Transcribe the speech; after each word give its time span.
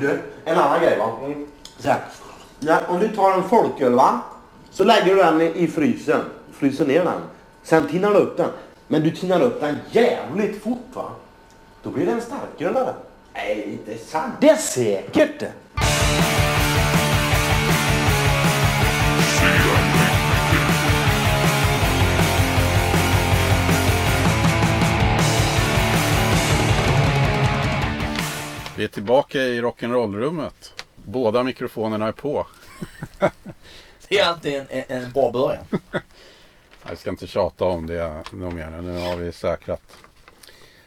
Du, 0.00 0.18
en 0.44 0.58
annan 0.58 0.80
grej 0.80 0.98
va. 0.98 1.18
Så 1.78 1.88
här. 1.88 2.00
Ja, 2.60 2.80
om 2.88 3.00
du 3.00 3.08
tar 3.08 3.32
en 3.32 3.48
folköl 3.48 3.92
va. 3.92 4.20
Så 4.70 4.84
lägger 4.84 5.06
du 5.06 5.16
den 5.16 5.40
i, 5.40 5.68
frysen. 5.68 6.20
Fryser 6.52 6.86
ner 6.86 7.04
den. 7.04 7.20
Sen 7.62 7.88
tinnar 7.88 8.10
du 8.10 8.16
upp 8.16 8.36
den. 8.36 8.50
Men 8.88 9.02
du 9.02 9.10
tinnar 9.10 9.40
upp 9.40 9.60
den 9.60 9.76
jävligt 9.90 10.62
fort 10.62 10.88
va. 10.92 11.10
Då 11.82 11.90
blir 11.90 12.06
det 12.06 12.12
en 12.12 12.20
starkölare. 12.20 12.94
Nej, 13.34 13.68
inte 13.72 14.04
sant. 14.04 14.32
Det 14.40 14.48
är 14.48 14.56
säkert 14.56 15.42
Vi 28.84 28.88
är 28.88 28.92
tillbaka 28.92 29.42
i 29.42 29.60
rock'n'roll-rummet. 29.60 30.84
Båda 30.96 31.42
mikrofonerna 31.42 32.08
är 32.08 32.12
på. 32.12 32.46
Det 34.08 34.18
är 34.18 34.26
alltid 34.26 34.54
en, 34.54 34.66
en, 34.68 34.84
en 34.88 35.12
bra 35.12 35.30
början. 35.30 35.64
Jag 36.88 36.98
ska 36.98 37.10
inte 37.10 37.26
tjata 37.26 37.64
om 37.64 37.86
det 37.86 38.22
nog 38.32 38.52
mer. 38.52 38.70
Nu 38.70 38.98
har 38.98 39.16
vi 39.16 39.32
säkrat, 39.32 39.82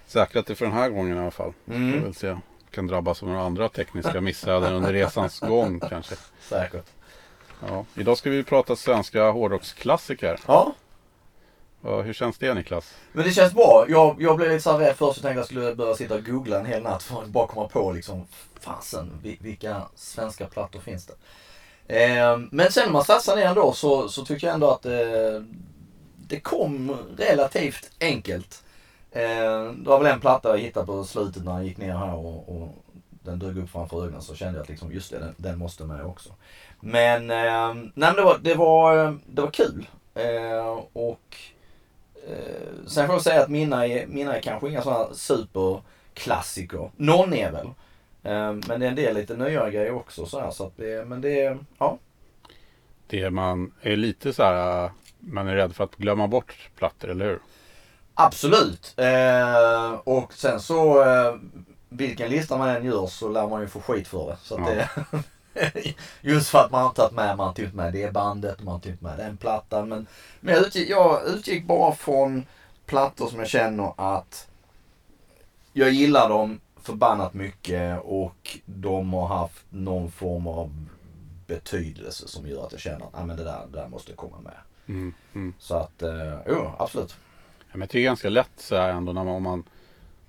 säkrat 0.08 0.46
det 0.46 0.56
för 0.56 0.66
den 0.66 0.74
här 0.74 0.90
gången 0.90 1.18
i 1.18 1.20
alla 1.20 1.32
fall. 1.32 1.54
Mm. 1.68 2.04
Får 2.04 2.14
se. 2.14 2.38
Kan 2.72 2.88
drabbas 2.88 3.24
av 3.24 3.30
några 3.30 3.44
andra 3.44 3.70
tekniska 3.70 4.22
missöden 4.22 4.74
under 4.74 4.94
resans 4.94 5.40
gång 5.40 5.80
kanske. 5.80 6.16
Säkert. 6.42 6.86
Ja. 7.68 7.86
Idag 7.96 8.18
ska 8.18 8.30
vi 8.30 8.44
prata 8.44 8.76
svenska 8.76 9.30
hårdrocksklassiker. 9.30 10.40
Ja, 10.48 10.74
och 11.82 12.04
hur 12.04 12.14
känns 12.14 12.38
det 12.38 12.54
Niklas? 12.54 12.94
men 13.12 13.26
det 13.26 13.32
känns 13.32 13.54
bra. 13.54 13.86
Jag, 13.90 14.16
jag 14.20 14.38
blev 14.38 14.50
lite 14.50 14.64
så 14.64 14.72
här 14.72 14.80
rädd 14.80 14.96
först 14.96 15.18
och 15.18 15.24
tänkte 15.24 15.30
att 15.30 15.36
jag 15.36 15.46
skulle 15.46 15.76
börja 15.76 15.96
sitta 15.96 16.16
och 16.16 16.26
googla 16.26 16.60
en 16.60 16.66
hel 16.66 16.84
natt 16.84 17.04
för 17.04 17.22
att 17.22 17.28
bara 17.28 17.48
komma 17.48 17.68
på 17.68 17.92
liksom, 17.92 18.26
fasen, 18.60 19.20
vilka 19.40 19.82
svenska 19.96 20.46
plattor 20.46 20.80
finns 20.80 21.06
det? 21.06 21.14
Eh, 21.88 22.38
men 22.52 22.72
sen 22.72 22.86
när 22.86 22.94
man 22.94 23.04
satsar 23.04 23.36
ner 23.36 23.46
ändå 23.46 23.74
så, 23.74 24.10
så 24.10 24.26
tycker 24.26 24.48
jag 24.48 24.54
ändå 24.54 24.72
att 24.72 24.86
eh, 24.86 25.42
det 26.28 26.40
kom 26.40 26.98
relativt 27.18 27.92
enkelt. 28.00 28.64
Eh, 29.12 29.72
det 29.72 29.90
var 29.90 30.04
väl 30.04 30.14
en 30.14 30.20
platta 30.20 30.50
jag 30.50 30.58
hittade 30.58 30.86
på 30.86 31.04
slutet 31.04 31.46
när 31.46 31.52
jag 31.52 31.66
gick 31.66 31.78
ner 31.78 31.94
här 31.94 32.16
och, 32.16 32.50
och 32.50 32.70
den 33.10 33.40
dök 33.40 33.58
upp 33.58 33.70
framför 33.70 34.04
ögonen 34.04 34.22
så 34.22 34.36
kände 34.36 34.54
jag 34.54 34.64
att 34.64 34.70
liksom, 34.70 34.92
just 34.92 35.12
det, 35.12 35.20
den, 35.20 35.36
den 35.38 35.60
måste 35.60 35.84
med 35.84 36.06
också. 36.06 36.30
Men, 36.80 37.32
eh, 37.32 37.74
nej, 37.74 37.92
men 37.94 38.16
det, 38.16 38.22
var, 38.22 38.38
det, 38.42 38.56
var, 38.56 39.18
det 39.28 39.42
var 39.42 39.52
kul. 39.52 39.88
Eh, 40.16 40.80
och 40.94 41.38
sen 42.88 43.06
får 43.08 43.16
jag 43.16 43.22
säga 43.22 43.44
att 43.44 43.50
mina 43.50 43.88
är, 43.88 44.08
mina 44.08 44.38
är 44.38 44.42
kanske 44.42 44.70
inga 44.70 44.82
sådana 44.82 45.14
superklassiker. 45.14 46.92
Någon 46.96 47.34
är 47.34 47.52
väl. 47.52 47.66
Eh, 48.24 48.54
men 48.68 48.80
det 48.80 48.86
är 48.86 48.90
en 48.90 48.96
del 48.96 49.16
lite 49.16 49.36
nyare 49.38 49.72
grejer 49.72 49.92
också 49.92 50.26
så 50.26 50.40
här, 50.40 50.52
så 50.52 50.66
att 50.66 50.78
det, 50.78 51.08
men 51.08 51.22
det, 51.22 51.42
är- 51.42 51.58
ja. 51.78 51.98
Det 53.08 53.30
man 53.30 53.72
är 53.82 53.96
lite 53.96 54.34
så 54.34 54.44
här, 54.44 54.92
man 55.20 55.48
är 55.48 55.56
rädd 55.56 55.76
för 55.76 55.84
att 55.84 55.96
glömma 55.96 56.28
bort 56.28 56.70
plattor, 56.76 57.10
eller 57.10 57.26
hur? 57.26 57.40
Absolut. 58.14 58.94
Eh, 58.98 59.92
och 59.94 60.34
sen 60.34 60.60
så, 60.60 61.04
eh, 61.04 61.36
vilken 61.90 62.30
lista 62.30 62.58
man 62.58 62.70
än 62.70 62.86
gör 62.86 63.08
så 63.08 63.30
lär 63.30 63.48
man 63.48 63.62
ju 63.62 63.68
få 63.68 63.80
skit 63.82 64.08
för 64.08 64.28
det. 64.30 64.38
Så 64.44 64.56
Ja. 64.68 64.74
det 64.74 64.90
just 66.22 66.50
för 66.50 66.60
att 66.60 66.72
man 66.72 66.84
har 66.84 66.94
tagit 66.94 67.12
med, 67.12 67.38
man 67.38 67.48
har 67.48 67.54
tagit 67.54 67.74
med 67.74 67.94
det 67.94 68.14
bandet, 68.14 68.64
man 68.64 68.74
har 68.74 68.80
tagit 68.80 69.02
med 69.02 69.18
den 69.18 69.38
plattan. 69.38 69.90
Men, 69.90 70.08
men 70.40 70.54
jag, 70.54 70.64
utgick, 70.64 70.90
jag 70.90 71.28
utgick 71.28 71.66
bara 71.66 71.96
från 71.96 72.46
plattor 72.86 73.28
som 73.28 73.40
jag 73.40 73.48
känner 73.48 73.94
att 74.16 74.48
jag 75.74 75.92
gillar 75.92 76.30
dem 76.30 76.60
förbannat 76.82 77.34
mycket 77.34 78.02
och 78.04 78.60
de 78.66 79.14
har 79.14 79.28
haft 79.28 79.66
någon 79.70 80.12
form 80.12 80.48
av 80.48 80.86
betydelse 81.48 82.28
som 82.28 82.48
gör 82.48 82.66
att 82.66 82.72
jag 82.72 82.82
känner 82.82 83.06
att 83.06 83.12
ah, 83.14 83.26
men 83.26 83.38
det, 83.38 83.44
där, 83.44 83.66
det 83.72 83.78
där 83.78 83.88
måste 83.88 84.14
komma 84.14 84.38
med. 84.40 84.54
Mm, 84.88 85.14
mm. 85.34 85.54
Så 85.60 85.76
att, 85.76 86.02
eh, 86.02 86.38
jo 86.48 86.72
absolut. 86.80 87.16
Ja, 87.60 87.66
men 87.72 87.82
jag 87.82 87.90
tycker 87.90 88.00
det 88.00 88.04
är 88.04 88.10
ganska 88.10 88.30
lätt 88.30 88.52
så 88.58 88.76
här 88.76 88.90
ändå 88.90 89.14
när 89.14 89.24
man, 89.24 89.36
om 89.36 89.44
man, 89.44 89.64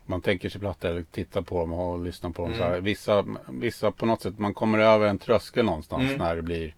man 0.09 0.21
tänker 0.21 0.49
sig 0.49 0.61
plattor 0.61 0.89
eller 0.89 1.03
tittar 1.03 1.43
på 1.43 1.61
dem 1.61 1.73
och 1.73 1.99
lyssnar 2.05 2.31
på 2.31 2.43
dem. 2.43 2.53
Mm. 2.53 2.59
Så 2.59 2.65
här. 2.65 2.81
Vissa, 2.81 3.25
vissa 3.49 3.91
på 3.91 4.07
något 4.07 4.21
sätt, 4.23 4.39
man 4.39 4.55
kommer 4.55 4.79
över 4.79 5.07
en 5.07 5.19
tröskel 5.19 5.65
någonstans 5.65 6.03
Mm. 6.03 6.19
när 6.19 6.37
det 6.37 6.43
blir, 6.43 6.75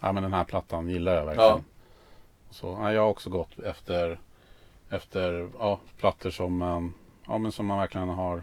ja 0.00 0.12
men 0.12 0.22
den 0.22 0.32
här 0.32 0.44
plattan 0.44 0.88
gillar 0.88 1.14
jag 1.14 1.24
verkligen. 1.24 1.48
Ja. 1.50 1.60
Så, 2.50 2.66
ja, 2.80 2.92
jag 2.92 3.02
har 3.02 3.08
också 3.08 3.30
gått 3.30 3.58
efter, 3.58 4.18
efter 4.90 5.48
ja, 5.58 5.80
plattor 5.98 6.30
som, 6.30 6.56
man- 6.58 6.94
ja, 7.26 7.38
men 7.38 7.52
som 7.52 7.66
man 7.66 7.78
verkligen 7.78 8.08
har 8.08 8.42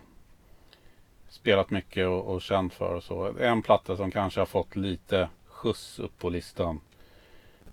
spelat 1.29 1.69
mycket 1.69 2.07
och, 2.07 2.33
och 2.33 2.41
känt 2.41 2.73
för. 2.73 2.93
Och 2.95 3.03
så. 3.03 3.37
En 3.39 3.61
platta 3.61 3.97
som 3.97 4.11
kanske 4.11 4.41
har 4.41 4.45
fått 4.45 4.75
lite 4.75 5.29
skjuts 5.47 5.99
upp 5.99 6.19
på 6.19 6.29
listan. 6.29 6.81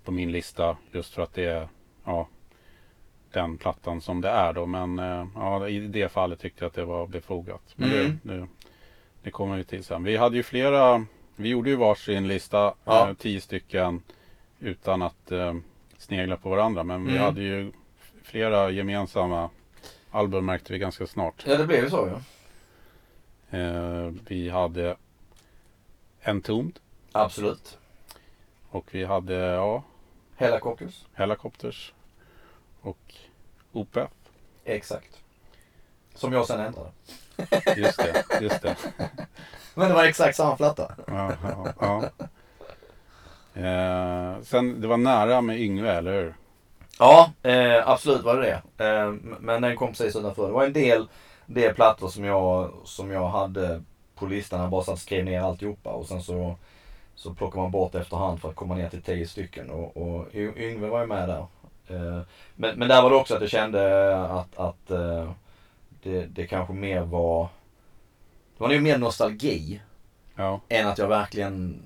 På 0.05 0.11
min 0.13 0.33
lista. 0.33 0.77
Just 0.93 1.15
för 1.15 1.23
att 1.23 1.35
det 1.35 1.45
är 1.45 1.69
ja, 2.05 2.29
den 3.41 3.59
plattan 3.59 4.01
som 4.01 4.21
det 4.21 4.29
är 4.29 4.53
då. 4.53 4.67
Men 4.67 4.99
eh, 4.99 5.27
ja, 5.35 5.69
i 5.69 5.79
det 5.81 6.09
fallet 6.09 6.41
tyckte 6.41 6.65
jag 6.65 6.69
att 6.69 6.75
det 6.75 6.85
var 6.85 7.07
befogat. 7.07 7.63
Men 7.77 7.93
Mm. 7.93 8.21
det, 8.23 8.35
det, 8.35 8.47
det 9.23 9.31
kommer 9.31 9.57
vi 9.57 9.65
till 9.65 9.85
sen. 9.85 10.05
Vi 10.05 10.17
hade 10.17 10.37
ju 10.37 10.43
flera, 10.43 11.07
vi 11.37 11.49
gjorde 11.49 11.71
ju 11.71 11.77
varsin 11.77 12.29
lista, 12.29 12.75
Ja. 12.85 13.09
eh, 13.09 13.15
tio 13.15 13.41
stycken. 13.41 14.03
Utan 14.61 15.03
att 15.03 15.33
eh, 15.33 15.55
snegla 15.99 16.37
på 16.37 16.49
varandra. 16.51 16.83
Men 16.85 17.05
vi 17.05 17.11
Mm. 17.11 17.23
hade 17.23 17.43
ju 17.43 17.73
flera 18.23 18.71
gemensamma 18.71 19.51
album 20.11 20.47
märkte 20.47 20.73
vi 20.73 20.79
ganska 20.79 21.07
snart. 21.07 21.45
Ja 21.47 21.57
det 21.57 21.67
blev 21.67 21.85
ju 21.85 21.91
så 21.91 22.09
ja. 22.13 22.21
Eh, 23.59 24.13
vi 24.29 24.49
hade 24.51 24.97
Entombed 26.23 26.79
Absolut. 27.13 27.79
och 28.71 28.87
vi 28.95 29.05
hade 29.05 29.35
ja, 29.35 29.83
Hela 30.37 30.61
Caucus. 30.61 31.07
Helicopters 31.15 31.93
och 32.81 33.15
OPF. 33.77 34.11
Exakt. 34.65 35.19
Som 36.15 36.33
jag 36.33 36.47
sen 36.47 36.61
ändrade. 36.61 36.91
Just 37.77 37.99
det, 37.99 38.25
just 38.41 38.63
det. 38.63 38.77
Men 39.75 39.89
det 39.89 39.95
var 39.95 40.05
exakt 40.05 40.37
samma 40.37 40.57
platta. 40.57 40.93
Ja, 41.07 41.33
ja, 41.43 41.73
ja. 41.81 42.27
Eh, 43.57 44.43
sen, 44.43 44.81
det 44.81 44.87
var 44.87 44.97
nära 44.97 45.41
med 45.41 45.61
Yngve, 45.61 45.93
eller 45.93 46.13
hur? 46.13 46.35
Ja, 46.99 47.33
eh, 47.43 47.89
absolut 47.89 48.23
var 48.23 48.37
det 48.37 48.61
det. 48.77 48.85
Eh, 48.85 49.13
men 49.41 49.63
den 49.63 49.77
kom 49.77 49.89
precis 49.89 50.17
utanför. 50.17 50.47
Det 50.47 50.53
var 50.53 50.65
en 50.65 50.73
del, 50.73 51.09
del 51.47 51.75
plattor 51.75 52.09
som 52.09 52.25
jag, 52.25 52.71
som 52.85 53.11
jag 53.11 53.29
hade 53.29 53.83
på 54.15 54.27
listan. 54.27 54.61
Jag 54.61 54.71
bara 54.71 54.83
satt 54.85 54.99
skrev 54.99 55.25
ner 55.25 55.41
alltihopa 55.41 55.91
och 55.91 56.07
sen 56.07 56.23
så, 56.23 56.57
så 57.15 57.35
plockar 57.35 57.61
man 57.61 57.71
bort 57.71 57.95
efterhand 57.95 58.41
för 58.41 58.49
att 58.49 58.57
komma 58.57 58.75
ner 58.75 58.89
till 58.89 59.03
tio 59.03 59.29
stycken. 59.29 59.71
Och, 59.71 59.97
och 59.97 60.35
Yngve 60.35 60.89
var 60.89 61.01
ju 61.01 61.07
med 61.07 61.29
där. 61.29 61.47
Eh, 61.89 62.21
men, 62.55 62.79
men 62.79 62.89
där 62.89 63.03
var 63.03 63.11
det 63.11 63.17
också 63.17 63.35
att 63.35 63.41
jag 63.41 63.51
kände 63.51 64.17
att, 64.27 64.57
att 64.59 64.91
eh, 64.91 65.31
det, 66.03 66.27
det 66.27 66.47
kanske 66.47 66.75
mer 66.75 67.01
var, 67.01 67.49
det 68.57 68.63
var 68.63 68.69
nog 68.69 68.83
mer 68.83 68.99
nostalgi 68.99 69.81
Ja, 70.35 70.61
än 70.69 70.87
att 70.89 70.99
jag 70.99 71.09
verkligen 71.09 71.83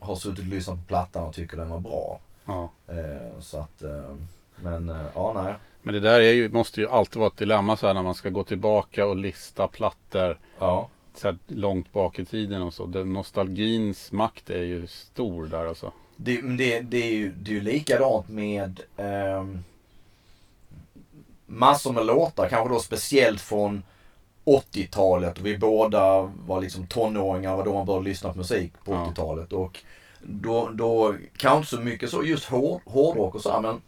har 0.00 0.16
suttit 0.16 0.38
och 0.38 0.44
lyssnat 0.44 0.76
på 0.78 0.84
plattan 0.84 1.24
och 1.28 1.34
tycker 1.34 1.56
den 1.56 1.68
var 1.70 1.80
bra. 1.80 2.20
ja. 2.44 2.70
Eh, 2.88 3.40
så 3.40 3.58
att, 3.58 3.82
men 4.56 4.94
ja 5.14 5.32
nej. 5.44 5.54
Men 5.82 5.94
det 5.94 6.00
där 6.00 6.20
är 6.20 6.32
ju, 6.32 6.48
måste 6.48 6.80
ju 6.80 6.88
alltid 6.88 7.18
vara 7.20 7.26
ett 7.28 7.36
dilemma 7.36 7.76
så 7.76 7.86
här 7.86 7.94
när 7.94 8.02
man 8.02 8.14
ska 8.14 8.30
gå 8.30 8.44
tillbaka 8.44 9.06
och 9.06 9.16
lista 9.16 9.68
plattor 9.68 10.38
Ja. 10.58 10.88
så 11.14 11.36
långt 11.46 11.92
bak 11.92 12.18
i 12.18 12.24
tiden 12.24 12.62
och 12.62 12.74
så. 12.74 12.86
Den 12.86 13.12
nostalgins 13.12 14.12
makt 14.12 14.50
är 14.50 14.62
ju 14.62 14.86
stor 14.86 15.46
där 15.46 15.66
alltså. 15.66 15.92
Det, 16.24 16.42
men 16.42 16.56
det, 16.56 16.80
det, 16.80 16.96
är 16.96 17.12
ju, 17.12 17.32
det 17.32 17.50
är 17.50 17.54
ju 17.54 17.60
likadant 17.60 18.28
med 18.28 18.80
ehm, 18.96 19.64
massor 21.46 21.92
med 21.92 22.06
låtar, 22.06 22.48
kanske 22.48 22.74
då 22.74 22.80
speciellt 22.80 23.40
från 23.40 23.82
80-talet 24.44 25.38
och 25.38 25.46
vi 25.46 25.58
båda 25.58 26.20
var 26.22 26.60
liksom 26.60 26.86
tonåringar, 26.86 27.56
var 27.56 27.64
då 27.64 27.74
man 27.74 27.86
började 27.86 28.04
lyssna 28.04 28.32
på 28.32 28.38
musik 28.38 28.72
på 28.84 28.92
Ja. 28.92 29.06
80-talet. 29.06 29.52
Och 29.52 29.78
då, 30.20 30.68
då 30.68 31.14
kanske 31.36 31.56
inte 31.56 31.68
så 31.68 31.80
mycket 31.80 32.10
så 32.10 32.24
just 32.24 32.44
hår, 32.44 32.80
hårdrock 32.86 33.34
och 33.34 33.42
så 33.42 33.52
här, 33.52 33.60
men 33.60 33.80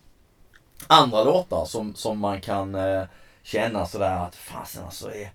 andra 0.86 1.24
låtar 1.24 1.64
som, 1.64 1.94
som 1.94 2.18
man 2.18 2.40
kan 2.40 2.74
eh, 2.74 3.02
känna 3.42 3.86
sådär 3.86 4.16
att 4.16 4.34
fasen 4.34 4.84
alltså 4.84 5.14
är, 5.14 5.30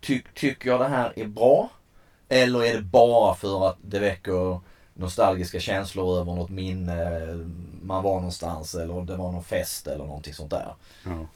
ty, 0.00 0.22
tycker 0.34 0.70
jag 0.70 0.80
det 0.80 0.88
här 0.88 1.12
är 1.16 1.26
bra? 1.26 1.70
Eller 2.28 2.64
är 2.64 2.74
det 2.74 2.82
bara 2.82 3.34
för 3.34 3.68
att 3.68 3.76
det 3.82 3.98
väcker 3.98 4.60
nostalgiska 4.98 5.60
känslor 5.60 6.20
över 6.20 6.34
något 6.34 6.50
minne, 6.50 7.20
man 7.82 8.02
var 8.02 8.14
någonstans 8.14 8.74
eller 8.74 9.02
det 9.02 9.16
var 9.16 9.32
någon 9.32 9.44
fest 9.44 9.86
eller 9.86 10.04
någonting 10.04 10.34
sånt 10.34 10.50
där. 10.50 10.74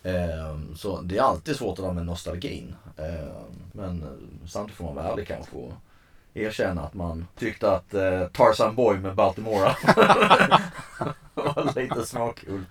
Ehm, 0.02 0.76
Så 0.76 1.00
det 1.00 1.18
är 1.18 1.22
alltid 1.22 1.56
svårt 1.56 1.76
det 1.76 1.82
där 1.82 1.92
med 1.92 2.06
nostalgin. 2.06 2.74
Ehm, 2.98 3.28
Men 3.72 4.04
samtidigt 4.46 4.76
får 4.76 4.84
man 4.84 4.94
vara 4.94 5.12
ärlig 5.12 5.26
kanske 5.26 5.56
och 5.56 5.72
erkänna 6.34 6.82
att 6.82 6.94
man 6.94 7.26
tyckte 7.38 7.70
att 7.72 7.94
eh, 7.94 8.26
Tarzan 8.32 8.74
Boy 8.74 8.98
med 8.98 9.14
Baltimora 9.14 9.76
var 11.34 11.80
lite 11.80 12.06
småkul. 12.06 12.64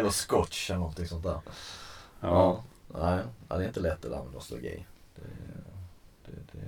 Eller 0.00 0.10
scotch 0.10 0.70
eller 0.70 0.78
någonting 0.78 1.06
sånt 1.06 1.22
där. 1.22 1.40
Ja. 2.20 2.64
Nej, 2.88 3.20
ja, 3.48 3.56
det 3.56 3.64
är 3.64 3.68
inte 3.68 3.80
lätt 3.80 4.02
det 4.02 4.08
där 4.08 4.22
med 4.22 4.32
nostalgi. 4.32 4.84
Det, 5.14 5.22
det, 6.26 6.32
det, 6.52 6.58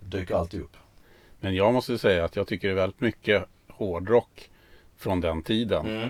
det 0.00 0.18
dyker 0.18 0.34
alltid 0.34 0.60
upp. 0.60 0.76
Men 1.40 1.54
jag 1.54 1.74
måste 1.74 1.98
säga 1.98 2.24
att 2.24 2.36
jag 2.36 2.46
tycker 2.46 2.68
det 2.68 2.74
är 2.74 2.76
väldigt 2.76 3.00
mycket 3.00 3.44
hårdrock 3.68 4.50
från 4.96 5.20
den 5.20 5.42
tiden. 5.42 5.86
Mm. 5.86 6.08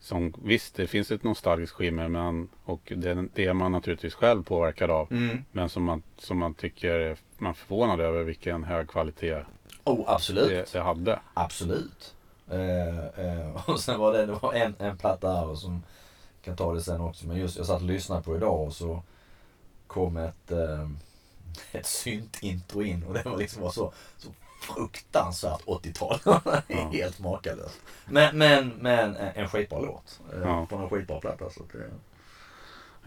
Som, 0.00 0.34
visst, 0.42 0.74
det 0.74 0.86
finns 0.86 1.10
ett 1.10 1.24
nostalgiskt 1.24 1.74
skimmer 1.74 2.08
men, 2.08 2.48
och 2.64 2.92
det, 2.96 3.28
det 3.34 3.46
är 3.46 3.52
man 3.52 3.72
naturligtvis 3.72 4.14
själv 4.14 4.42
påverkad 4.44 4.90
av. 4.90 5.12
Mm. 5.12 5.44
Men 5.52 5.68
som 5.68 5.82
man, 5.82 6.02
som 6.18 6.38
man 6.38 6.54
tycker, 6.54 7.16
man 7.38 7.50
är 7.50 7.54
förvånad 7.54 8.00
över 8.00 8.24
vilken 8.24 8.64
hög 8.64 8.88
kvalitet 8.88 9.44
Oh, 9.84 10.04
absolut. 10.06 10.48
det, 10.48 10.72
det 10.72 10.80
hade. 10.80 11.20
Absolut. 11.34 12.14
Eh, 12.50 12.98
eh, 13.26 13.68
och 13.70 13.80
sen 13.80 14.00
var 14.00 14.12
det, 14.12 14.26
det 14.26 14.32
var 14.42 14.52
en, 14.52 14.74
en 14.78 14.96
platta 14.98 15.32
här 15.32 15.54
som 15.54 15.82
kan 16.42 16.56
ta 16.56 16.74
det 16.74 16.80
sen 16.80 17.00
också. 17.00 17.26
Men 17.26 17.36
just 17.36 17.56
jag 17.56 17.66
satt 17.66 17.80
och 17.80 17.86
lyssnade 17.86 18.22
på 18.22 18.36
idag 18.36 18.60
och 18.66 18.72
så 18.72 19.02
kom 19.86 20.16
ett, 20.16 20.50
eh, 20.50 20.88
ett 21.72 21.86
syntintro 21.86 22.82
in 22.82 23.04
och 23.04 23.14
det 23.14 23.24
var 23.24 23.36
liksom 23.36 23.62
var 23.62 23.70
så, 23.70 23.92
så 24.16 24.28
fruktansvärt 24.62 25.64
80-tal. 25.64 26.18
Ja. 26.68 26.88
Helt 26.92 27.18
makalöst. 27.18 27.80
Men, 28.06 28.38
men, 28.38 28.68
men 28.68 29.16
en 29.16 29.48
skitbra 29.48 29.80
låt. 29.80 30.20
Eh, 30.32 30.40
Ja. 30.42 30.66
Från 30.66 30.82
en 30.82 30.88
skitbra 30.90 31.20
platta. 31.20 31.50
Så 31.50 31.60
det, 31.72 31.90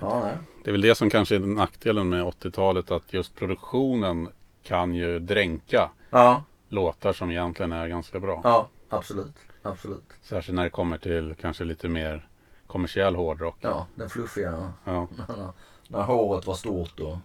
ja, 0.01 0.19
nej. 0.23 0.37
Det 0.63 0.69
är 0.69 0.71
väl 0.71 0.81
det 0.81 0.95
som 0.95 1.09
kanske 1.09 1.35
är 1.35 1.39
nackdelen 1.39 2.09
med 2.09 2.23
80-talet 2.23 2.91
att 2.91 3.13
just 3.13 3.35
produktionen 3.35 4.29
kan 4.63 4.93
ju 4.95 5.19
dränka 5.19 5.89
Ja, 6.09 6.43
låtar 6.69 7.13
som 7.13 7.31
egentligen 7.31 7.71
är 7.71 7.87
ganska 7.87 8.19
bra. 8.19 8.41
ja, 8.43 8.67
absolut. 8.97 9.35
Absolut. 9.61 10.03
Särskilt 10.21 10.55
när 10.55 10.63
det 10.63 10.69
kommer 10.69 10.97
till 10.97 11.35
kanske 11.41 11.63
lite 11.63 11.87
mer 11.87 12.27
kommersiell 12.67 13.15
hårdrock. 13.15 13.57
Ja, 13.61 13.87
den 13.95 14.09
fluffiga. 14.09 14.73
Ja. 14.83 15.07
när, 15.87 16.01
håret 16.01 16.47
var 16.47 16.55
stort 16.55 16.99
och 16.99 17.17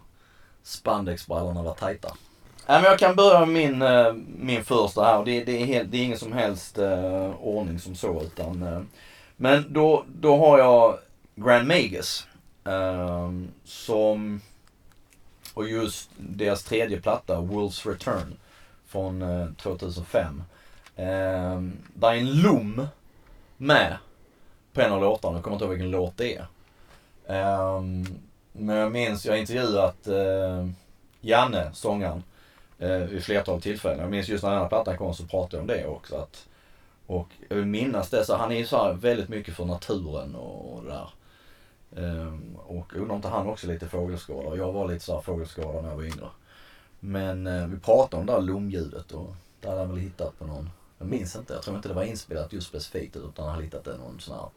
spandexbrallorna 0.62 1.62
var 1.62 1.74
tajta. 1.74 2.16
Men 2.66 2.84
jag 2.84 2.98
kan 2.98 3.16
börja 3.16 3.40
med 3.40 3.48
min, 3.48 3.82
eh, 3.82 4.12
min 4.38 4.64
första 4.64 5.04
här. 5.04 5.18
och 5.18 5.24
Det, 5.24 5.44
det, 5.44 5.62
är 5.62 5.66
helt, 5.66 5.90
det 5.90 5.96
är 5.96 6.04
ingen 6.04 6.18
som 6.18 6.32
helst 6.32 6.78
eh, 6.78 7.34
ordning 7.40 7.78
som 7.78 7.94
så. 7.94 8.22
Utan, 8.22 8.62
eh, 8.62 8.80
men 9.36 9.72
då, 9.72 10.04
då 10.08 10.36
har 10.36 10.58
jag 10.58 10.98
Grand 11.34 11.68
Magus. 11.68 12.26
Som, 13.64 14.40
och 15.54 15.68
just 15.68 16.10
deras 16.16 16.64
tredje 16.64 17.00
platta, 17.00 17.40
Wolves 17.40 17.86
Return. 17.86 18.36
Från 18.86 19.22
eh, 19.22 19.46
2005. 19.62 20.42
Eh, 20.96 21.60
där 21.94 22.12
är 22.12 22.16
en 22.16 22.40
lom 22.42 22.86
med 23.56 23.96
på 24.72 24.80
en 24.80 24.92
av 24.92 25.00
låtarna. 25.00 25.36
Jag 25.36 25.44
kommer 25.44 25.54
inte 25.54 25.64
ihåg 25.64 25.72
vilken 25.72 25.90
låt 25.90 26.16
det 26.16 26.36
är. 26.36 26.46
Eh, 27.26 27.82
men 28.52 28.76
jag 28.76 28.92
minns, 28.92 29.26
jag 29.26 29.32
har 29.32 29.38
intervjuat 29.38 30.06
eh, 30.06 30.68
Janne, 31.20 31.70
sångaren, 31.72 32.22
eh, 32.78 32.98
vid 32.98 33.24
flertal 33.24 33.60
tillfällen. 33.60 34.00
Jag 34.00 34.10
minns 34.10 34.28
just 34.28 34.44
när 34.44 34.50
den 34.50 34.60
här 34.60 34.68
plattan 34.68 34.98
kom 34.98 35.14
så 35.14 35.24
pratade 35.24 35.56
jag 35.56 35.60
om 35.60 35.66
det 35.66 35.86
också. 35.86 36.16
Att, 36.16 36.48
och 37.06 37.28
jag 37.48 37.56
vill 37.56 37.66
minnas 37.66 38.10
det, 38.10 38.24
så 38.24 38.36
han 38.36 38.52
är 38.52 38.56
ju 38.56 38.66
så 38.66 38.76
här 38.76 38.92
väldigt 38.92 39.28
mycket 39.28 39.56
för 39.56 39.64
naturen 39.64 40.34
och, 40.34 40.74
och 40.74 40.84
det 40.84 40.90
där. 40.90 41.08
Um, 41.90 42.56
och 42.66 42.94
undrar 42.94 43.10
om 43.10 43.16
inte 43.16 43.28
han 43.28 43.46
också 43.46 43.66
är 43.66 43.72
lite 43.72 43.88
fågelskådare. 43.88 44.56
Jag 44.56 44.72
var 44.72 44.88
lite 44.88 45.04
så 45.04 45.14
här 45.14 45.20
fågelskådare 45.20 45.82
när 45.82 45.88
jag 45.88 45.96
var 45.96 46.04
yngre. 46.04 46.28
Men 47.00 47.46
uh, 47.46 47.68
vi 47.68 47.78
pratade 47.78 48.20
om 48.20 48.26
det 48.26 48.32
där 48.32 48.40
lomljudet 48.40 49.12
och 49.12 49.34
det 49.60 49.68
hade 49.68 49.80
han 49.80 49.90
väl 49.90 49.98
hittat 49.98 50.38
på 50.38 50.46
någon, 50.46 50.70
jag 50.98 51.08
minns 51.08 51.36
inte, 51.36 51.52
jag 51.54 51.62
tror 51.62 51.76
inte 51.76 51.88
det 51.88 51.94
var 51.94 52.02
inspelat 52.02 52.52
just 52.52 52.66
specifikt 52.66 53.16
utan 53.16 53.44
han 53.44 53.48
hade 53.48 53.64
hittat 53.64 53.84
det 53.84 53.96
någon 53.96 54.20
sån 54.20 54.34
här, 54.34 54.48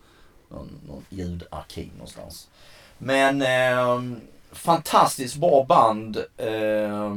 någon, 0.49 0.79
någon 0.87 1.05
ljudarkiv 1.09 1.89
någonstans. 1.93 2.49
Men 2.97 3.41
eh, 3.41 4.19
fantastiskt 4.51 5.35
bra 5.35 5.63
band. 5.63 6.17
Eh, 6.37 7.15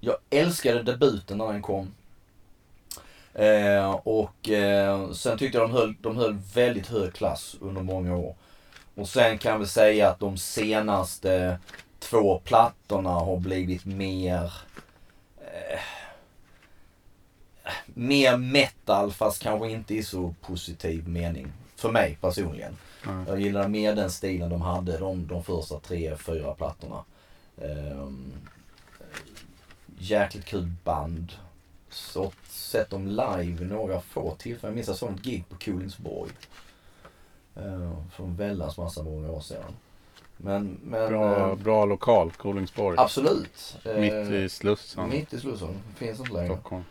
jag 0.00 0.16
älskade 0.30 0.82
debuten 0.82 1.38
när 1.38 1.52
den 1.52 1.62
kom. 1.62 1.94
Eh, 3.34 3.90
och 3.90 4.48
eh, 4.48 5.12
sen 5.12 5.38
tyckte 5.38 5.58
jag 5.58 5.70
de 5.70 5.72
höll, 5.72 5.94
de 6.00 6.16
höll 6.16 6.38
väldigt 6.54 6.86
hög 6.86 7.14
klass 7.14 7.56
under 7.60 7.82
många 7.82 8.16
år. 8.16 8.34
Och 8.94 9.08
sen 9.08 9.38
kan 9.38 9.60
vi 9.60 9.66
säga 9.66 10.08
att 10.10 10.20
de 10.20 10.36
senaste 10.36 11.58
två 11.98 12.38
plattorna 12.44 13.10
har 13.10 13.36
blivit 13.36 13.84
mer 13.84 14.42
eh, 14.44 14.75
mer 17.86 18.36
metal 18.36 19.12
fast 19.12 19.42
kanske 19.42 19.70
inte 19.70 19.94
i 19.94 20.02
så 20.02 20.34
positiv 20.40 21.08
mening. 21.08 21.52
För 21.76 21.92
mig 21.92 22.18
personligen. 22.20 22.76
Ja. 23.04 23.24
Jag 23.26 23.40
gillar 23.40 23.68
mer 23.68 23.94
den 23.94 24.10
stilen 24.10 24.50
de 24.50 24.62
hade 24.62 24.98
de, 24.98 25.26
de 25.26 25.44
första 25.44 25.80
tre, 25.80 26.16
fyra 26.16 26.54
plattorna. 26.54 27.04
Um, 27.56 28.32
jäkligt 29.98 30.44
kul 30.44 30.72
band. 30.84 31.32
Så, 31.90 32.32
sett 32.48 32.90
dem 32.90 33.06
live 33.06 33.64
några 33.64 34.00
få 34.00 34.34
tillfällen. 34.38 34.70
Jag 34.70 34.74
minns 34.74 34.88
jag 34.88 34.96
såg 34.96 35.10
ett 35.10 35.22
gig 35.22 35.44
på 35.48 35.56
Kolingsborg. 35.56 36.30
Uh, 37.56 37.92
för 38.10 38.24
en 38.24 38.36
väldans 38.36 38.78
massa 38.78 39.02
många 39.02 39.30
år 39.30 39.40
sedan. 39.40 39.72
Men, 40.36 40.78
men 40.84 41.08
Bra, 41.08 41.50
eh, 41.50 41.54
bra 41.54 41.84
lokal, 41.84 42.30
Kolingsborg. 42.30 42.98
absolut. 42.98 43.76
Eh, 43.84 43.96
Mitt 43.96 44.12
i 44.12 44.48
Slussen, 44.48 45.08
Mitt 45.08 45.32
i 45.32 45.40
Slussen. 45.40 45.82
Finns 45.96 46.20
inte 46.20 46.32
längre. 46.32 46.46
Stockholm. 46.46 46.84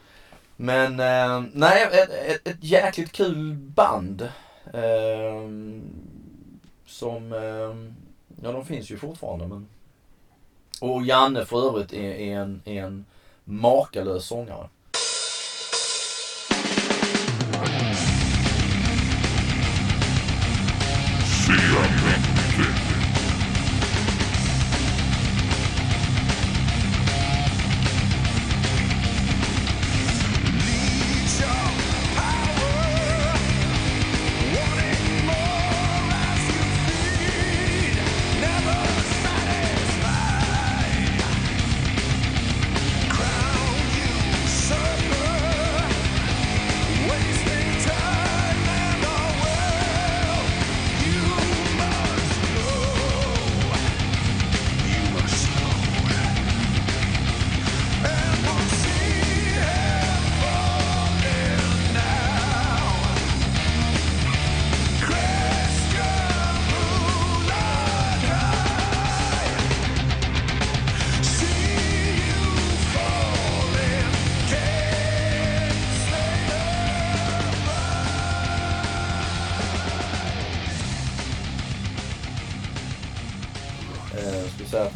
Men 0.55 0.99
eh, 0.99 1.43
nej, 1.53 1.83
ett, 1.83 2.09
ett, 2.09 2.47
ett 2.47 2.63
jäkligt 2.63 3.11
kul 3.11 3.53
band. 3.55 4.21
Eh, 4.73 5.49
som, 6.85 7.33
eh, 7.33 7.91
ja 8.43 8.51
de 8.51 8.65
finns 8.65 8.89
ju 8.91 8.97
fortfarande 8.97 9.47
men. 9.47 9.67
Och 10.81 11.05
Janne 11.05 11.45
för 11.45 11.67
övrigt 11.67 11.93
är, 11.93 12.11
är, 12.13 12.39
en, 12.39 12.61
är 12.65 12.83
en 12.83 13.05
makalös 13.43 14.25
sångare. 14.25 14.69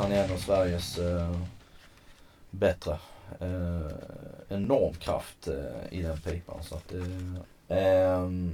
Han 0.02 0.12
är 0.12 0.24
en 0.26 0.32
av 0.34 0.38
Sveriges 0.38 0.98
eh, 0.98 1.36
bättre. 2.50 3.00
Eh, 3.40 3.92
enorm 4.50 4.94
kraft 4.94 5.48
eh, 5.48 6.00
i 6.00 6.02
den 6.02 6.18
pipan. 6.18 6.64
Så 6.64 6.76
att, 6.76 6.94
eh, 6.94 7.78
ehm, 7.78 8.54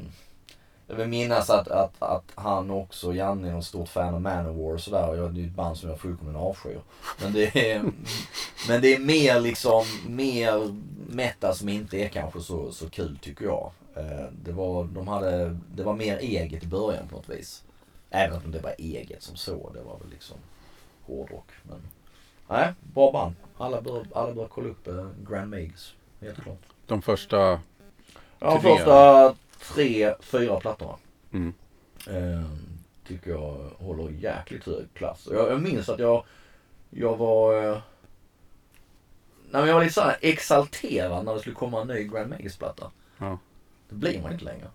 jag 0.88 0.96
vill 0.96 1.08
minnas 1.08 1.50
att, 1.50 1.68
att, 1.68 1.94
att 2.00 2.24
han 2.36 2.70
också, 2.72 3.14
Janne, 3.14 3.48
är 3.48 3.52
en 3.52 3.64
stort 3.64 3.90
fan 3.90 4.14
av 4.14 4.22
Manowar 4.22 4.74
och 4.74 4.82
sådär. 4.82 5.10
Och 5.10 5.18
jag- 5.18 5.34
Det 5.34 5.42
är 5.42 5.46
ett 5.46 5.52
band 5.56 5.78
som 5.78 5.90
jag 5.90 6.00
fullkomligen 6.00 6.42
avskyr. 6.42 6.80
Men 7.22 7.34
det 7.34 7.72
är, 7.72 7.82
men 8.68 8.82
det 8.82 8.96
är 8.96 9.00
mer 9.00 9.40
liksom, 9.40 9.84
mer 10.08 10.76
meta 11.10 11.54
som 11.54 11.70
inte 11.70 11.98
är 11.98 12.08
kanske 12.08 12.42
så, 12.42 12.72
så 12.72 12.90
kul 12.90 13.18
tycker 13.22 13.46
jag. 13.46 13.72
Eh, 13.96 14.26
det, 14.44 14.52
var, 14.52 14.84
de 14.84 15.08
hade, 15.08 15.58
det 15.76 15.84
var 15.84 15.94
mer 15.96 16.18
eget 16.18 16.64
i 16.64 16.68
början 16.68 17.08
på 17.08 17.16
något 17.16 17.30
vis. 17.30 17.64
Även 18.10 18.42
om 18.46 18.52
det 18.52 18.60
var 18.60 18.76
eget 18.78 19.24
som 19.24 19.36
så. 19.36 19.70
Det 19.74 19.82
var 19.82 19.98
väl 20.00 20.10
liksom 20.10 20.38
hårdrock. 21.06 21.48
Men 21.64 21.82
nej, 22.48 22.74
bra 22.94 23.12
band. 23.12 23.36
Alla 23.58 23.82
bör, 23.82 24.06
alla 24.14 24.34
bör 24.34 24.48
kolla 24.48 24.70
upp 24.70 24.88
eh, 24.88 25.08
Grand 25.30 25.50
Magus. 25.50 25.96
Helt 26.22 26.42
klart. 26.44 26.62
De 26.86 27.02
första, 27.02 27.38
Ja, 27.38 27.60
de 28.40 28.60
Tre. 28.62 28.76
första 28.76 29.36
tre, 29.74 30.14
fyra 30.20 30.60
plattorna. 30.60 30.96
mm, 31.32 31.54
Eh, 32.08 32.44
tycker 33.08 33.32
jag 33.32 33.70
håller 33.80 34.10
jäkligt 34.10 34.66
hög 34.66 34.86
klass. 34.94 35.28
Jag, 35.32 35.52
jag 35.52 35.62
minns 35.62 35.90
att 35.90 36.00
jag, 36.00 36.24
jag 36.90 37.18
var... 37.18 37.64
Eh, 37.64 37.72
nej 39.52 39.62
men 39.62 39.68
jag 39.68 39.74
var 39.74 39.82
lite 39.82 39.94
såhär 39.94 40.18
exalterad 40.22 41.26
när 41.26 41.34
det 41.34 41.40
skulle 41.40 41.56
komma 41.56 41.82
en 41.82 41.88
ny 41.88 42.04
Grand 42.04 42.30
Magus-platta. 42.30 42.92
Ja. 43.18 43.38
Det 43.90 43.96
blir 43.96 44.22
man 44.22 44.34
inte 44.34 44.46
längre. 44.46 44.68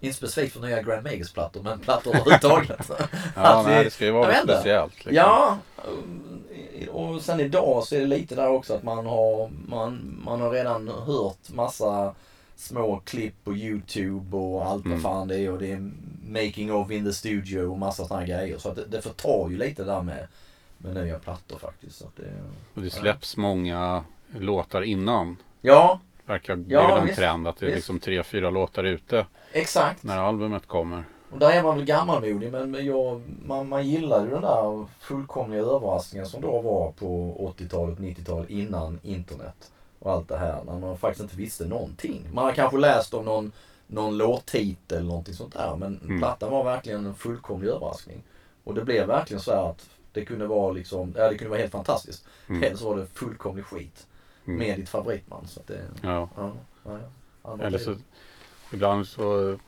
Inte 0.00 0.16
specifikt 0.16 0.52
för 0.52 0.60
nya 0.60 0.82
Grand 0.82 1.02
Magus-plattor, 1.04 1.62
men 1.62 1.78
plattor 1.78 2.10
överhuvudtaget. 2.16 2.90
Ja, 3.36 3.62
nej, 3.66 3.84
det 3.84 3.90
ska 3.90 4.04
ju 4.04 4.10
vara 4.10 4.40
inte. 4.40 4.54
speciellt. 4.54 4.94
Liksom. 5.04 5.14
Ja, 5.14 5.58
och 6.90 7.22
sen 7.22 7.40
idag 7.40 7.84
så 7.84 7.94
är 7.96 8.00
det 8.00 8.06
lite 8.06 8.34
där 8.34 8.48
också 8.48 8.74
att 8.74 8.82
man 8.82 9.06
har, 9.06 9.50
man, 9.68 10.20
man 10.24 10.40
har 10.40 10.50
redan 10.50 10.88
hört 10.88 11.50
massa 11.54 12.14
små 12.56 13.00
klipp 13.04 13.34
på 13.44 13.54
YouTube 13.54 14.36
och 14.36 14.66
allt 14.66 14.84
vad 14.84 14.92
Mm. 14.92 15.02
fan 15.02 15.28
det 15.28 15.38
är 15.38 15.52
och 15.52 15.58
det 15.58 15.72
är 15.72 15.90
making 16.28 16.72
of 16.72 16.90
in 16.90 17.04
the 17.04 17.12
studio 17.12 17.60
och 17.66 17.78
massa 17.78 18.06
sådana 18.06 18.26
grejer. 18.26 18.58
Så 18.58 18.68
att 18.68 18.76
det, 18.76 18.84
det 18.86 19.02
förtar 19.02 19.48
ju 19.50 19.56
lite 19.58 19.84
där 19.84 20.02
med, 20.02 20.26
med 20.78 20.94
nya 20.94 21.18
plattor 21.18 21.58
faktiskt. 21.58 21.96
Så 21.98 22.04
att 22.06 22.16
det, 22.16 22.32
Och 22.74 22.82
det 22.82 22.90
släpps 22.90 23.36
många 23.36 24.04
låtar 24.38 24.82
innan. 24.82 25.36
ja, 25.60 26.00
Verkar 26.26 26.64
Ja, 26.68 26.86
väl 26.88 26.98
en 26.98 27.04
visst. 27.06 27.18
trend 27.18 27.48
att 27.48 27.56
det 27.56 27.66
är 27.66 27.70
Visst. 27.70 27.76
liksom 27.76 27.98
tre, 28.00 28.22
fyra 28.22 28.50
låtar 28.50 28.84
ute 28.84 29.26
exakt. 29.52 30.02
när 30.02 30.18
albumet 30.18 30.66
kommer. 30.66 31.04
Och 31.30 31.38
där 31.38 31.50
är 31.50 31.62
man 31.62 31.76
väl 31.76 31.84
gammalmodig 31.84 32.52
men 32.52 32.70
men 32.70 32.86
jag, 32.86 33.22
man, 33.46 33.68
man 33.68 33.86
gillar 33.88 34.24
ju 34.24 34.30
den 34.30 34.42
där 34.42 34.86
fullkomliga 35.00 35.60
överraskningen 35.60 36.26
som 36.26 36.40
då 36.40 36.60
var 36.60 36.92
på 36.92 37.36
80-talet, 37.58 37.98
90-talet 37.98 38.50
innan 38.50 39.00
internet 39.02 39.72
och 39.98 40.12
allt 40.12 40.28
det 40.28 40.36
här. 40.38 40.62
När 40.66 40.78
man 40.78 40.98
faktiskt 40.98 41.22
inte 41.22 41.36
visste 41.36 41.64
någonting. 41.64 42.28
Man 42.32 42.44
har 42.44 42.52
kanske 42.52 42.78
läst 42.78 43.14
om 43.14 43.24
någon, 43.24 43.52
någon 43.86 44.16
låttitel 44.18 44.98
eller 44.98 45.08
någonting 45.08 45.34
sånt 45.34 45.52
där 45.54 45.76
men 45.76 46.00
Mm. 46.04 46.18
plattan 46.18 46.50
var 46.50 46.64
verkligen 46.64 47.06
en 47.06 47.14
fullkomlig 47.14 47.68
överraskning. 47.68 48.22
Och 48.64 48.74
det 48.74 48.84
blev 48.84 49.06
verkligen 49.06 49.40
så 49.40 49.50
här 49.52 49.70
att 49.70 49.88
det 50.12 50.24
kunde 50.24 50.46
vara 50.46 50.72
liksom, 50.72 51.14
ja 51.16 51.28
det 51.28 51.38
kunde 51.38 51.50
vara 51.50 51.60
helt 51.60 51.72
fantastiskt. 51.72 52.24
Mm. 52.48 52.62
Eller 52.62 52.76
så 52.76 52.88
var 52.88 52.96
det 52.96 53.06
fullkomlig 53.06 53.64
skit 53.64 54.06
Mm. 54.46 54.58
med 54.58 54.78
ditt 54.78 54.88
favoritband. 54.88 55.48
Så 55.48 55.60
att 55.60 55.66
det, 55.66 55.80
Ja. 56.02 56.28
ja, 56.36 56.52
ja, 57.44 57.58
Eller 57.62 57.78
så 57.78 57.96
ibland 58.72 59.06
så 59.06 59.58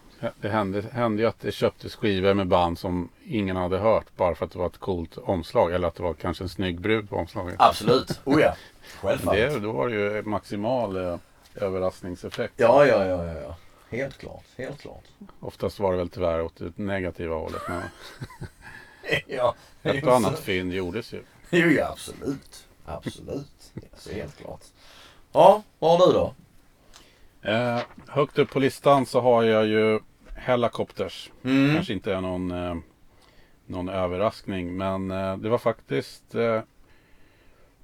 det 0.41 0.49
hände, 0.49 0.83
hände 0.93 1.23
ju 1.23 1.29
att 1.29 1.41
det 1.41 1.53
köptes 1.53 1.95
skivor 1.97 2.35
med 2.35 2.47
band 2.47 2.79
som 2.79 3.09
ingen 3.25 3.57
hade 3.57 3.79
hört 3.79 4.07
bara 4.17 4.35
för 4.35 4.45
att 4.45 4.53
det 4.53 4.59
var 4.59 4.67
ett 4.67 4.79
coolt 4.79 5.19
omslag 5.19 5.73
eller 5.73 5.89
att 5.89 5.95
det 5.95 6.03
var 6.03 6.15
kanske 6.15 6.45
en 6.45 6.49
snygg 6.49 6.81
brud 6.81 7.11
på 7.11 7.17
omslaget. 7.17 7.55
Absolut, 7.59 8.21
oh 8.25 8.41
ja. 8.41 8.55
Självfallet. 9.01 9.53
Det, 9.53 9.61
då 9.61 9.73
var 9.73 9.89
det 9.89 9.95
ju 9.95 10.23
maximal 10.23 10.97
eh, 10.97 11.17
överraskningseffekt. 11.55 12.55
Ja, 12.57 12.87
ja, 12.87 13.05
ja, 13.05 13.25
ja, 13.25 13.41
ja. 13.41 13.57
Helt 13.91 14.19
klart, 14.19 14.45
helt 14.57 14.81
klart. 14.81 15.05
Oftast 15.41 15.81
var 15.81 15.93
det 15.93 15.99
väl 15.99 16.09
tyvärr 16.09 16.43
åt 16.43 16.57
det 16.57 16.79
negativa 16.79 17.37
hållet. 17.37 17.63
Men 17.69 17.83
ja, 19.27 19.55
ett 19.83 20.07
och 20.07 20.17
annat 20.17 20.39
fynd 20.39 20.73
gjordes 20.73 21.13
ju. 21.13 21.23
Jo, 21.51 21.67
ja, 21.69 21.89
absolut. 21.89 22.68
Absolut. 22.89 23.73
Så 23.97 24.13
helt 24.13 24.37
klart. 24.37 24.65
Ja, 25.33 25.63
vad 25.79 26.01
har 26.01 26.07
du 26.07 26.13
då? 26.13 26.35
Eh, 27.51 27.81
högt 28.09 28.39
upp 28.39 28.51
på 28.51 28.59
listan 28.59 29.07
så 29.07 29.21
har 29.21 29.43
jag 29.43 29.67
ju 29.67 30.01
Hellacopters. 30.35 31.31
Mm. 31.45 31.75
Kanske 31.75 31.93
inte 31.93 32.15
är 32.15 32.21
någon, 32.21 32.51
eh, 32.51 32.75
någon 33.67 33.89
överraskning 33.89 34.77
men 34.77 35.11
eh, 35.11 35.37
det 35.37 35.49
var 35.49 35.59
faktiskt 35.59 36.35
eh, 36.35 36.61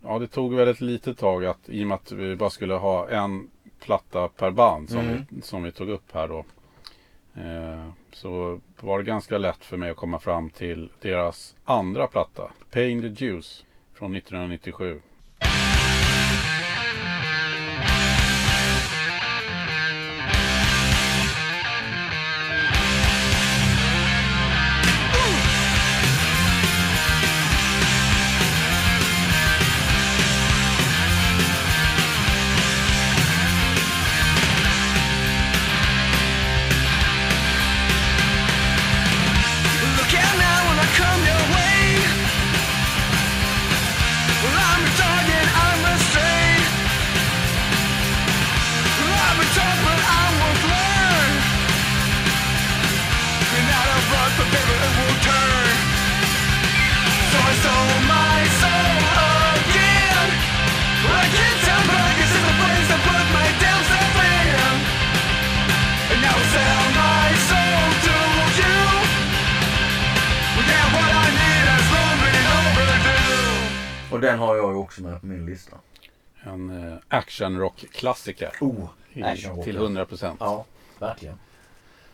Ja 0.07 0.19
det 0.19 0.27
tog 0.27 0.55
väl 0.55 0.69
ett 0.69 0.81
litet 0.81 1.19
tag 1.19 1.45
att 1.45 1.69
i 1.69 1.83
och 1.85 1.89
med 1.89 1.95
att 1.95 2.13
vi 2.13 2.37
bara 2.37 2.51
skulle 2.51 2.75
ha 2.75 3.09
en 3.09 3.51
platta 3.81 4.29
per 4.29 4.51
band 4.51 4.91
som, 4.91 4.99
Mm. 4.99 5.27
vi, 5.31 5.43
som 5.43 5.63
vi 5.63 5.73
tog 5.73 5.89
upp 5.89 6.13
här 6.13 6.29
då. 6.29 6.45
Eh, 7.41 7.89
så 8.13 8.61
var 8.81 8.99
det 8.99 9.05
ganska 9.05 9.39
lätt 9.39 9.65
för 9.65 9.77
mig 9.77 9.91
att 9.91 9.97
komma 9.97 10.19
fram 10.19 10.51
till 10.51 10.91
deras 11.01 11.55
andra 11.65 12.07
platta. 12.07 12.51
Paying 12.71 13.01
the 13.03 13.25
Juice 13.25 13.65
från 13.95 14.17
1997. 14.17 15.01
Och 74.15 74.21
den 74.21 74.39
har 74.39 74.57
jag 74.57 74.73
ju 74.73 74.79
också 74.79 75.03
med 75.03 75.21
på 75.21 75.27
min 75.27 75.47
lista. 75.47 75.77
En 76.43 76.89
eh, 76.89 76.99
actionrock-klassiker. 77.09 78.53
Oh, 78.61 78.89
actionrock, 79.23 79.65
Till 79.65 79.75
ja. 79.75 79.81
100 79.81 80.07
procent. 80.07 80.37
Ja, 80.41 80.65
verkligen. 80.99 81.39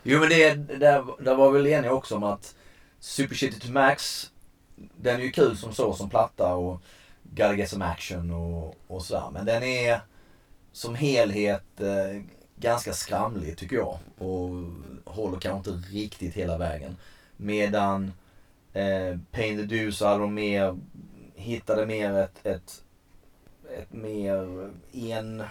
Jo 0.02 0.20
men 0.20 0.28
det, 0.28 0.54
där, 0.54 1.22
där 1.24 1.34
var 1.34 1.50
vi 1.50 1.58
väl 1.58 1.66
eniga 1.66 1.92
också 1.92 2.16
om 2.16 2.22
att 2.22 2.54
Super 3.00 3.34
Shitty 3.34 3.60
to 3.60 3.72
Max, 3.72 4.30
den 4.76 5.20
är 5.20 5.24
ju 5.24 5.30
kul 5.30 5.56
som 5.56 5.74
så 5.74 5.94
som 5.94 6.10
platta 6.10 6.54
och 6.54 6.82
Gotta 7.22 7.54
Get 7.54 7.70
Some 7.70 7.84
Action 7.84 8.30
och, 8.30 8.76
och 8.86 9.02
sådär. 9.02 9.30
Men 9.32 9.46
den 9.46 9.62
är 9.62 10.00
som 10.72 10.94
helhet 10.94 11.80
eh, 11.80 12.22
ganska 12.56 12.92
skramlig 12.92 13.56
tycker 13.56 13.76
jag. 13.76 13.98
Och 14.18 14.50
håller 15.04 15.40
kanske 15.40 15.70
inte 15.70 15.88
riktigt 15.88 16.34
hela 16.34 16.58
vägen. 16.58 16.96
Medan 17.36 18.12
eh, 18.72 19.18
Pain 19.30 19.56
the 19.56 19.76
Do 19.76 19.92
så 19.92 20.06
hade 20.06 20.20
de 20.20 20.34
mer, 20.34 20.76
hittade 21.40 21.86
mer 21.86 22.12
ett, 22.18 22.46
ett, 22.46 22.84
ett 23.78 23.92
mer 23.92 24.70
en, 24.92 25.42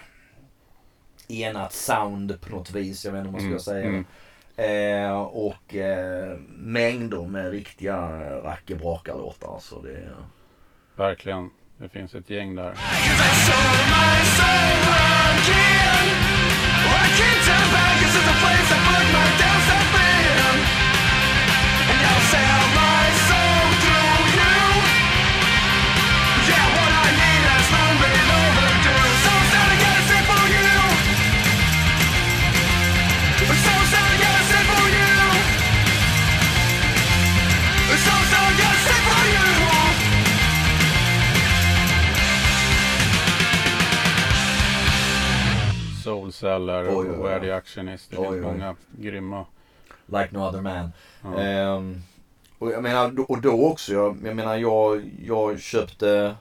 enat 1.28 1.72
sound 1.72 2.40
på 2.40 2.56
något 2.56 2.70
vis. 2.70 3.04
Jag 3.04 3.12
vet 3.12 3.18
inte 3.18 3.28
om 3.28 3.32
man 3.32 3.40
ska 3.40 3.48
Mm, 3.48 3.60
säga 3.60 3.86
mm. 3.86 4.04
Eh, 4.56 5.20
och 5.20 5.74
eh, 5.74 6.38
mängder 6.48 7.26
med 7.26 7.50
riktiga 7.50 7.96
rackebrakarlåtar. 8.42 9.58
Så 9.60 9.82
det 9.82 9.92
är... 9.92 10.16
Verkligen. 10.96 11.50
Det 11.78 11.88
finns 11.88 12.14
ett 12.14 12.30
gäng 12.30 12.54
där. 12.54 12.74
Soulceller 46.10 46.82
Oj, 46.82 46.88
och 46.88 46.98
oj, 46.98 47.10
oj. 47.10 47.22
Where 47.22 47.40
the 47.40 47.50
Action 47.52 47.88
Is. 47.88 48.08
Det 48.08 48.16
Oj, 48.16 48.24
finns 48.24 48.34
oj. 48.34 48.40
många 48.40 48.76
grymma. 48.98 49.46
Like 50.06 50.28
no 50.30 50.38
other 50.38 50.60
man. 50.60 50.92
Ja. 51.22 51.40
Ehm, 51.40 52.02
och 52.58 52.70
jag 52.70 52.82
menar, 52.82 53.30
och 53.30 53.40
då 53.40 53.66
också, 53.66 53.92
jag, 53.92 54.16
jag 54.24 54.36
menar 54.36 54.56
jag, 54.56 55.10
jag 55.24 55.60
köpte, 55.60 56.34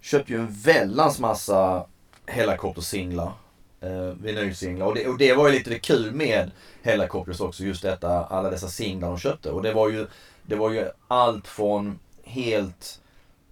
köpte 0.00 0.32
ju 0.32 0.38
en 0.38 0.48
väldans 0.50 1.20
massa 1.20 1.86
Hellacopter-singlar. 2.26 3.32
Eh, 3.80 4.12
vinylsinglar. 4.22 4.86
Och 4.86 4.94
det, 4.94 5.06
och 5.06 5.18
det 5.18 5.34
var 5.34 5.48
ju 5.48 5.54
lite 5.54 5.70
det 5.70 5.78
kul 5.78 6.12
med 6.12 6.50
Hellacopters 6.82 7.40
också, 7.40 7.64
just 7.64 7.82
detta, 7.82 8.24
alla 8.24 8.50
dessa 8.50 8.68
singlar 8.68 9.08
de 9.08 9.18
köpte. 9.18 9.50
Och 9.50 9.62
det 9.62 9.72
var 9.72 9.88
ju, 9.88 10.06
det 10.42 10.56
var 10.56 10.70
ju 10.70 10.88
allt 11.08 11.46
från 11.46 11.98
helt 12.24 13.00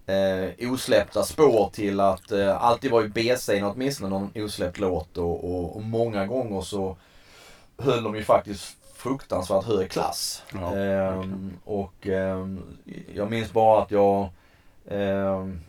eh, 0.07 0.71
osläppta 0.71 1.23
spår 1.23 1.69
till 1.73 1.99
att 1.99 2.31
eh, 2.31 2.63
alltid 2.63 2.91
var 2.91 3.01
ju 3.01 3.07
B-sidan 3.09 3.71
åtminstone 3.71 4.09
någon 4.09 4.31
osläppt 4.35 4.79
låt 4.79 5.17
och, 5.17 5.43
och, 5.51 5.75
och 5.75 5.83
många 5.83 6.25
gånger 6.25 6.61
så 6.61 6.97
höll 7.77 8.03
de 8.03 8.15
ju 8.15 8.23
faktiskt 8.23 8.77
fruktansvärt 8.95 9.63
hög 9.65 9.91
klass. 9.91 10.43
Ja, 10.53 10.69
verkligen. 10.71 11.57
och 11.65 12.07
ehm, 12.07 12.61
jag 13.13 13.29
minns 13.29 13.53
bara 13.53 13.81
att 13.81 13.91
jag, 13.91 14.29
ehm, 14.89 15.59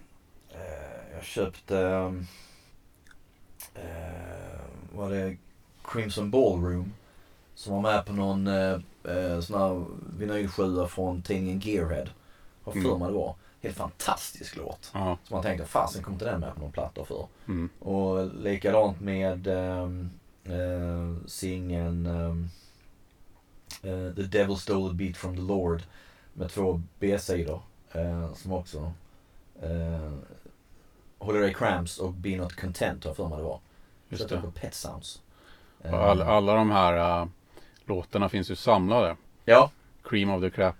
eh, 0.51 1.15
jag 1.15 1.23
köpte, 1.25 1.79
ehm, 1.79 2.27
eh, 3.75 4.61
var 4.97 5.11
det 5.11 5.37
Crimson 5.85 6.31
Ballroom 6.31 6.93
som 7.55 7.75
var 7.75 7.93
med 7.93 8.07
på 8.07 8.13
någon 8.13 8.47
eh, 8.47 8.79
eh, 9.05 9.41
sån 9.41 9.61
här 9.61 9.85
vinylsjua 10.19 10.89
från 10.89 11.23
tidningen 11.23 11.61
Gearhead. 11.61 12.07
För 12.65 12.73
Mm. 12.73 12.99
mig 12.99 13.09
det 13.09 13.15
var. 13.15 13.35
Helt 13.63 13.77
fantastisk 13.77 14.57
låt. 14.57 14.91
Ja, 14.95 15.19
Så 15.25 15.35
man 15.35 15.43
tänkte, 15.43 15.67
fasen 15.67 16.03
kom 16.03 16.13
inte 16.13 16.25
den 16.25 16.41
med 16.41 16.55
på 16.55 16.61
någon 16.61 16.73
platta 16.73 17.05
för? 17.05 17.27
mm. 17.47 17.69
Och 17.79 18.35
likadant 18.35 19.01
med 19.01 19.47
um, 19.47 20.11
uh, 20.49 21.27
singeln 21.27 22.07
eh, 23.83 24.15
The 24.15 24.23
Devil 24.23 24.57
Stole 24.57 24.91
a 24.91 24.95
Beat 24.95 25.17
from 25.17 25.37
the 25.37 25.43
Lord 25.43 25.83
med 26.33 26.51
två 26.51 26.83
B-sidor 26.99 27.63
eh, 27.93 28.35
som 28.35 28.53
också 28.53 28.93
uh, 29.65 30.19
Holiday 31.19 31.55
Cramps 31.55 31.99
och 31.99 32.13
Be 32.13 32.37
Not 32.37 32.57
Content 32.61 33.05
har 33.05 33.11
jag 33.11 33.17
för 33.17 33.29
mig 33.29 33.39
det 33.39 33.45
var. 33.45 33.61
just 34.09 34.29
det. 34.29 34.41
på 34.41 34.51
Pet 34.51 34.75
Sounds. 34.75 35.23
All, 35.85 36.23
alla 36.23 36.55
de 36.55 36.71
här 36.71 37.29
låtarna 37.85 38.29
finns 38.29 38.51
ju 38.51 38.57
samlade. 38.57 39.17
Ja, 39.45 39.71
Cream 40.03 40.31
of 40.31 40.43
the 40.43 40.51
Crap 40.51 40.77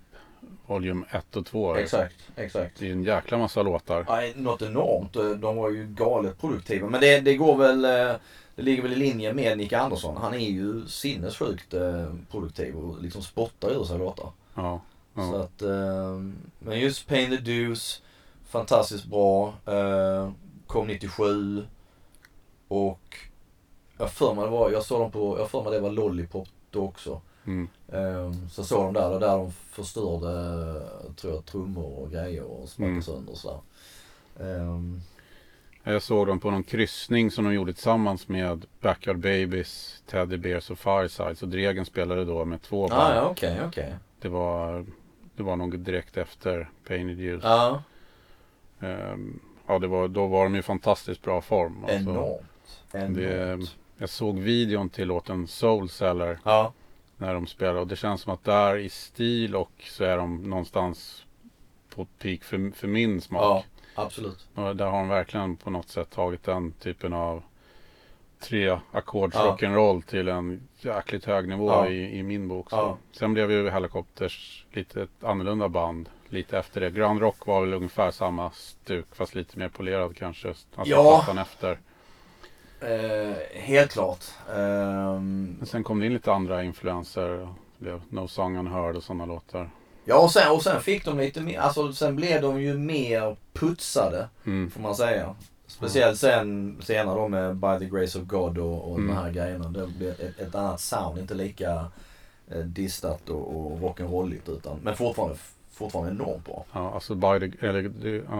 Volume 0.69 1.05
1 1.11 1.35
och 1.35 1.45
2. 1.45 1.75
exakt, 1.75 2.15
exakt. 2.35 2.79
Det 2.79 2.87
är 2.87 2.91
en 2.91 3.03
jäkla 3.03 3.37
massa 3.37 3.63
låtar. 3.63 4.05
Nej, 4.09 4.33
något 4.35 4.61
enormt. 4.61 5.13
De 5.41 5.55
var 5.55 5.69
ju 5.69 5.87
galet 5.87 6.41
produktiva. 6.41 6.89
Men 6.89 7.01
det, 7.01 7.19
det 7.19 7.35
går 7.37 7.57
väl, 7.57 7.85
eh, 7.85 8.15
det 8.55 8.61
ligger 8.61 8.83
väl 8.83 8.91
i 8.93 8.95
linje 8.95 9.33
med 9.33 9.57
Nick 9.57 9.73
Andersson. 9.73 10.17
Han 10.17 10.33
är 10.33 10.49
ju 10.49 10.87
sinnessjukt 10.87 11.73
eh, 11.73 12.13
produktiv 12.31 12.75
och 12.75 13.01
liksom 13.01 13.21
spottar 13.21 13.69
ur 13.69 13.83
sig 13.83 13.97
låtar. 13.97 14.31
Ja, 14.55 14.81
Så 15.15 15.21
ja. 15.21 15.39
att, 15.39 15.61
eh, 15.61 16.19
men 16.59 16.79
just 16.79 17.07
Pain 17.07 17.29
the 17.29 17.37
Deuce, 17.37 18.01
fantastiskt 18.49 19.05
bra. 19.05 19.53
Kom 20.67 20.87
97. 20.87 21.63
Och 22.67 23.17
jag 23.97 24.11
för 24.11 24.33
mig 24.33 24.43
det 24.43 24.51
var, 24.51 24.71
jag 24.71 24.83
såg 24.83 24.99
dem 25.01 25.11
på, 25.11 25.39
jag 25.39 25.49
för 25.49 25.63
mig 25.63 25.71
det 25.71 25.79
var 25.79 25.89
Lollipop 25.89 26.47
då 26.69 26.83
också. 26.83 27.21
Mm. 27.45 27.69
Um, 27.91 28.49
så 28.49 28.63
såg 28.63 28.85
de 28.85 28.93
där, 28.93 29.09
och 29.11 29.19
där 29.19 29.37
de 29.37 29.51
förstörde, 29.51 30.81
tror 31.15 31.33
jag, 31.33 31.45
trummor 31.45 31.99
och 31.99 32.11
grejer 32.11 32.43
och 32.43 32.69
smackade 32.69 32.91
Mm. 32.91 33.03
sönder 33.03 33.31
och 33.31 33.37
sådär. 33.37 33.59
Ehm, 34.39 35.01
Jag 35.83 36.01
såg 36.01 36.27
dem 36.27 36.39
på 36.39 36.51
någon 36.51 36.63
kryssning 36.63 37.31
som 37.31 37.45
de 37.45 37.53
gjorde 37.53 37.73
tillsammans 37.73 38.27
med 38.27 38.65
Backyard 38.81 39.17
Babies, 39.19 40.03
Teddy 40.07 40.37
Bears 40.37 40.69
och 40.71 40.79
Fireside. 40.79 41.37
Så 41.37 41.45
Dregen 41.45 41.85
spelade 41.85 42.25
då 42.25 42.45
med 42.45 42.61
två 42.61 42.87
band. 42.87 43.01
ah, 43.01 43.15
ja, 43.15 43.29
okej, 43.29 43.59
okej. 43.67 43.95
Det 44.21 44.29
var, 44.29 44.85
det 45.35 45.43
var 45.43 45.55
nog 45.55 45.79
direkt 45.79 46.17
efter 46.17 46.69
Pain 46.87 47.09
It 47.09 47.19
Use. 47.19 47.47
Ja, 47.47 47.83
Ehm, 48.81 49.39
ja, 49.67 49.79
det 49.79 49.87
var, 49.87 50.07
då 50.07 50.27
var 50.27 50.43
de 50.43 50.55
i 50.55 50.61
fantastiskt 50.61 51.21
bra 51.21 51.41
form. 51.41 51.83
Alltså, 51.83 51.97
enormt. 51.97 52.41
Enormt. 52.93 53.15
det, 53.15 53.59
jag 53.97 54.09
såg 54.09 54.39
videon 54.39 54.89
till 54.89 55.07
låten 55.07 55.47
Soul 55.47 55.89
Seller 55.89 56.39
Ja, 56.43 56.73
när 57.19 57.33
de 57.33 57.47
spelar 57.47 57.75
och 57.75 57.87
det 57.87 57.95
känns 57.95 58.21
som 58.21 58.33
att 58.33 58.43
där 58.43 58.77
i 58.77 58.89
stil 58.89 59.55
och 59.55 59.71
så 59.83 60.03
är 60.03 60.17
de 60.17 60.43
någonstans 60.49 61.25
på 61.95 62.05
peak 62.05 62.43
för, 62.43 62.71
för 62.75 62.87
min 62.87 63.21
smak. 63.21 63.41
ja, 63.95 64.03
absolut. 64.03 64.47
Och 64.55 64.75
där 64.75 64.85
har 64.85 64.97
de 64.99 65.07
verkligen 65.09 65.55
på 65.55 65.69
något 65.69 65.89
sätt 65.89 66.09
tagit 66.09 66.43
den 66.43 66.71
typen 66.71 67.13
av 67.13 67.43
tre 68.39 68.79
ackords 68.91 69.35
Ja. 69.35 69.57
rock'n'roll 69.59 70.01
till 70.01 70.27
en 70.27 70.67
jäkligt 70.79 71.25
hög 71.25 71.47
nivå 71.47 71.69
Ja. 71.69 71.87
i, 71.87 72.17
i 72.19 72.23
min 72.23 72.47
bok. 72.47 72.69
Så. 72.69 72.75
Ja. 72.75 72.97
Sen 73.11 73.33
blev 73.33 73.51
ju 73.51 73.69
Helicopters 73.69 74.65
lite 74.71 75.01
ett 75.01 75.23
annorlunda 75.23 75.69
band 75.69 76.09
lite 76.29 76.57
efter 76.57 76.81
det. 76.81 76.89
Grand 76.91 77.19
Rock 77.21 77.45
var 77.47 77.61
väl 77.61 77.73
ungefär 77.73 78.11
samma 78.11 78.51
stuk 78.51 79.15
fast 79.15 79.35
lite 79.35 79.59
mer 79.59 79.69
polerad 79.69 80.17
kanske. 80.17 80.47
Alltså 80.47 80.65
Ja. 80.95 81.41
efter. 81.41 81.79
Eh, 82.81 83.35
helt 83.53 83.91
klart. 83.91 84.23
Ehm, 84.55 85.55
Men 85.59 85.65
sen 85.67 85.83
kom 85.83 85.99
det 85.99 86.05
in 86.05 86.13
lite 86.13 86.33
andra 86.33 86.63
influenser. 86.63 87.47
Blev 87.77 88.01
No 88.09 88.27
Song 88.27 88.57
Unheard 88.57 88.95
och 88.95 89.03
sådana 89.03 89.25
låtar. 89.25 89.69
ja, 90.05 90.19
och 90.19 90.31
sen, 90.31 90.51
och 90.51 90.63
sen 90.63 90.81
fick 90.81 91.05
de 91.05 91.17
lite 91.17 91.41
mer, 91.41 91.59
alltså 91.59 91.93
sen 91.93 92.15
blev 92.15 92.41
de 92.41 92.61
ju 92.61 92.77
mer 92.77 93.35
putsade, 93.53 94.27
Mm. 94.45 94.71
får 94.71 94.81
man 94.81 94.95
säga. 94.95 95.35
Speciellt 95.67 96.19
sen, 96.19 96.77
senare 96.83 97.15
då 97.19 97.27
med 97.27 97.55
By 97.55 97.79
the 97.79 97.85
Grace 97.85 98.19
of 98.19 98.25
God 98.25 98.57
och, 98.57 98.91
och 98.91 98.97
Mm. 98.97 99.07
de 99.07 99.21
här 99.23 99.31
grejerna. 99.31 99.67
Det 99.69 99.87
blev 99.87 100.09
ett, 100.11 100.39
ett 100.39 100.55
annat 100.55 100.79
sound, 100.81 101.19
inte 101.19 101.33
lika 101.33 101.85
eh, 102.51 102.57
distat 102.57 103.29
och, 103.29 103.55
och 103.57 103.79
rock'n'rolligt 103.79 104.49
utan, 104.51 104.79
men 104.83 104.95
fortfarande, 104.95 105.35
fortfarande 105.71 106.11
enormt 106.11 106.45
bra. 106.45 106.65
Ja, 106.73 106.91
alltså 106.93 107.15
By 107.15 107.39
the, 107.39 107.67
eller, 107.67 107.81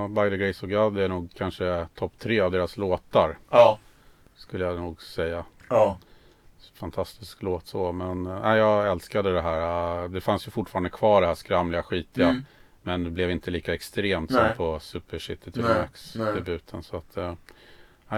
By 0.07 0.29
the 0.29 0.37
Grace 0.45 0.65
of 0.65 0.71
God 0.71 0.97
är 0.97 1.07
nog 1.07 1.29
kanske 1.37 1.87
topp 1.95 2.11
tre 2.19 2.39
av 2.39 2.51
deras 2.51 2.77
låtar. 2.77 3.37
Ja. 3.49 3.79
Skulle 4.39 4.65
jag 4.65 4.77
nog 4.77 5.01
säga. 5.01 5.45
Ja. 5.69 5.97
Fantastisk 6.73 7.43
låt 7.43 7.67
så. 7.67 7.91
Men 7.91 8.27
äh, 8.27 8.55
jag 8.55 8.91
älskade 8.91 9.33
det 9.33 9.41
här. 9.41 10.03
Äh, 10.03 10.09
det 10.09 10.21
fanns 10.21 10.47
ju 10.47 10.51
fortfarande 10.51 10.89
kvar 10.89 11.21
det 11.21 11.27
här 11.27 11.35
skramliga 11.35 11.83
skitiga. 11.83 12.29
Mm. 12.29 12.45
Men 12.81 13.03
det 13.03 13.09
blev 13.09 13.31
inte 13.31 13.51
lika 13.51 13.73
extremt 13.73 14.29
Nej. 14.29 14.47
som 14.47 14.57
på 14.57 14.79
Super 14.79 15.19
City 15.19 15.51
to 15.51 15.61
Nej, 15.61 15.77
Max 15.77 16.15
nej. 16.15 16.33
debuten. 16.33 16.83
Så 16.83 16.97
att 16.97 17.17
äh, 17.17 17.33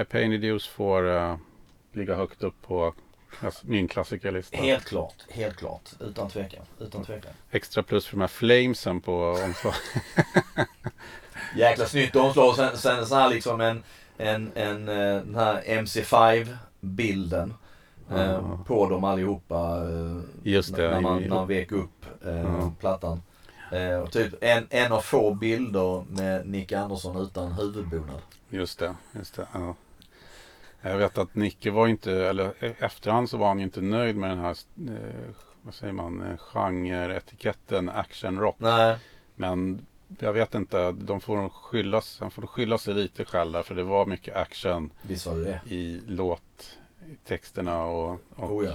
I 0.01 0.05
Pain 0.05 0.33
Use 0.33 0.69
får 0.69 1.09
äh, 1.09 1.37
ligga 1.93 2.15
högt 2.15 2.43
upp 2.43 2.61
på 2.61 2.93
min 3.61 3.87
klassikerlista. 3.87 4.57
Helt 4.57 4.85
klart, 4.85 5.25
helt 5.29 5.57
klart. 5.57 5.89
Utan 5.99 6.29
tvekan, 6.29 6.65
utan 6.79 7.05
tvekan. 7.05 7.31
Extra 7.51 7.83
plus 7.83 8.07
för 8.07 8.15
de 8.17 8.21
här 8.21 8.27
flamesen 8.27 9.01
på 9.01 9.31
omslag. 9.45 9.73
Jäkla 11.55 11.85
snyggt 11.85 12.15
omslag 12.15 12.49
och 12.49 12.55
sen, 12.55 12.77
sen 12.77 13.05
så 13.05 13.15
här 13.15 13.29
liksom 13.29 13.61
en, 13.61 13.83
en, 14.21 14.51
en 14.55 14.89
eh, 14.89 14.95
den 15.23 15.35
här 15.35 15.61
MC5 15.61 16.55
bilden. 16.79 17.53
Eh, 18.11 18.17
Ja. 18.31 18.59
på 18.67 18.89
dem 18.89 19.03
allihopa. 19.03 19.77
Eh, 19.89 20.17
Just 20.43 20.75
det, 20.75 20.89
När 20.91 21.01
man, 21.01 21.21
när 21.21 21.29
man 21.29 21.47
vek 21.47 21.71
upp 21.71 22.05
eh, 22.25 22.69
plattan. 22.79 23.21
Och 24.03 24.11
typ 24.11 24.33
en, 24.41 24.67
en 24.69 24.91
av 24.91 25.01
få 25.01 25.33
bilder 25.33 26.03
med 26.09 26.47
Nick 26.47 26.71
Andersson 26.71 27.17
utan 27.21 27.51
huvudbonad. 27.51 28.21
Just 28.49 28.79
det, 28.79 28.95
just 29.11 29.35
det. 29.35 29.47
Ja. 29.53 29.75
Jag 30.81 30.97
vet 30.97 31.17
att 31.17 31.35
Nicke 31.35 31.71
var 31.71 31.87
inte, 31.87 32.11
eller 32.11 32.53
e- 32.65 32.73
efterhand 32.79 33.29
så 33.29 33.37
var 33.37 33.47
han 33.47 33.59
inte 33.59 33.81
nöjd 33.81 34.15
med 34.15 34.29
den 34.29 34.39
här, 34.39 34.55
eh, 34.87 35.33
vad 35.61 35.73
säger 35.73 35.93
man, 35.93 36.37
genre-etiketten 36.37 37.89
action 37.89 38.39
rock. 38.39 38.55
Nej. 38.59 38.97
Men 39.35 39.85
jag 40.19 40.33
vet 40.33 40.55
inte, 40.55 40.91
de 40.91 41.21
får 41.21 41.37
nog 41.37 41.51
skylla, 41.53 42.01
han 42.19 42.31
får 42.31 42.47
skylla 42.47 42.77
sig 42.77 42.93
lite 42.93 43.25
själv 43.25 43.51
där, 43.51 43.63
för 43.63 43.75
det 43.75 43.83
var 43.83 44.05
mycket 44.05 44.35
action 44.35 44.91
i 45.65 46.01
låttexterna 46.07 47.83
och, 47.83 48.11
och 48.35 48.51
Oh 48.51 48.65
ja. 48.65 48.71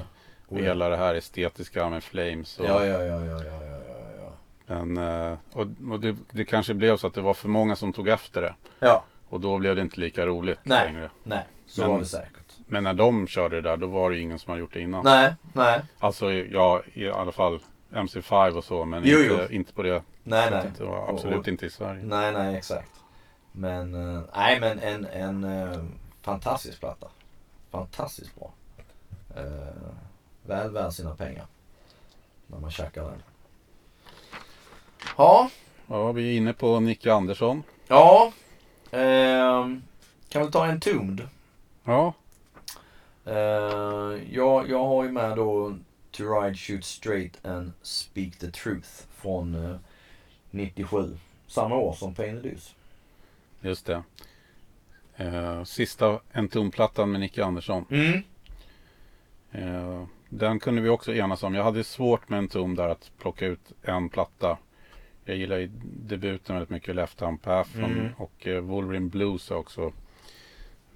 Oh 0.49 0.59
ja. 0.59 0.64
hela 0.64 0.88
det 0.88 0.96
här 0.96 1.14
estetiska 1.14 1.88
med 1.90 2.05
flames. 2.05 2.59
Och, 2.59 2.66
Ja, 2.66 2.87
ja, 2.87 3.03
ja, 3.03 3.25
ja, 3.25 3.44
ja, 3.44 3.62
ja, 3.64 3.81
ja. 4.20 4.33
Men, 4.66 4.96
eh, 5.33 5.38
och, 5.53 5.66
och 5.90 6.01
det, 6.01 6.16
det 6.31 6.44
kanske 6.44 6.75
blev 6.75 6.96
så 6.96 7.07
att 7.07 7.14
det 7.14 7.20
var 7.20 7.35
för 7.35 7.49
många 7.49 7.77
som 7.77 7.92
tog 7.92 8.09
efter 8.09 8.42
det. 8.42 8.55
Ja, 8.79 9.05
Och 9.29 9.40
då 9.40 9.59
blev 9.59 9.77
det 9.77 9.83
inte 9.83 10.01
lika 10.01 10.27
roligt 10.27 10.59
Nej. 10.62 10.87
längre. 10.92 11.11
nej. 11.22 11.42
Så 11.66 11.81
Men- 11.81 11.90
var 11.90 11.99
det 11.99 12.05
säkert. 12.07 12.33
Men 12.68 12.85
när 12.85 12.94
de 12.94 13.27
körde 13.27 13.57
det 13.57 13.62
där, 13.70 13.77
då 13.77 13.87
var 13.87 14.11
det 14.11 14.18
ingen 14.18 14.38
som 14.38 14.51
hade 14.51 14.61
gjort 14.61 14.72
det 14.72 14.81
innan. 14.81 15.05
Nej, 15.05 15.35
nej. 15.53 15.81
Alltså, 15.99 16.33
ja, 16.33 16.83
i 16.94 17.09
alla 17.11 17.33
fall 17.33 17.59
MC5 17.92 18.51
och 18.57 18.64
så, 18.64 18.85
men 18.85 19.03
Jo, 19.05 19.18
inte, 19.18 19.46
jo. 19.51 19.55
inte 19.57 19.72
på 19.72 19.83
det 19.83 20.03
Nej, 20.28 20.50
nej. 20.50 20.86
Och 20.88 21.08
absolut 21.08 21.38
Och- 21.38 21.48
inte 21.48 21.66
i 21.66 21.70
Sverige. 21.70 22.02
Nej, 22.02 22.32
nej, 22.32 22.56
exakt. 22.56 22.90
Men, 23.52 23.94
eh, 24.16 24.22
nej 24.36 24.60
men 24.60 24.78
en, 24.78 25.04
en 25.06 25.44
eh, 25.44 25.84
fantastisk 26.22 26.80
platta. 26.80 27.08
Fantastiskt 27.70 28.34
bra. 28.34 28.52
Eh, 29.36 29.92
väl 30.46 30.70
värd 30.70 30.92
sina 30.92 31.14
pengar. 31.16 31.46
När 32.46 32.58
man 32.58 32.70
tjackar 32.70 33.02
den. 33.02 33.22
Ja, 35.16 35.50
Ja, 35.88 36.12
vi 36.12 36.32
är 36.32 36.36
inne 36.36 36.52
på 36.52 36.80
Nicke 36.80 37.12
Andersson. 37.12 37.62
ja. 37.88 38.32
ehm, 38.90 39.82
kan 40.28 40.42
väl 40.42 40.52
ta 40.52 40.66
en 40.66 40.80
Tombed. 40.80 41.28
Ja, 41.84 42.12
Uh, 43.28 44.34
jag, 44.34 44.70
jag 44.70 44.84
har 44.86 45.04
ju 45.04 45.12
med 45.12 45.36
då 45.36 45.76
To 46.10 46.22
Ride, 46.24 46.54
Shoot 46.56 46.84
Straight 46.84 47.46
and 47.46 47.72
Speak 47.82 48.38
the 48.38 48.50
Truth 48.50 48.88
från 49.16 49.78
97. 50.57 51.19
Samma 51.47 51.77
år 51.77 51.92
som 51.92 52.14
Pain 52.14 52.42
Deuce. 52.42 52.75
just 53.61 53.87
det. 53.87 54.03
Eh, 55.16 55.64
sista 55.64 56.21
Entombed-plattan 56.33 57.11
med 57.12 57.21
Nicke 57.21 57.45
Andersson. 57.45 57.85
Mm. 57.90 58.23
Eh, 59.53 60.05
den 60.29 60.61
kunde 60.61 60.83
vi 60.83 60.88
också 60.88 61.14
enas 61.14 61.42
om. 61.42 61.55
Jag 61.55 61.64
hade 61.64 61.85
svårt 61.85 62.29
med 62.29 62.38
Entombed 62.38 62.85
där 62.85 62.88
att 62.92 63.11
plocka 63.19 63.47
ut 63.47 63.73
en 63.83 64.09
platta. 64.09 64.59
Jag 65.25 65.37
gillar 65.37 65.57
ju 65.57 65.71
debuten 65.83 66.55
väldigt 66.57 66.71
mycket, 66.71 66.95
Left 66.95 67.21
Hand 67.21 67.42
Path 67.42 67.79
Mm. 67.79 68.09
och 68.16 68.47
eh, 68.47 68.61
Wolverine 68.61 69.09
Blues 69.09 69.51
är 69.51 69.57
också 69.57 69.92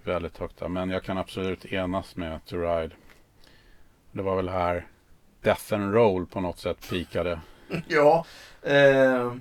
väldigt 0.04 0.38
högt 0.38 0.58
där. 0.58 0.68
Men 0.68 0.90
jag 0.90 1.02
kan 1.02 1.18
absolut 1.18 1.64
enas 1.64 2.16
med 2.16 2.44
To 2.46 2.56
Ride. 2.56 2.94
Det 4.12 4.22
var 4.22 4.36
väl 4.36 4.48
här 4.48 4.86
Death 5.42 5.74
and 5.74 5.94
Roll 5.94 6.26
på 6.26 6.40
något 6.40 6.58
sätt 6.58 6.88
pikade. 6.90 7.40
Ja. 7.88 8.24
Eh, 8.62 9.34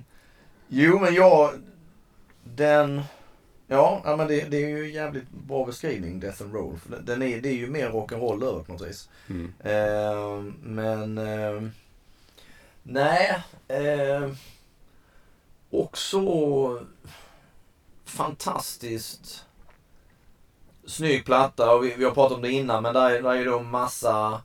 jo 0.70 0.98
men 0.98 1.14
jag, 1.14 1.50
den, 2.44 3.02
ja 3.66 4.14
men 4.18 4.26
det, 4.28 4.40
det 4.50 4.56
är 4.56 4.68
ju 4.68 4.84
en 4.84 4.92
jävligt 4.92 5.30
bra 5.30 5.64
beskrivning 5.66 6.20
Death 6.20 6.42
and 6.42 6.54
Roll. 6.54 6.78
För 6.78 6.96
den 7.00 7.22
är, 7.22 7.40
det 7.40 7.48
är 7.48 7.54
ju 7.54 7.70
mer 7.70 7.90
rock'n'roll 7.90 8.44
över 8.44 8.62
på 8.62 8.72
något 8.72 8.88
vis. 8.88 9.08
Mm. 9.28 9.52
Eh, 9.60 10.52
men 10.62 11.18
eh, 11.18 11.62
nej. 12.82 13.42
Eh, 13.68 14.30
också 15.70 16.20
fantastiskt 18.04 19.44
snygg 20.86 21.24
platta 21.24 21.74
och 21.74 21.84
vi, 21.84 21.94
vi 21.98 22.04
har 22.04 22.10
pratat 22.10 22.36
om 22.36 22.42
det 22.42 22.50
innan 22.52 22.82
men 22.82 22.94
där, 22.94 23.10
är- 23.10 23.22
där 23.22 23.30
är 23.30 23.34
ju 23.34 23.44
då 23.44 23.60
massa 23.60 24.42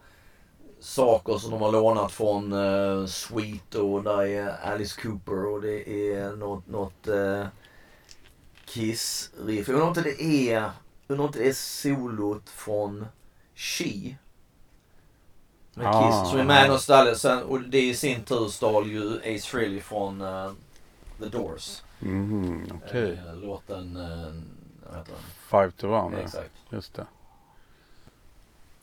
saker 0.86 1.38
som 1.38 1.52
de 1.52 1.62
har 1.62 1.72
lånat 1.72 2.12
från 2.12 2.54
uh, 2.54 3.06
Sweet 3.06 3.76
och 3.76 4.04
där 4.04 4.22
är 4.26 4.72
Alice 4.74 5.02
Cooper 5.02 5.46
och 5.46 5.62
det 5.62 5.90
är 6.14 6.36
något, 6.36 6.68
något 6.68 7.08
uh, 7.08 7.46
Kiss-riff. 8.66 9.68
Jag 9.68 9.76
undrar 9.76 9.88
inte 9.88 10.02
det 10.02 10.24
är, 10.24 10.72
undrar 11.08 11.26
inte 11.26 11.40
det 11.40 11.50
är 11.50 11.54
solot 11.54 12.50
från 12.50 13.06
She. 13.56 14.16
Med 15.74 15.88
Ah. 15.88 16.22
Kiss 16.22 16.32
som 16.32 16.40
är 16.40 16.44
med 16.44 16.68
någonstans 16.68 17.26
och 17.26 17.62
det 17.62 17.82
i 17.82 17.96
sin 17.96 18.24
tur 18.24 18.48
stal 18.48 18.88
ju 18.88 19.18
Ace 19.18 19.48
Frehley 19.48 19.82
från 19.82 20.22
eh, 20.22 20.52
The 21.20 21.26
Doors. 21.26 21.82
Mhm, 22.00 22.72
Okej. 22.84 23.22
Eh, 23.28 23.36
låten, 23.36 23.98
uh, 23.98 24.42
vad 24.88 24.98
heter 24.98 25.12
den? 25.12 25.22
Five 25.50 25.72
to 25.72 25.88
one. 25.88 26.18
Exakt. 26.18 26.52
Just 26.70 26.94
det. 26.94 27.06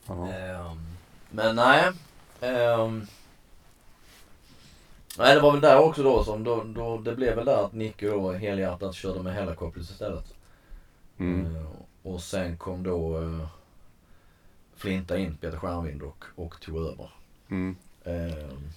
Ja. 0.07 0.75
Men 1.35 1.55
nej. 1.55 1.91
ehm, 2.41 3.07
nej 5.17 5.35
det 5.35 5.41
var 5.41 5.51
väl 5.51 5.61
där 5.61 5.79
också 5.79 6.03
då 6.03 6.23
som 6.23 6.43
då, 6.43 6.63
då 6.63 6.97
det 6.97 7.15
blev 7.15 7.35
väl 7.35 7.45
där 7.45 7.65
att 7.65 7.73
Nicky 7.73 8.07
då 8.07 8.31
helhjärtat 8.31 8.95
körde 8.95 9.23
med 9.23 9.33
Hellacopters 9.33 9.91
istället. 9.91 10.33
Mm. 11.17 11.45
Ehm, 11.45 11.67
och 12.03 12.21
sen 12.21 12.57
kom 12.57 12.83
då 12.83 13.17
uh, 13.17 13.47
Flinta 14.75 15.17
in, 15.17 15.37
Peter 15.37 15.57
Stjärnvind 15.57 16.01
och, 16.01 16.25
och 16.35 16.61
tog 16.61 16.77
över. 16.77 17.09
Mm. 17.49 17.75
Ehm, 18.03 18.69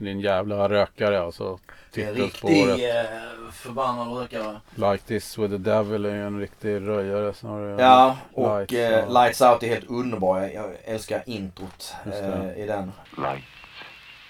Det 0.00 0.08
är 0.08 0.12
en 0.12 0.20
jävla 0.20 0.68
rökare 0.68 1.20
alltså. 1.20 1.58
det 1.94 2.02
är 2.02 2.08
en 2.08 2.14
Titelspåret. 2.14 2.54
riktig 2.56 2.88
uh, 2.88 3.50
förbannad 3.52 4.18
rökare. 4.18 4.60
Like 4.74 4.98
this 5.06 5.38
with 5.38 5.50
the 5.50 5.58
devil 5.58 6.04
är 6.06 6.14
ju 6.14 6.26
en 6.26 6.40
riktig 6.40 6.88
röjare 6.88 7.34
snarare. 7.34 7.82
Ja, 7.82 8.16
och 8.32 8.58
Lights, 8.58 8.72
eh. 8.72 9.12
Lights 9.12 9.40
Out 9.40 9.62
är 9.62 9.68
helt 9.68 9.90
underbar. 9.90 10.40
Jag, 10.40 10.54
jag 10.54 10.70
älskar 10.84 11.22
introt 11.26 11.94
eh, 12.06 12.62
i 12.62 12.66
den. 12.66 12.92
Lights 13.16 13.46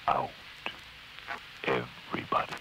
out. 0.07 0.31
Everybody. 1.63 2.53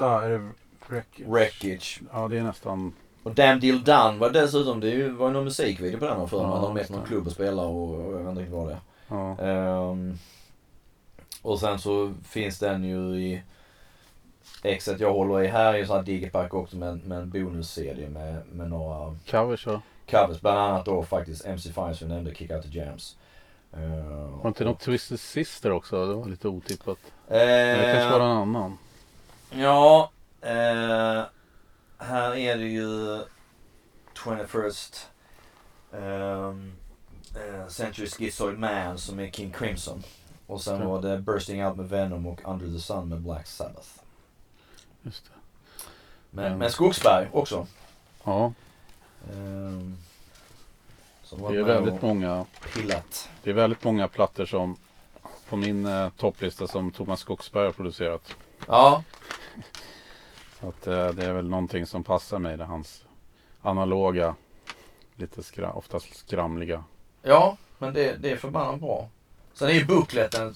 Sista 0.00 0.24
är 0.24 0.30
det 0.30 0.48
Wreckage. 0.88 1.26
Wreckage. 1.28 2.00
Ja 2.12 2.28
det 2.28 2.38
är 2.38 2.42
nästan. 2.42 2.92
Och 3.22 3.34
Damn 3.34 3.60
Deal 3.60 3.84
Done 3.84 4.18
var 4.18 4.30
dessutom, 4.30 4.80
det 4.80 4.92
är 4.92 5.10
var 5.10 5.26
ju 5.26 5.32
någon 5.32 5.44
musikvideo 5.44 5.98
på 5.98 6.04
den 6.04 6.28
för 6.28 6.36
mig. 6.42 6.46
Ja, 6.62 6.72
med 6.72 6.80
just 6.80 6.90
på 6.90 6.96
någon 6.96 7.06
klubb 7.06 7.26
och 7.26 7.32
spelar 7.32 7.64
och, 7.64 7.94
och 7.94 8.12
jag 8.12 8.18
vet 8.18 8.28
inte 8.28 8.40
riktigt 8.40 8.56
vad 8.56 8.68
det 8.68 8.72
är. 8.72 8.80
Ja. 9.08 9.38
Ehm, 9.38 10.18
och 11.42 11.60
sen 11.60 11.78
så 11.78 12.14
finns 12.24 12.58
den 12.58 12.84
ju 12.84 12.98
i 13.16 13.42
exet 14.62 15.00
jag 15.00 15.12
håller 15.12 15.42
i 15.42 15.46
här 15.46 15.74
är 15.74 15.78
ju 15.78 15.86
sån 15.86 15.96
här 15.96 16.02
digipack 16.02 16.54
också 16.54 16.76
med, 16.76 17.06
med 17.06 17.18
en 17.18 17.30
bonus-CD 17.30 18.08
med, 18.08 18.42
med 18.52 18.70
några 18.70 19.16
Covers 19.30 19.64
så. 19.64 19.80
covers. 20.10 20.40
Bland 20.40 20.58
annat 20.58 20.84
då 20.84 21.02
faktiskt 21.02 21.46
MC5 21.46 21.92
som 21.92 22.08
jag 22.08 22.14
nämnde, 22.14 22.34
Kick 22.34 22.50
Out 22.50 22.62
The 22.72 22.78
Jams. 22.78 23.16
Ehm, 23.72 24.32
Var 24.32 24.42
det 24.42 24.48
inte 24.48 24.64
något 24.64 24.80
Twisted 24.80 25.20
Sister 25.20 25.70
också? 25.72 26.06
Det 26.06 26.14
var 26.14 26.26
lite 26.26 26.48
otippat. 26.48 26.98
Men 27.28 27.38
det 27.78 27.92
kanske 27.94 28.18
var 28.18 28.26
en 28.26 28.36
annan. 28.36 28.78
Ja, 29.50 30.10
eh, 30.40 31.22
här 31.98 32.34
är 32.36 32.56
det 32.58 32.64
ju 32.68 33.22
21st 34.14 35.06
ehm, 35.92 36.72
eh, 37.36 37.68
Century 37.68 38.06
Schizoid 38.06 38.58
Man 38.58 38.98
som 38.98 39.18
är 39.20 39.30
King 39.30 39.52
Crimson. 39.52 40.02
Och 40.46 40.62
sen 40.62 40.86
var 40.86 41.02
det 41.02 41.18
Bursting 41.18 41.66
Out 41.66 41.76
med 41.76 41.88
Venom 41.88 42.26
och 42.26 42.40
Under 42.44 42.66
the 42.66 42.80
Sun 42.80 43.08
med 43.08 43.20
Black 43.20 43.46
Sabbath. 43.46 43.88
Just 45.02 45.24
det. 45.24 45.30
Men, 46.30 46.46
Mm. 46.46 46.58
men 46.58 46.70
Skogsberg 46.70 47.28
också. 47.32 47.66
Ja, 48.24 48.52
var 51.30 51.52
det 51.52 51.58
är 51.58 51.62
väldigt 51.62 52.02
många. 52.02 52.46
pillat. 52.74 53.28
Det 53.42 53.50
är 53.50 53.54
väldigt 53.54 53.84
många 53.84 54.08
plattor 54.08 54.46
som 54.46 54.76
på 55.48 55.56
min 55.56 55.86
eh, 55.86 56.08
topplista 56.10 56.66
som 56.68 56.90
Thomas 56.90 57.20
Skogsberg 57.20 57.64
har 57.64 57.72
producerat. 57.72 58.36
Ja, 58.66 59.02
Så 60.60 60.68
att 60.68 60.86
eh, 60.86 61.08
det 61.08 61.24
är 61.26 61.32
väl 61.32 61.48
någonting 61.48 61.86
som 61.86 62.04
passar 62.04 62.38
mig. 62.38 62.56
Det 62.56 62.64
hans 62.64 63.04
analoga, 63.62 64.34
lite 65.14 65.42
skra, 65.42 65.72
oftast 65.72 66.16
skramliga. 66.16 66.84
ja 67.22 67.56
men 67.78 67.94
det, 67.94 68.16
det 68.16 68.30
är 68.30 68.36
förbannat 68.36 68.80
bra. 68.80 69.08
Sen 69.54 69.68
är 69.68 69.72
ju 69.72 69.84
bookleten 69.84 70.54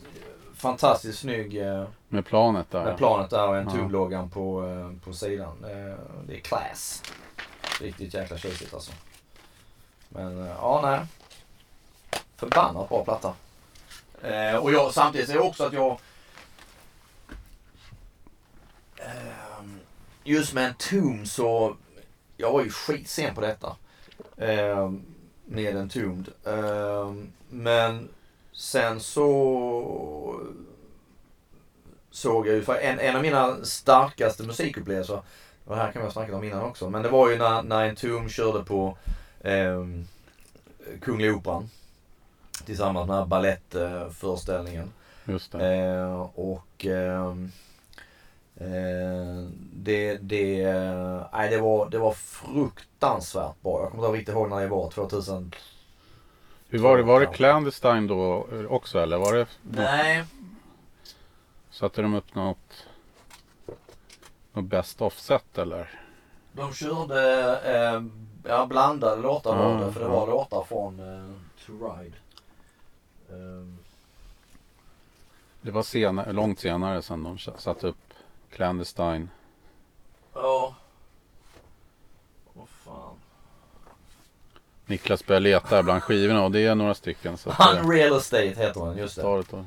fantastiskt 0.55 1.19
snygg. 1.19 1.57
Eh, 1.57 1.85
Med 2.09 2.27
planet 2.27 2.71
där. 2.71 2.85
Med 2.85 2.97
planet 2.97 3.31
där 3.31 3.49
och 3.49 3.57
en 3.57 3.91
Ja. 4.13 4.29
på, 4.33 4.65
eh, 4.67 5.05
på 5.05 5.13
sidan. 5.13 5.57
Det 6.27 6.37
är 6.37 6.41
class. 6.41 7.03
Riktigt 7.81 8.15
jäkla 8.15 8.39
tjusigt 8.39 8.75
alltså. 8.75 8.93
Men 10.09 10.39
ja, 10.39 10.81
nej. 10.83 11.01
Förbannat 12.37 12.89
bra 12.89 13.05
platta. 13.05 13.35
Och 14.61 14.73
jag, 14.73 14.93
samtidigt 14.95 15.29
är 15.29 15.35
det 15.35 15.41
också 15.41 15.65
att 15.65 15.73
jag 15.73 15.99
Just 20.25 20.55
med 20.55 20.65
en 20.67 20.75
tom 20.75 21.27
så 21.27 21.77
Jag 22.37 22.53
var 22.53 22.63
ju 22.65 22.71
skitsen 22.71 23.35
på 23.35 23.41
detta. 23.41 23.77
ehm, 24.37 25.03
med 25.45 25.77
en 25.77 25.89
Tomb. 25.89 26.29
Ehm, 26.45 27.33
men 27.49 28.09
sen 28.53 29.01
så 29.01 30.41
såg 32.11 32.47
jag 32.47 32.55
ju, 32.55 32.63
för 32.63 32.75
en, 32.75 32.99
en 32.99 33.17
av 33.17 33.23
mina 33.23 33.65
starkaste 33.65 34.43
musikupplevelser, 34.43 35.23
och 35.65 35.75
det 35.77 35.83
här 35.83 35.93
kan 35.93 36.03
vi 36.03 36.07
ha 36.07 36.13
snackat 36.13 36.35
om 36.35 36.45
innan 36.45 36.63
också, 36.63 36.91
men 36.91 37.03
det 37.03 37.09
var 37.09 37.31
ju 37.31 37.39
när, 37.39 37.63
när 37.63 37.85
en 37.89 37.97
Tomb 37.97 38.31
körde 38.31 38.65
på 38.65 38.99
eh, 39.41 39.85
Kungliga 41.01 41.35
Operan. 41.35 41.71
Tillsammans 42.67 43.09
med 43.09 43.29
balettföreställningen. 43.29 44.93
Just 45.25 45.53
det. 45.53 45.75
Eh, 45.75 46.21
och 46.35 46.87
ehm, 46.87 47.53
eh, 48.57 49.49
det, 49.73 50.17
det, 50.17 50.63
eh, 50.63 51.23
nej, 51.33 51.51
det, 51.51 51.61
var, 51.61 51.89
det 51.91 51.99
var 51.99 52.13
fruktansvärt 52.13 53.63
bra. 53.63 53.83
Jag 53.83 53.91
kommer 53.91 54.07
inte 54.07 54.19
riktigt 54.19 54.35
ihåg 54.35 54.51
när 54.51 54.61
det 54.61 54.69
var, 54.69 54.91
2000. 54.91 55.55
Hur 56.69 56.79
var 56.79 56.97
det? 56.97 57.03
Var 57.03 57.21
det 57.21 57.27
Clandestine 57.27 58.07
då 58.09 58.47
eh, 58.53 58.65
också 58.73 58.99
eller? 58.99 59.19
Var 59.19 59.33
det 59.33 59.47
Nej, 59.63 60.25
Satte 61.71 62.03
de 62.03 62.15
upp 62.15 62.35
något, 62.35 62.87
något 64.53 64.65
best 64.65 65.03
of 65.03 65.19
set 65.19 65.59
eller? 65.59 66.01
De 66.53 66.73
körde 66.73 67.21
eh, 67.65 68.03
ja, 68.51 68.67
blandade 68.67 69.23
låtar 69.23 69.57
var 69.57 69.73
Ja, 69.73 69.87
det. 69.87 69.93
För 69.93 70.01
det 70.01 70.07
ja. 70.07 70.13
var 70.21 70.27
låtar 70.27 70.63
från 70.63 71.01
eh, 71.01 71.35
To 71.67 71.73
Ride. 71.73 72.17
Ehm, 73.31 73.79
Det 75.63 75.71
var 75.71 75.83
senare, 75.83 76.33
långt 76.33 76.61
senare 76.61 77.03
sen 77.03 77.23
de 77.23 77.39
satte 77.39 77.87
upp 77.87 78.04
Clandestine. 78.55 79.29
Ja. 80.35 80.75
Vad 82.53 82.69
fan. 82.69 83.17
Niklas 84.87 85.27
börjar 85.27 85.41
leta 85.41 85.83
bland 85.83 86.03
skivorna 86.03 86.45
och 86.45 86.51
det 86.51 86.61
är 86.67 86.75
några 86.75 86.95
stycken. 86.95 87.37
Så 87.37 87.51
att 87.51 87.59
det- 87.75 87.81
Unreal 87.81 88.17
Estate 88.17 88.47
heter 88.47 88.87
den, 88.87 88.97
just 88.99 89.17
det. 89.17 89.23
ta 89.23 89.37
det 89.37 89.45
då. 89.51 89.65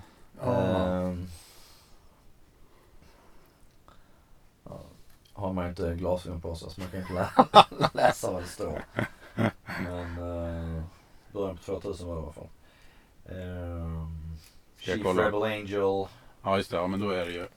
Ehm, 0.51 1.27
ja, 4.63 4.79
har 5.33 5.53
man 5.53 5.67
inte 5.69 5.95
glasögon 5.95 6.41
på 6.41 6.55
sig 6.55 6.69
så 6.71 6.81
man 6.81 6.89
kan 6.89 6.99
inte 6.99 7.13
lä- 7.13 7.89
läsa 7.93 8.31
vad 8.31 8.41
det 8.41 8.47
står. 8.47 8.83
Men 9.83 10.17
uh, 10.19 10.83
början 11.31 11.57
på 11.57 11.63
2000 11.63 12.07
var 12.07 12.15
det 12.15 12.21
i 12.21 12.23
alla 12.23 12.33
fall. 12.33 12.47
Um, 13.25 14.37
Ska 14.77 14.91
jag 14.91 14.97
Chief 14.97 15.03
kolla? 15.07 15.27
Rebel 15.27 15.43
Angel. 15.43 16.07
Ja 16.43 16.57
just 16.57 16.71
det, 16.71 16.77
ja 16.77 16.87
men 16.87 16.99
då 16.99 17.09
är 17.09 17.25
det 17.25 17.31
ju 17.31 17.41
eh, 17.43 17.47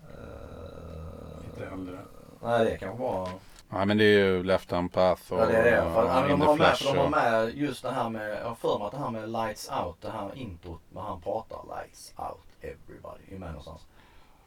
lite 1.60 1.72
äldre. 1.72 1.98
Nej 2.42 2.64
det 2.64 2.76
kanske 2.78 3.02
var... 3.02 3.28
Ja 3.72 3.84
men 3.84 3.98
det 3.98 4.04
är 4.04 4.18
ju 4.26 4.42
Left 4.42 4.70
Hand 4.70 4.92
Path 4.92 5.32
och 5.32 5.40
Ja 5.40 5.46
det 5.46 5.56
är 5.56 5.64
det. 5.84 5.92
För, 5.92 6.22
In 6.30 6.38
de, 6.38 6.40
har 6.40 6.56
med, 6.56 6.76
för 6.78 6.94
de 6.94 6.98
har 6.98 7.08
med 7.08 7.54
just 7.54 7.82
det 7.82 7.90
här 7.90 8.08
med, 8.10 8.30
jag 8.40 8.48
har 8.48 8.54
för 8.54 8.78
mig 8.78 8.86
att 8.86 8.92
det 8.92 8.98
här 8.98 9.10
med 9.10 9.28
Lights 9.32 9.70
Out, 9.84 9.96
det 10.00 10.10
här 10.10 10.30
introt 10.34 10.80
när 10.94 11.00
han 11.00 11.20
pratar 11.20 11.58
Lights 11.76 12.12
Out 12.16 12.40
Everybody 12.60 13.34
är 13.34 13.38
med 13.38 13.48
någonstans. 13.48 13.80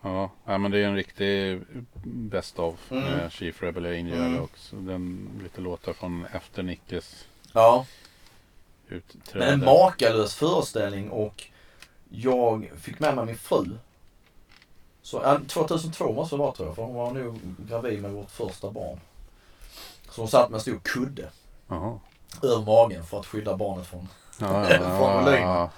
ja, 0.02 0.30
ja 0.46 0.58
men 0.58 0.72
det 0.72 0.80
är 0.80 0.88
en 0.88 0.96
riktig 0.96 1.62
Best 2.04 2.60
of 2.60 2.92
Mm. 2.92 3.04
med 3.04 3.32
Chief 3.32 3.64
Rebel 3.64 3.86
Angel 3.86 4.18
Mm. 4.20 4.44
också. 4.44 4.76
Den 4.76 5.30
lite 5.44 5.62
låtar 5.62 5.94
från 5.94 6.26
efter 6.34 6.64
Nickes 6.64 7.28
Ja. 7.54 7.86
utträde. 8.88 9.46
Men 9.46 9.54
en 9.54 9.66
makalös 9.66 10.36
föreställning 10.36 11.10
och 11.10 11.44
jag 12.10 12.72
fick 12.78 13.00
med 13.00 13.16
mig 13.16 13.26
min 13.26 13.38
fru. 13.38 13.66
Så, 15.04 15.22
ja, 15.24 15.40
2002 15.48 16.14
måste 16.14 16.36
det 16.36 16.40
vara 16.40 16.52
tror 16.52 16.68
jag, 16.68 16.76
för 16.76 16.84
hon 16.84 16.96
var 16.96 17.12
nog 17.12 17.40
gravid 17.70 18.02
med 18.02 18.12
vårt 18.12 18.32
första 18.32 18.72
barn. 18.72 19.00
Så 20.10 20.22
hon 20.22 20.28
satt 20.28 20.50
med 20.50 20.58
en 20.58 20.62
stor 20.62 20.80
kudde 20.84 21.30
Jaha. 21.68 22.00
över 22.44 22.66
magen 22.66 23.04
för 23.04 23.20
att 23.20 23.26
skydda 23.26 23.58
barnet 23.58 23.88
från... 23.88 24.08
Ja, 24.40 24.70
ja, 24.70 24.78
Från 24.98 25.34
ja. 25.34 25.70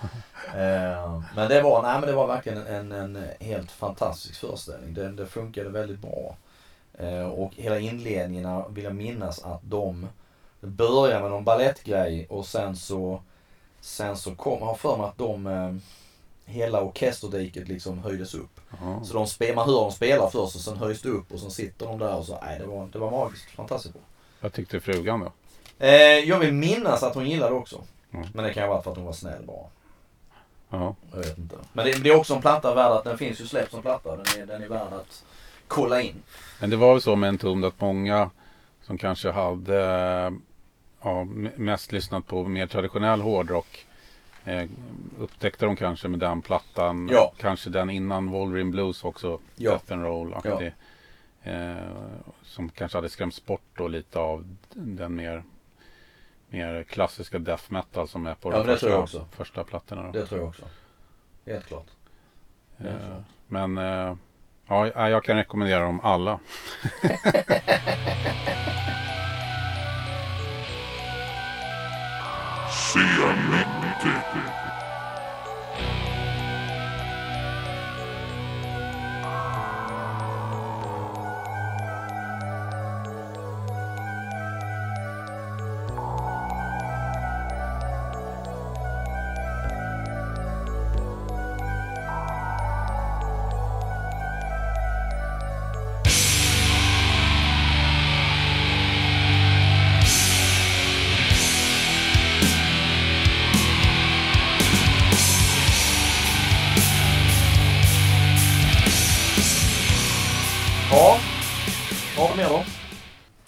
Eh, 0.47 1.21
men 1.35 1.49
det 1.49 1.61
var, 1.61 1.81
nej 1.81 1.99
men 1.99 2.09
det 2.09 2.15
var 2.15 2.27
verkligen 2.27 2.67
en, 2.67 2.91
en 2.91 3.27
helt 3.39 3.71
fantastisk 3.71 4.39
föreställning. 4.39 4.93
Det, 4.93 5.11
det 5.11 5.25
funkade 5.25 5.69
väldigt 5.69 5.99
bra. 5.99 6.35
Eh, 6.93 7.27
och 7.27 7.51
hela 7.55 7.79
inledningarna 7.79 8.67
vill 8.67 8.83
jag 8.83 8.95
minnas 8.95 9.43
att 9.43 9.61
de 9.63 10.07
började 10.59 11.21
med 11.21 11.31
någon 11.31 11.43
ballettgrej 11.43 12.27
och 12.29 12.45
sen 12.45 12.75
så 12.75 13.21
Sen 13.85 14.17
så 14.17 14.35
kom, 14.35 14.59
jag 14.59 14.65
har 14.65 14.75
för 14.75 14.97
mig 14.97 15.05
att 15.05 15.17
de 15.17 15.47
eh, 15.47 15.75
Hela 16.45 16.81
orkesterdiket 16.81 17.67
liksom 17.67 17.99
höjdes 17.99 18.33
upp. 18.33 18.59
Ja. 18.81 19.03
Så 19.03 19.13
de 19.13 19.27
spel, 19.27 19.55
man 19.55 19.65
hör 19.65 19.75
dem 19.75 19.91
spela 19.91 20.29
först 20.29 20.55
och 20.55 20.61
sen 20.61 20.77
höjs 20.77 21.01
det 21.01 21.09
upp 21.09 21.31
och 21.31 21.39
sen 21.39 21.51
sitter 21.51 21.85
de 21.85 21.99
där 21.99 22.15
och 22.15 22.25
så, 22.25 22.39
nej 22.41 22.59
det 22.59 22.65
var, 22.65 22.87
det 22.91 22.99
var 22.99 23.11
magiskt, 23.11 23.51
fantastiskt 23.51 23.93
bra. 23.93 24.03
Vad 24.39 24.53
tyckte 24.53 24.79
frugan 24.79 25.19
då? 25.19 25.31
Eh, 25.85 26.19
jag 26.19 26.39
vill 26.39 26.53
minnas 26.53 27.03
att 27.03 27.15
hon 27.15 27.29
gillade 27.29 27.55
också. 27.55 27.81
Mm. 28.11 28.27
Men 28.33 28.45
det 28.45 28.53
kan 28.53 28.63
ju 28.63 28.69
vara 28.69 28.81
för 28.81 28.91
att 28.91 28.97
hon 28.97 29.05
var 29.05 29.13
snäll 29.13 29.43
bara. 29.45 29.65
Ja. 30.69 30.95
Jag 31.11 31.17
vet 31.17 31.37
inte. 31.37 31.55
Men 31.73 31.85
det, 31.85 32.03
det 32.03 32.09
är 32.09 32.15
också 32.15 32.35
en 32.35 32.41
platta 32.41 32.75
värd 32.75 32.91
att, 32.91 33.03
den 33.03 33.17
finns 33.17 33.41
ju 33.41 33.47
släppt 33.47 33.71
som 33.71 33.81
platta. 33.81 34.15
Den 34.15 34.41
är, 34.41 34.45
den 34.45 34.63
är 34.63 34.67
värd 34.67 34.93
att 34.93 35.23
kolla 35.67 36.01
in. 36.01 36.15
Men 36.59 36.69
det 36.69 36.75
var 36.75 36.93
väl 36.93 37.01
så 37.01 37.15
med 37.15 37.29
en 37.29 37.37
tum 37.37 37.63
att 37.63 37.81
många 37.81 38.29
som 38.83 38.97
kanske 38.97 39.31
hade 39.31 39.81
ja, 41.01 41.23
mest 41.55 41.91
lyssnat 41.91 42.27
på 42.27 42.43
mer 42.43 42.67
traditionell 42.67 43.21
hårdrock 43.21 43.84
eh, 44.45 44.69
upptäckte 45.19 45.65
de 45.65 45.75
kanske 45.75 46.07
med 46.07 46.19
den 46.19 46.41
plattan. 46.41 47.09
Ja. 47.11 47.33
Kanske 47.37 47.69
den 47.69 47.89
innan 47.89 48.31
Wolverine 48.31 48.71
Blues 48.71 49.03
också. 49.03 49.39
Ja. 49.55 49.71
Death 49.71 49.93
and 49.93 50.03
Roll. 50.03 50.33
aktig, 50.33 50.73
Eh, 51.43 51.75
som 52.43 52.69
kanske 52.69 52.97
hade 52.97 53.09
skrämts 53.09 53.45
bort 53.45 53.61
då 53.77 53.87
lite 53.87 54.19
av 54.19 54.55
den 54.73 55.15
mer, 55.15 55.43
mer 56.49 56.83
klassiska 56.83 57.39
death 57.39 57.63
metal 57.67 58.07
som 58.07 58.25
är 58.25 58.35
på 58.35 58.51
Ja, 58.51 58.63
de 58.63 58.77
första, 58.77 59.25
första 59.31 59.63
plattorna. 59.63 60.03
Då. 60.03 60.11
Det 60.11 60.25
tror 60.25 60.39
jag 60.39 60.49
också. 60.49 60.65
Helt 61.45 61.65
klart. 61.65 61.87
Eh, 62.77 63.17
men 63.47 63.77
eh, 63.77 64.15
ja, 64.67 65.09
jag 65.09 65.23
kan 65.23 65.37
rekommendera 65.37 65.83
dem 65.83 65.99
alla. 66.03 66.39
Ja. 72.95 74.44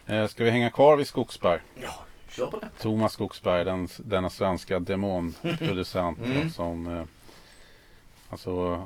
Eh, 0.07 0.27
ska 0.27 0.43
vi 0.43 0.49
hänga 0.49 0.69
kvar 0.69 0.97
vid 0.97 1.07
Skogsberg? 1.07 1.59
Ja, 1.81 1.93
kör 2.29 2.47
på 2.47 2.59
det. 2.59 2.69
Thomas 2.79 3.13
Skogsberg, 3.13 3.65
den, 3.65 3.87
denna 3.97 4.29
svenska 4.29 4.79
demonproducent 4.79 6.19
Mm. 6.19 6.49
som 6.51 6.87
eh, 6.87 7.03
alltså 8.29 8.83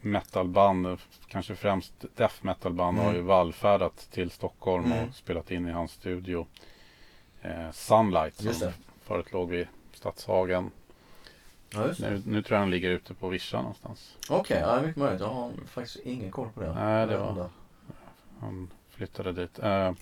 metalband, 0.00 0.98
kanske 1.28 1.54
främst 1.56 1.92
death 2.16 2.34
metalband 2.40 2.96
Mm. 2.98 3.06
har 3.06 3.14
ju 3.14 3.20
vallfärdat 3.20 4.08
till 4.10 4.30
Stockholm 4.30 4.84
Mm. 4.92 5.08
och 5.08 5.14
spelat 5.14 5.50
in 5.50 5.68
i 5.68 5.72
hans 5.72 5.92
studio. 5.92 6.46
Eh, 7.42 7.70
Sunlight 7.72 8.42
Just 8.42 8.58
som 8.58 8.68
det. 8.68 8.74
förut 9.04 9.32
låg 9.32 9.50
vid 9.50 9.66
Stadshagen. 9.92 10.70
Ja. 11.70 11.86
Nu, 11.98 12.22
nu 12.26 12.42
tror 12.42 12.56
jag 12.58 12.62
den 12.62 12.70
ligger 12.70 12.90
ute 12.90 13.14
på 13.14 13.28
Vischa 13.28 13.56
någonstans. 13.58 14.16
Okej, 14.28 14.60
ja, 14.60 14.80
mycket 14.80 14.96
möjligt. 14.96 15.20
Jag 15.20 15.28
har 15.28 15.52
faktiskt 15.66 15.96
ingen 15.96 16.30
koll 16.30 16.48
på 16.54 16.60
det. 16.60 16.74
Nej, 16.74 17.06
det 17.06 17.18
var-. 17.18 17.50
Han 18.40 18.70
flyttade 18.94 19.32
dit. 19.32 19.58
Eh, 19.58 19.92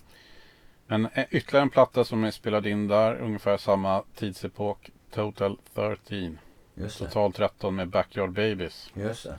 men 0.87 1.09
eh, 1.15 1.25
ytterligare 1.31 1.63
en 1.63 1.71
platta 1.71 2.05
som 2.05 2.25
är 2.25 2.31
spelad 2.31 2.67
in 2.67 2.89
där, 2.89 3.21
ungefär 3.21 3.57
samma 3.57 4.03
tidsepok. 4.15 4.91
Total 5.11 5.59
13. 5.75 6.39
Just 6.75 6.99
det. 6.99 7.05
Total 7.05 7.33
13 7.33 7.75
med 7.75 7.89
Backyard 7.89 8.33
Babies. 8.33 8.91
Just 8.95 9.25
det. 9.25 9.39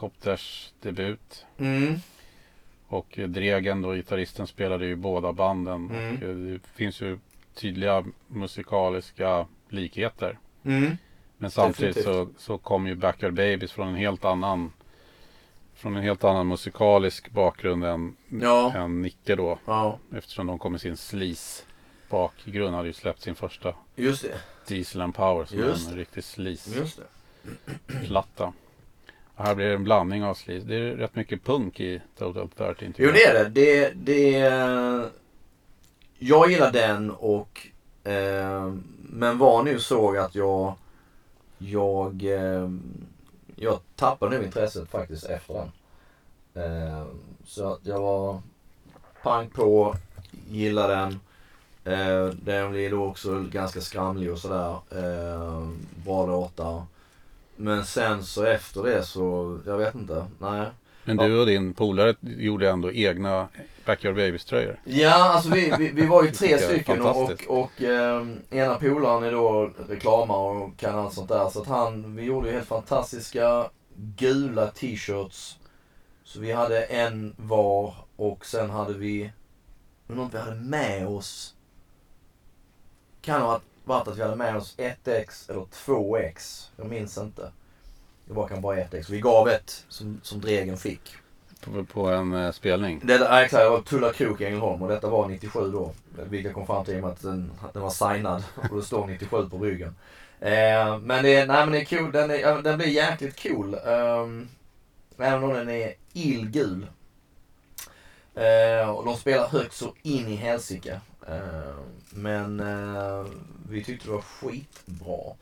Helicopters 0.00 0.72
debut. 0.80 1.46
Mm. 1.58 1.94
Och 2.88 3.18
eh, 3.18 3.28
Dregen 3.28 3.82
då, 3.82 3.92
gitarristen, 3.94 4.46
spelade 4.46 4.86
ju 4.86 4.96
båda 4.96 5.32
banden. 5.32 5.90
Mm. 5.90 6.16
Och 6.16 6.22
eh, 6.22 6.34
det 6.36 6.60
finns 6.74 7.00
ju 7.00 7.18
tydliga 7.54 8.04
musikaliska 8.26 9.46
likheter. 9.68 10.38
Mm. 10.64 10.96
Men 11.38 11.50
samtidigt 11.50 11.94
så, 12.04 12.10
Definitivt. 12.12 12.40
så 12.40 12.58
kom 12.58 12.86
ju 12.86 12.94
Backyard 12.94 13.34
Babies 13.34 13.72
från 13.72 13.88
en 13.88 13.94
helt 13.94 14.24
annan 14.24 14.72
från 15.74 15.96
en 15.96 16.02
helt 16.02 16.24
annan 16.24 16.48
musikalisk 16.48 17.30
bakgrund 17.30 17.84
än, 17.84 18.16
Ja. 18.28 18.74
än 18.74 19.02
Nicke 19.02 19.36
då. 19.36 19.58
Ja, 19.66 19.98
Eftersom 20.14 20.46
de 20.46 20.58
kom 20.58 20.72
med 20.72 20.80
sin 20.80 20.96
sleaze 20.96 21.62
bakgrund. 22.10 22.74
hade 22.74 22.88
ju 22.88 22.92
släppt 22.92 23.22
sin 23.22 23.34
första 23.34 23.74
just 23.96 24.22
det. 24.22 24.38
Diesel 24.68 25.00
and 25.00 25.14
Power 25.14 25.44
som 25.44 25.58
Just 25.58 25.86
är 25.88 25.92
en 25.92 25.98
riktig 25.98 26.22
Just 26.36 26.96
det. 26.96 28.06
platta. 28.06 28.52
Här 29.38 29.54
blir 29.54 29.66
det 29.66 29.74
en 29.74 29.84
blandning 29.84 30.24
av 30.24 30.34
sleaze. 30.34 30.66
Det 30.66 30.76
är 30.76 30.96
rätt 30.96 31.14
mycket 31.14 31.44
punk 31.44 31.80
i 31.80 32.02
Total 32.18 32.48
13 32.56 32.74
tycker 32.74 33.04
Jo 33.04 33.10
det 33.12 33.24
är 33.24 33.44
det. 33.44 33.48
det, 33.50 33.90
det 33.94 34.30
jag 36.18 36.50
gillar 36.50 36.72
den 36.72 37.10
och 37.10 37.66
eh, 38.04 38.72
men 38.98 39.38
var 39.38 39.62
nu 39.62 39.78
såg 39.78 40.16
att 40.16 40.34
jag 40.34 40.74
jag 41.58 42.24
eh, 42.24 42.70
jag 43.56 43.80
tappade 43.96 44.38
nu 44.38 44.44
intresset 44.44 44.90
faktiskt 44.90 45.24
efter 45.24 45.54
den. 45.54 45.72
Eh, 46.64 47.04
så 47.46 47.72
att 47.72 47.80
jag 47.82 48.00
var 48.00 48.40
pang 49.22 49.50
på, 49.50 49.96
gillade 50.48 50.94
den. 50.94 51.20
Eh, 51.84 52.26
den 52.26 52.70
blir 52.70 52.90
då 52.90 53.04
också 53.04 53.40
ganska 53.40 53.80
skramlig 53.80 54.32
och 54.32 54.38
sådär. 54.38 54.76
Eh, 54.90 55.68
bra 56.04 56.26
låtar. 56.26 56.84
Men 57.56 57.84
sen 57.84 58.24
så 58.24 58.44
efter 58.44 58.82
det 58.82 59.02
så, 59.02 59.58
jag 59.66 59.78
vet 59.78 59.94
inte. 59.94 60.26
Nej. 60.38 60.66
Men 61.04 61.16
du 61.16 61.40
och 61.40 61.46
din 61.46 61.74
polare 61.74 62.14
gjorde 62.20 62.70
ändå 62.70 62.92
egna 62.92 63.48
Backyard 63.84 64.14
Babies-tröjor. 64.14 64.80
Ja, 64.84 65.14
alltså 65.14 65.50
vi, 65.50 65.74
vi, 65.78 65.88
vi 65.88 66.06
var 66.06 66.22
ju 66.22 66.30
tre 66.32 66.58
stycken 66.58 67.02
och, 67.02 67.22
och, 67.22 67.42
och 67.48 67.82
eh, 67.82 68.26
ena 68.50 68.74
polaren 68.74 69.24
är 69.24 69.32
då 69.32 69.70
reklamare 69.88 70.64
och 70.64 70.76
kan 70.76 70.98
allt 70.98 71.14
sånt 71.14 71.28
där. 71.28 71.48
Så 71.48 71.62
att 71.62 71.68
han, 71.68 72.16
vi 72.16 72.22
gjorde 72.22 72.48
ju 72.48 72.54
helt 72.54 72.68
fantastiska 72.68 73.70
gula 73.96 74.66
t-shirts. 74.66 75.58
Så 76.24 76.40
vi 76.40 76.52
hade 76.52 76.84
en 76.84 77.34
var 77.36 77.94
och 78.16 78.46
sen 78.46 78.70
hade 78.70 78.94
vi, 78.94 79.32
undrar 80.06 80.24
om 80.24 80.30
vi 80.32 80.38
hade 80.38 80.56
med 80.56 81.08
oss, 81.08 81.54
kan 83.20 83.40
ha 83.40 83.48
varit 83.48 83.62
att 83.94 84.16
vi 84.18 84.22
hade 84.22 84.36
med 84.36 84.56
oss 84.56 84.74
1x 84.78 85.50
eller 85.50 85.60
2x. 85.60 86.68
Jag 86.76 86.86
minns 86.86 87.18
inte. 87.18 87.50
Det 88.24 88.32
var 88.34 88.48
kan 88.48 88.60
bara 88.60 88.76
1x. 88.76 89.10
Vi 89.10 89.20
gav 89.20 89.48
ett 89.48 89.84
som, 89.88 90.20
som 90.22 90.40
Dregen 90.40 90.76
fick. 90.76 91.14
På, 91.60 91.84
på 91.84 92.06
en 92.08 92.34
eh, 92.34 92.52
spelning. 92.52 93.00
Det, 93.04 93.14
ja, 93.14 93.42
exakt, 93.42 93.62
det 93.64 93.68
var 93.68 93.80
Tulla 93.80 94.12
Krok 94.12 94.40
i 94.40 94.44
Ängelholm 94.44 94.82
och 94.82 94.88
detta 94.88 95.08
var 95.08 95.28
97 95.28 95.70
då. 95.70 95.92
Vilket 96.28 96.52
kom 96.54 96.66
fram 96.66 96.84
till 96.84 96.94
i 96.94 96.98
och 96.98 97.02
med 97.02 97.10
att 97.10 97.22
den, 97.22 97.52
att 97.62 97.72
den 97.72 97.82
var 97.82 97.90
signad 97.90 98.44
och 98.70 98.76
det 98.76 98.82
står 98.82 99.06
97 99.06 99.48
på 99.50 99.58
ryggen. 99.58 99.96
Eh, 100.40 100.98
men 100.98 101.24
det, 101.24 101.34
är- 101.36 101.46
nej, 101.46 101.66
men 101.66 101.72
det 101.72 101.80
är 101.80 101.84
cool. 101.98 102.12
Den, 102.12 102.30
är, 102.30 102.62
den 102.62 102.78
blir 102.78 102.88
jäkligt 102.88 103.42
cool. 103.42 103.74
Um, 103.74 104.48
även 105.18 105.44
om 105.44 105.52
den 105.54 105.68
är 105.68 105.94
illgul. 106.12 106.86
Eh, 108.34 108.90
och 108.90 109.04
de 109.04 109.16
spelar 109.16 109.48
högt 109.48 109.72
så 109.74 109.94
in 110.02 110.28
i 110.28 110.34
helsike. 110.36 111.00
Eh, 111.28 111.74
men 112.10 112.60
eh, 112.60 113.26
vi 113.68 113.84
tyckte 113.84 114.06
det 114.08 114.12
var 114.12 114.20
skitbra. 114.20 115.34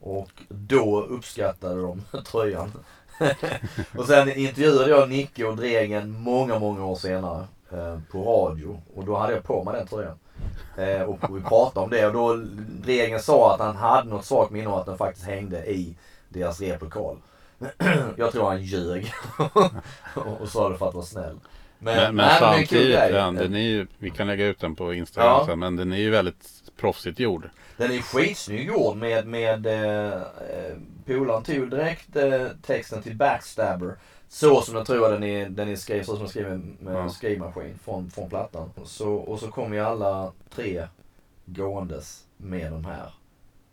Och 0.00 0.30
då 0.48 1.02
uppskattade 1.02 1.82
de 1.82 2.02
tröjan. 2.26 2.72
och 3.96 4.06
sen 4.06 4.32
intervjuade 4.32 4.90
jag 4.90 5.08
Nicke 5.08 5.44
och 5.44 5.56
Dregen 5.56 6.10
många, 6.20 6.58
många 6.58 6.84
år 6.84 6.96
senare 6.96 7.44
eh, 7.72 7.98
på 8.10 8.22
radio. 8.22 8.82
Och 8.94 9.04
då 9.04 9.16
hade 9.16 9.32
jag 9.32 9.44
på 9.44 9.64
mig 9.64 9.74
den 9.74 9.86
tröjan. 9.86 10.18
Eh, 10.76 11.02
och 11.02 11.36
vi 11.36 11.42
pratade 11.42 11.84
om 11.84 11.90
det 11.90 12.06
och 12.06 12.12
då 12.12 12.34
Dregen 12.84 13.20
sa 13.20 13.54
att 13.54 13.60
han 13.60 13.76
hade 13.76 14.08
något 14.08 14.24
svagt 14.24 14.50
minne 14.50 14.68
av 14.68 14.78
att 14.78 14.86
den 14.86 14.98
faktiskt 14.98 15.26
hängde 15.26 15.70
i 15.70 15.96
deras 16.28 16.60
replokal. 16.60 17.16
jag 18.16 18.32
tror 18.32 18.48
han 18.48 18.62
ljög 18.62 19.12
och, 20.14 20.40
och 20.40 20.48
sa 20.48 20.68
det 20.68 20.78
för 20.78 20.88
att 20.88 20.94
vara 20.94 21.04
snäll. 21.04 21.38
Men, 21.78 21.96
men, 21.96 22.14
nej, 22.16 22.40
det 22.40 22.46
är 22.46 22.52
en 22.52 22.58
kul 22.58 22.68
samtidigt, 22.68 22.96
grej. 22.98 23.12
den, 23.12 23.34
den 23.34 23.54
är 23.54 23.58
ju, 23.68 23.86
vi 23.98 24.10
kan 24.10 24.26
lägga 24.26 24.46
ut 24.46 24.60
den 24.60 24.74
på 24.74 24.94
Instagram 24.94 25.30
Ja. 25.30 25.46
sen, 25.46 25.58
men 25.58 25.76
den 25.76 25.92
är 25.92 25.96
ju 25.96 26.10
väldigt 26.10 26.48
proffsigt 26.76 27.18
gjord. 27.20 27.50
Den 27.76 27.92
är 27.92 27.98
skitsnygg 28.02 28.66
gjord 28.66 28.96
med, 28.96 29.26
med 29.26 29.66
eh, 29.66 30.12
eh, 30.22 30.76
polaren 31.06 31.42
tog 31.42 31.70
direkt 31.70 32.16
eh, 32.16 32.46
texten 32.66 33.02
till 33.02 33.16
Backstabber. 33.16 33.96
Så 34.28 34.60
som 34.60 34.76
jag 34.76 34.86
tror 34.86 35.10
den 35.10 35.24
är, 35.24 35.48
den 35.48 35.68
är 35.68 35.76
skriven, 35.76 36.04
så 36.04 36.10
som 36.10 36.18
den 36.18 36.26
är 36.26 36.30
skriven 36.30 36.76
med 36.80 36.94
Ja. 36.96 37.08
skrivmaskin 37.08 37.78
från, 37.84 38.10
från 38.10 38.28
plattan. 38.28 38.70
Så, 38.84 39.12
och 39.14 39.40
så 39.40 39.48
kom 39.48 39.74
ju 39.74 39.80
alla 39.80 40.32
tre 40.54 40.86
gåendes 41.46 42.24
med 42.36 42.72
de 42.72 42.84
här. 42.84 43.12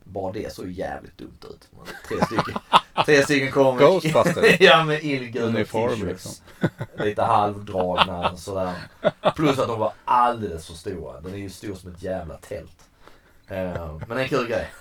Bara 0.08 0.32
det 0.32 0.54
såg 0.54 0.72
jävligt 0.72 1.18
dumt 1.18 1.38
ut. 1.50 1.70
Tre 2.08 2.26
stycken, 2.26 2.60
tre 3.06 3.24
stycken 3.24 3.52
kom 3.52 3.78
Ghostbusters. 3.78 4.56
ja 4.60 4.84
med 4.84 5.04
illgula 5.04 5.64
t-shirts. 5.64 6.04
liksom. 6.04 6.32
Lite 7.06 7.22
halvdragna 7.22 8.38
sådär. 8.38 8.74
Plus 9.36 9.60
att 9.60 9.68
de 9.68 9.80
var 9.80 9.94
alldeles 10.06 10.68
för 10.68 10.74
stora. 10.74 11.22
Den 11.22 11.34
är 11.34 11.38
ju 11.38 11.50
stor 11.50 11.76
som 11.76 11.92
ett 11.96 12.04
jävla 12.04 12.38
tält. 12.38 12.72
Eh, 13.48 13.98
men 14.08 14.18
en 14.18 14.28
kul 14.30 14.48
grej. 14.48 14.72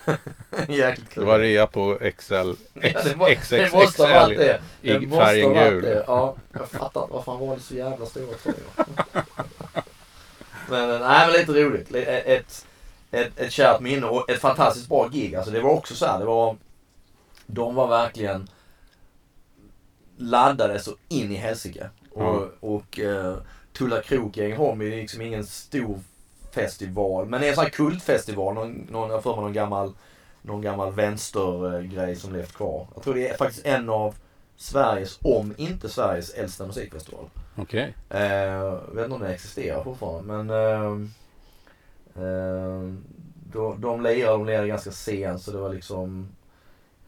Jäkligt 0.68 1.10
kul. 1.10 1.24
Det 1.24 1.30
var 1.30 1.38
rea 1.38 1.66
på 1.66 1.98
XL, 2.16 2.34
Ja, 2.34 2.52
det, 3.04 3.14
var, 3.16 3.28
X, 3.28 3.48
det 3.48 3.72
måste 3.72 4.02
ha 4.02 4.20
varit 4.20 4.38
det. 4.38 4.60
i 4.82 4.92
Det 4.92 5.16
färgen 5.16 5.54
gul. 5.54 6.02
Ja, 6.06 6.36
jag 6.52 6.68
fattar 6.68 7.02
inte 7.02 7.14
varför 7.14 7.32
han 7.32 7.46
var 7.48 7.58
så 7.58 7.74
jävla 7.74 8.06
stora 8.06 8.34
tröjor. 8.36 8.86
men, 10.68 10.90
eh, 10.90 11.00
nej, 11.00 11.26
men 11.26 11.32
lite 11.32 11.52
roligt. 11.52 11.90
Li- 11.90 12.04
Ett, 12.06 12.66
ett, 13.14 13.40
ett 13.40 13.52
kärt 13.52 13.80
minne 13.80 14.06
och 14.06 14.30
ett 14.30 14.40
fantastiskt 14.40 14.88
bra 14.88 15.08
gig. 15.08 15.34
Alltså 15.34 15.50
det 15.50 15.60
var 15.60 15.70
också 15.70 15.94
så 15.94 16.06
här, 16.06 16.18
det 16.18 16.24
var... 16.24 16.56
De 17.46 17.74
var 17.74 17.88
verkligen 17.88 18.48
laddade 20.16 20.78
så 20.78 20.96
in 21.08 21.32
i 21.32 21.34
helsike. 21.34 21.90
Och, 22.10 22.48
och 22.60 22.98
uh, 22.98 23.36
Tulla 23.72 24.02
Krok 24.02 24.36
i 24.36 24.44
Ängelholm 24.44 24.80
är 24.80 24.90
liksom 24.90 25.20
ingen 25.20 25.46
stor 25.46 25.98
festival. 26.52 27.26
Men 27.26 27.40
det 27.40 27.46
är 27.46 27.48
en 27.48 27.54
sån 27.54 27.64
här 27.64 27.70
kultfestival. 27.70 28.54
Någon, 28.54 28.72
någon, 28.90 29.08
jag 29.08 29.16
har 29.16 29.22
för 29.22 29.34
mig 29.34 29.42
någon 29.42 29.52
gammal, 29.52 29.92
någon 30.42 30.62
gammal 30.62 30.92
vänstergrej 30.92 32.16
som 32.16 32.32
levt 32.32 32.52
kvar. 32.52 32.86
Jag 32.94 33.02
tror 33.04 33.14
det 33.14 33.28
är 33.28 33.36
faktiskt 33.36 33.66
en 33.66 33.88
av 33.88 34.14
Sveriges, 34.56 35.18
om 35.22 35.54
inte 35.56 35.88
Sveriges 35.88 36.30
äldsta 36.30 36.66
musikfestival. 36.66 37.24
Okej. 37.56 37.94
Eh, 38.10 38.22
jag 38.22 38.94
vet 38.94 39.04
inte 39.04 39.14
om 39.14 39.20
det 39.20 39.34
existerar 39.34 39.84
fortfarande 39.84 40.32
men 40.32 40.50
eh, 40.50 41.08
eh, 42.16 42.94
de 43.76 44.02
lirade, 44.02 44.32
de 44.32 44.46
lirade 44.46 44.68
ganska 44.68 44.90
sent 44.90 45.42
så 45.42 45.50
det 45.50 45.58
var 45.58 45.68
liksom 45.68 46.28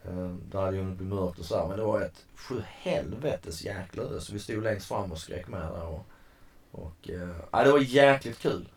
eh, 0.03 0.35
det 0.51 0.57
hade 0.57 0.77
ju 0.77 0.83
hunnit 0.83 0.97
bli 0.97 1.07
mörkt 1.07 1.39
och 1.39 1.45
så 1.45 1.57
här, 1.57 1.67
men 1.67 1.77
det 1.77 1.83
var 1.83 2.01
ett 2.01 2.25
sju 2.35 2.61
helvetes 2.65 3.63
jäkla 3.63 4.03
ös. 4.03 4.29
Vi 4.29 4.39
stod 4.39 4.63
längst 4.63 4.87
fram 4.87 5.11
och 5.11 5.17
skrek 5.17 5.47
med 5.47 5.61
där 5.61 5.87
och, 5.87 6.05
och 6.71 7.09
eh, 7.09 7.35
ja, 7.51 7.63
det 7.63 7.71
var 7.71 7.79
jäkligt 7.79 8.39
kul. 8.39 8.67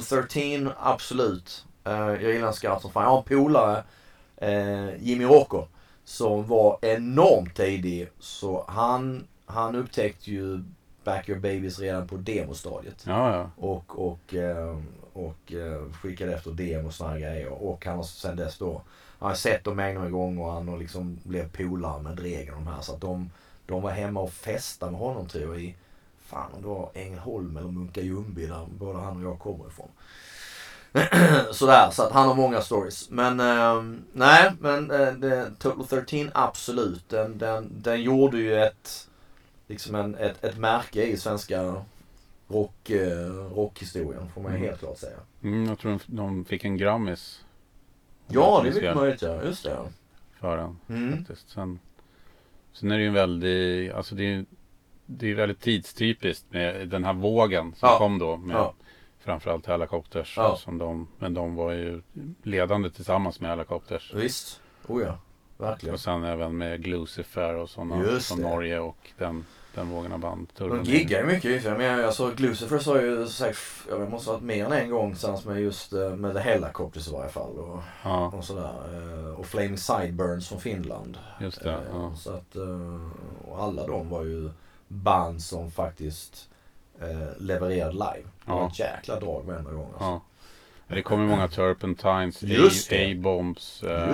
Total 0.00 0.22
13, 0.28 0.72
absolut. 0.78 1.64
Eh, 1.84 1.92
jag 1.92 2.22
gillar 2.22 2.52
Scout 2.52 2.82
som 2.82 2.90
fan. 2.90 3.02
Jag 3.02 3.10
har 3.10 3.18
en 3.18 3.24
polare, 3.24 3.84
eh, 4.36 5.02
Jimmy 5.02 5.24
Rocco, 5.24 5.66
som 6.04 6.46
var 6.46 6.78
enormt 6.82 7.56
tidig. 7.56 8.08
Så 8.18 8.64
han, 8.68 9.26
han 9.46 9.76
upptäckte 9.76 10.30
ju 10.30 10.64
Back 11.04 11.28
Your 11.28 11.40
Babies 11.40 11.78
redan 11.78 12.08
på 12.08 12.16
demostadiet. 12.16 13.04
Ja, 13.06 13.36
ja. 13.36 13.50
Och, 13.66 14.08
och, 14.08 14.34
eh, 14.34 14.78
och 15.12 15.52
eh, 15.52 15.92
skickade 15.92 16.34
efter 16.34 16.50
demos 16.50 17.00
och 17.00 17.08
här 17.08 17.18
grejer. 17.18 17.62
Och 17.62 17.86
han 17.86 17.96
har 17.96 18.02
sen 18.02 18.36
dess 18.36 18.58
då, 18.58 18.82
han 19.18 19.28
har 19.28 19.36
sett 19.36 19.64
dem 19.64 19.76
mängder 19.76 20.00
med 20.00 20.12
gånger 20.12 20.42
och 20.42 20.52
han 20.52 20.68
har 20.68 20.78
liksom 20.78 21.18
blev 21.22 21.50
polare 21.50 22.02
med 22.02 22.16
Dregen 22.16 22.54
och 22.54 22.60
de 22.60 22.66
här. 22.66 22.80
Så 22.80 22.94
att 22.94 23.00
de, 23.00 23.30
de 23.66 23.82
var 23.82 23.90
hemma 23.90 24.20
och 24.20 24.32
festade 24.32 24.92
med 24.92 25.00
honom 25.00 25.28
tror 25.28 25.54
jag 25.54 25.62
i, 25.62 25.74
fan 26.30 26.52
om 26.52 26.62
det 26.62 26.68
var 26.68 26.90
Ängelholm 26.94 27.56
eller 27.56 27.68
Munka 27.68 28.00
Ljungby 28.00 28.46
där 28.46 28.66
både 28.78 28.98
han 28.98 29.16
och 29.16 29.22
jag 29.32 29.38
kommer 29.38 29.66
ifrån. 29.68 29.88
Sådär, 31.52 31.90
så 31.90 32.02
att 32.02 32.12
han 32.12 32.28
har 32.28 32.34
många 32.34 32.60
stories. 32.60 33.10
Men 33.10 33.40
ehm, 33.40 34.02
nej, 34.12 34.52
men 34.60 34.90
eh, 34.90 35.12
det, 35.12 35.50
Total 35.58 35.86
13 35.86 36.30
absolut. 36.34 37.08
Den, 37.08 37.38
den, 37.38 37.68
den 37.82 38.02
gjorde 38.02 38.38
ju 38.38 38.54
ett, 38.62 39.08
liksom 39.66 39.94
en, 39.94 40.14
ett, 40.14 40.44
ett 40.44 40.58
märke 40.58 41.02
i 41.02 41.16
svenska 41.16 41.82
rock, 42.48 42.90
eh, 42.90 43.28
rockhistorien 43.54 44.28
får 44.34 44.40
man 44.42 44.50
Mm. 44.52 44.62
helt 44.62 44.78
klart 44.80 44.98
säga. 44.98 45.16
Mm, 45.42 45.64
jag 45.68 45.78
tror 45.78 45.92
de, 46.06 46.16
de 46.16 46.44
fick 46.44 46.64
en 46.64 46.76
Grammis. 46.76 47.44
Ja, 48.26 48.60
det 48.64 48.68
är 48.68 48.74
mycket 48.74 48.96
möjligt 48.96 49.22
ja. 49.22 49.42
Just 49.44 49.64
det. 49.64 49.70
ja. 49.70 49.86
För 50.40 50.56
den 50.56 50.76
Mm. 50.88 51.18
faktiskt. 51.18 51.50
Sen, 51.50 51.78
sen 52.72 52.90
är 52.90 52.96
det 52.96 53.02
ju 53.02 53.08
en 53.08 53.14
väldigt, 53.14 53.92
alltså 53.92 54.14
det 54.14 54.24
är 54.34 54.44
det 55.18 55.30
är 55.30 55.34
väldigt 55.34 55.60
tidstypiskt 55.60 56.44
med 56.52 56.88
den 56.88 57.04
här 57.04 57.12
vågen 57.12 57.74
som 57.76 57.88
Ja. 57.88 57.98
kom 57.98 58.18
då. 58.18 58.36
Med 58.36 58.56
Ja. 58.56 58.74
Framförallt 59.18 59.66
Helicopters. 59.66 60.34
Ja. 60.36 60.56
Som 60.56 60.78
de, 60.78 61.08
men 61.18 61.34
de 61.34 61.54
var 61.54 61.72
ju 61.72 62.02
ledande 62.42 62.90
tillsammans 62.90 63.40
med 63.40 63.50
Helicopters. 63.50 64.14
Visst. 64.14 64.60
Oh 64.86 65.02
ja. 65.02 65.18
Verkligen. 65.58 65.94
Och 65.94 66.00
sen 66.00 66.24
även 66.24 66.56
med 66.58 66.82
Glucifer 66.84 67.54
och 67.54 67.70
sådana 67.70 67.96
det. 67.96 68.36
Norge 68.38 68.78
och 68.78 69.10
den, 69.18 69.44
den 69.74 69.88
vågen 69.88 70.12
av 70.12 70.18
band. 70.18 70.46
De 70.58 70.82
giggar 70.84 71.20
ju 71.20 71.26
mycket. 71.26 71.64
Jag 71.64 71.78
menar, 71.78 72.02
alltså 72.02 72.30
Glucifer 72.36 72.84
har 72.94 73.00
ju 73.02 73.26
säkert, 73.26 73.58
jag 73.88 74.10
måste 74.10 74.30
ha 74.30 74.34
varit 74.36 74.44
mer 74.44 74.64
än 74.66 74.72
en 74.72 74.90
gång 74.90 75.10
tillsammans 75.12 75.44
med 75.44 75.60
just 75.60 75.92
eh, 75.92 76.10
med 76.16 76.34
The 76.34 76.40
Helicopters 76.40 77.08
i 77.08 77.12
varje 77.12 77.30
fall. 77.30 77.58
Och, 77.58 77.78
Ja, 78.04 78.26
och 78.36 78.44
sådär. 78.44 78.72
Eh, 79.28 79.34
Och 79.40 79.46
Flaming 79.46 79.78
Sideburns 79.78 80.48
från 80.48 80.60
Finland. 80.60 81.18
just 81.40 81.62
det. 81.62 81.70
Eh, 81.70 81.78
Ja. 81.92 82.14
Så 82.16 82.30
att, 82.32 82.56
och 83.48 83.62
alla 83.62 83.86
de 83.86 84.08
var 84.08 84.24
ju 84.24 84.50
band 84.90 85.42
som 85.42 85.70
faktiskt 85.70 86.48
eh, 87.00 87.28
levererade 87.38 87.92
live. 87.92 88.28
Det 88.44 88.50
var 88.52 88.60
Ja. 88.60 88.68
ett 88.68 88.78
jäkla 88.78 89.20
drag 89.20 89.42
varenda 89.44 89.70
gång. 89.72 89.86
Alltså. 89.92 90.04
Ja. 90.04 90.20
Det 90.94 91.02
kom 91.02 91.20
ju 91.20 91.26
många 91.26 91.48
Turpentines. 91.48 92.42
A-bombs, 92.92 93.82
eh, 93.82 94.10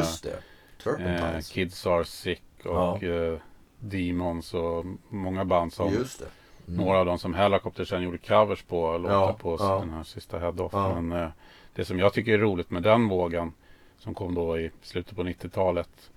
eh. 1.01 1.41
Kids 1.41 1.87
Are 1.87 2.05
Sick 2.05 2.43
och 2.65 3.03
eh, 3.03 3.39
Demons 3.81 4.55
och 4.55 4.85
många 5.09 5.45
band 5.45 5.73
som 5.73 5.93
Just 5.93 6.19
det. 6.19 6.27
Mm. 6.73 6.85
Några 6.85 6.99
av 6.99 7.07
dem 7.07 7.19
som 7.19 7.35
Helicopter 7.35 7.85
sen 7.85 8.03
gjorde 8.03 8.19
covers 8.19 8.63
på 8.63 8.99
låtar 8.99 9.15
Ja, 9.15 9.33
på 9.41 9.57
ja. 9.61 9.79
den 9.79 9.91
här 9.91 10.03
sista 10.03 10.39
Head-Off. 10.39 10.73
Ja. 10.73 11.01
Men 11.01 11.23
eh, 11.23 11.29
det 11.75 11.85
som 11.85 11.99
jag 11.99 12.13
tycker 12.13 12.33
är 12.33 12.39
roligt 12.39 12.71
med 12.71 12.83
den 12.83 13.09
vågen 13.09 13.53
som 13.99 14.15
kom 14.15 14.35
då 14.35 14.59
i 14.59 14.71
slutet 14.83 15.17
på 15.17 15.23
90-talet 15.23 16.11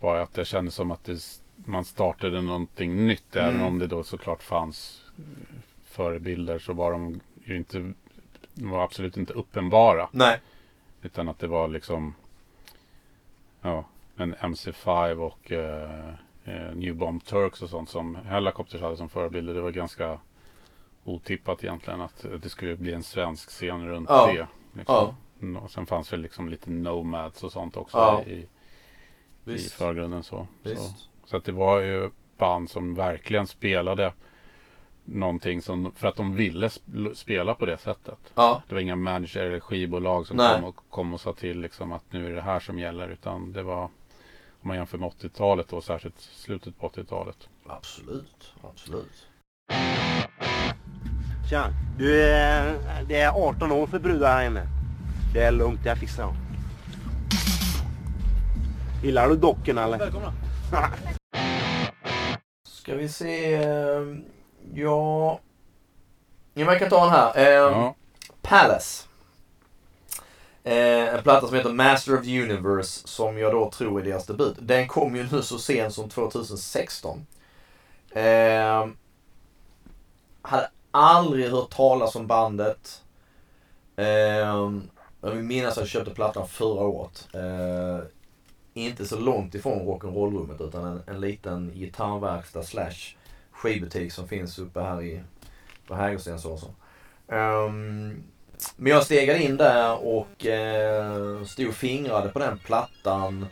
var 0.00 0.16
att 0.16 0.34
det 0.34 0.44
kändes 0.44 0.74
som 0.74 0.90
att 0.90 1.04
det, 1.04 1.18
man 1.64 1.84
startade 1.84 2.40
någonting 2.40 3.06
nytt. 3.06 3.36
Mm. 3.36 3.48
Även 3.48 3.62
om 3.66 3.78
det 3.78 3.86
då 3.86 4.02
såklart 4.02 4.42
fanns 4.42 5.02
förebilder 5.84 6.58
så 6.58 6.72
var 6.72 6.92
de 6.92 7.20
ju 7.44 7.56
inte 7.56 7.92
de 8.54 8.70
var 8.70 8.84
absolut 8.84 9.16
inte 9.16 9.32
uppenbara. 9.32 10.08
Nej. 10.12 10.40
Utan 11.02 11.28
att 11.28 11.38
det 11.38 11.46
var 11.46 11.68
liksom 11.68 12.14
ja, 13.62 13.84
en 14.16 14.34
MC5 14.34 15.14
och 15.16 15.52
eh, 15.52 16.08
eh, 16.44 16.74
New 16.74 16.94
Bomb 16.94 17.24
Turks 17.24 17.62
och 17.62 17.70
sånt 17.70 17.88
som 17.90 18.16
Helicopters 18.16 18.80
hade 18.80 18.96
som 18.96 19.08
förebilder. 19.08 19.54
Det 19.54 19.60
var 19.60 19.70
ganska 19.70 20.18
otippat 21.04 21.64
egentligen 21.64 22.00
att 22.00 22.26
det 22.42 22.48
skulle 22.48 22.76
bli 22.76 22.92
en 22.92 23.02
svensk 23.02 23.48
scen 23.48 23.86
runt 23.88 24.08
Ja. 24.08 24.26
det. 24.32 24.46
Liksom. 24.78 25.14
Mm, 25.42 25.56
Och 25.62 25.70
sen 25.70 25.86
fanns 25.86 26.08
det 26.08 26.16
liksom 26.16 26.48
lite 26.48 26.70
Nomads 26.70 27.44
och 27.44 27.52
sånt 27.52 27.76
också 27.76 27.96
Ja. 27.98 28.22
i, 28.26 28.32
i 28.34 28.46
Visst. 29.44 29.72
förgrunden. 29.72 30.22
Så, 30.22 30.46
Visst. 30.62 30.98
så 30.98 31.08
att 31.34 31.44
det 31.44 31.52
var 31.52 31.80
ju 31.80 32.10
band 32.38 32.70
som 32.70 32.94
verkligen 32.94 33.46
spelade 33.46 34.12
någonting 35.04 35.62
som, 35.62 35.92
för 35.96 36.08
att 36.08 36.16
de 36.16 36.34
ville 36.34 36.68
sp- 36.68 37.14
spela 37.14 37.54
på 37.54 37.66
det 37.66 37.78
sättet. 37.78 38.18
Ja. 38.34 38.62
Det 38.68 38.74
var 38.74 38.82
inga 38.82 38.96
manager 38.96 39.40
eller 39.42 39.60
skivbolag 39.60 40.26
som 40.26 40.36
Nej. 40.36 40.54
kom 40.54 40.64
och, 40.64 40.76
kom 40.90 41.14
och 41.14 41.20
sa 41.20 41.32
till 41.32 41.60
liksom 41.60 41.92
att 41.92 42.04
nu 42.10 42.26
är 42.26 42.34
det 42.34 42.40
här 42.42 42.60
som 42.60 42.78
gäller. 42.78 43.08
Utan 43.08 43.52
det 43.52 43.62
var, 43.62 43.82
om 43.82 43.90
man 44.68 44.76
jämför 44.76 44.98
med 44.98 45.08
80-talet 45.08 45.68
då, 45.68 45.80
särskilt 45.80 46.20
slutet 46.20 46.78
på 46.80 46.88
80-talet. 46.88 47.48
Absolut. 47.66 48.54
Absolut. 48.70 49.26
Tja, 51.50 51.68
du, 51.98 52.22
eh, 52.22 52.72
det 53.08 53.20
är 53.20 53.30
18 53.48 53.72
år 53.72 53.86
för 53.86 53.98
brudar 53.98 54.32
här 54.32 54.46
inne. 54.46 54.62
Det 55.34 55.42
är 55.42 55.52
lugnt, 55.52 55.80
jag 55.84 55.98
fixar 55.98 56.22
dem. 56.22 56.34
Gillar 59.04 59.28
du 59.28 59.36
dockorna 59.36 59.84
eller? 59.84 59.98
Välkomna. 59.98 60.32
Ska 62.68 62.94
vi 62.94 63.08
se. 63.08 63.54
eh, 63.54 64.02
Ja. 64.74 65.40
Ja, 66.54 66.64
man 66.64 66.78
kan 66.78 66.90
ta 66.90 67.04
den 67.04 67.10
här. 67.12 67.32
Eh, 67.36 67.44
Ja, 67.44 67.94
Palace. 68.42 69.06
Eh, 70.64 71.14
en 71.14 71.22
platta 71.22 71.46
som 71.46 71.56
heter 71.56 71.72
Master 71.72 72.18
of 72.18 72.24
the 72.24 72.42
Universe 72.42 73.08
som 73.08 73.38
jag 73.38 73.52
då 73.52 73.70
tror 73.70 74.00
är 74.00 74.04
deras 74.04 74.26
debut. 74.26 74.56
Den 74.60 74.88
kom 74.88 75.16
ju 75.16 75.28
nu 75.32 75.42
så 75.42 75.58
sent 75.58 75.94
som 75.94 76.08
2016. 76.08 77.26
Eh, 78.10 78.86
hade 80.42 80.70
aldrig 80.90 81.50
hört 81.50 81.70
talas 81.70 82.16
om 82.16 82.26
bandet. 82.26 83.02
Eh, 83.96 84.06
jag 85.20 85.30
vill 85.30 85.42
minnas 85.44 85.72
att 85.72 85.76
jag 85.82 85.88
köpte 85.88 86.14
plattan 86.14 86.48
förra 86.48 86.84
året. 86.86 87.28
Eh, 87.34 88.06
inte 88.76 89.06
så 89.06 89.18
långt 89.18 89.54
ifrån 89.54 89.86
rock'n'roll-rummet 89.86 90.68
utan 90.68 90.84
en, 90.84 91.02
en 91.06 91.20
liten 91.20 91.72
gitarrverkstad 91.74 92.62
slash 92.62 93.16
skivbutik 93.50 94.12
som 94.12 94.28
finns 94.28 94.58
uppe 94.58 94.80
här 94.80 95.02
i 95.02 95.22
på 95.86 95.94
Hägerstensåsen. 95.94 96.70
Um, 97.26 98.22
men 98.76 98.92
jag 98.92 99.04
stegade 99.04 99.42
in 99.42 99.56
där 99.56 100.06
och 100.06 100.46
eh, 100.46 101.44
stod 101.44 101.68
och 101.68 101.74
fingrade 101.74 102.28
på 102.28 102.38
den 102.38 102.58
plattan. 102.58 103.46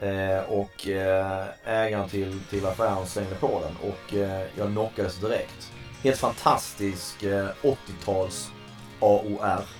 Eh, 0.00 0.50
och 0.50 0.88
eh, 0.88 1.44
ägaren 1.64 2.08
till, 2.08 2.40
till 2.50 2.66
affären 2.66 3.06
slängde 3.06 3.34
på 3.34 3.60
den 3.60 3.90
och 3.90 4.14
eh, 4.14 4.46
jag 4.58 4.68
knockades 4.68 5.20
direkt. 5.20 5.72
Helt 6.02 6.18
fantastisk 6.18 7.22
eh, 7.22 7.48
80-tals 7.62 8.50
AOR. 9.00 9.79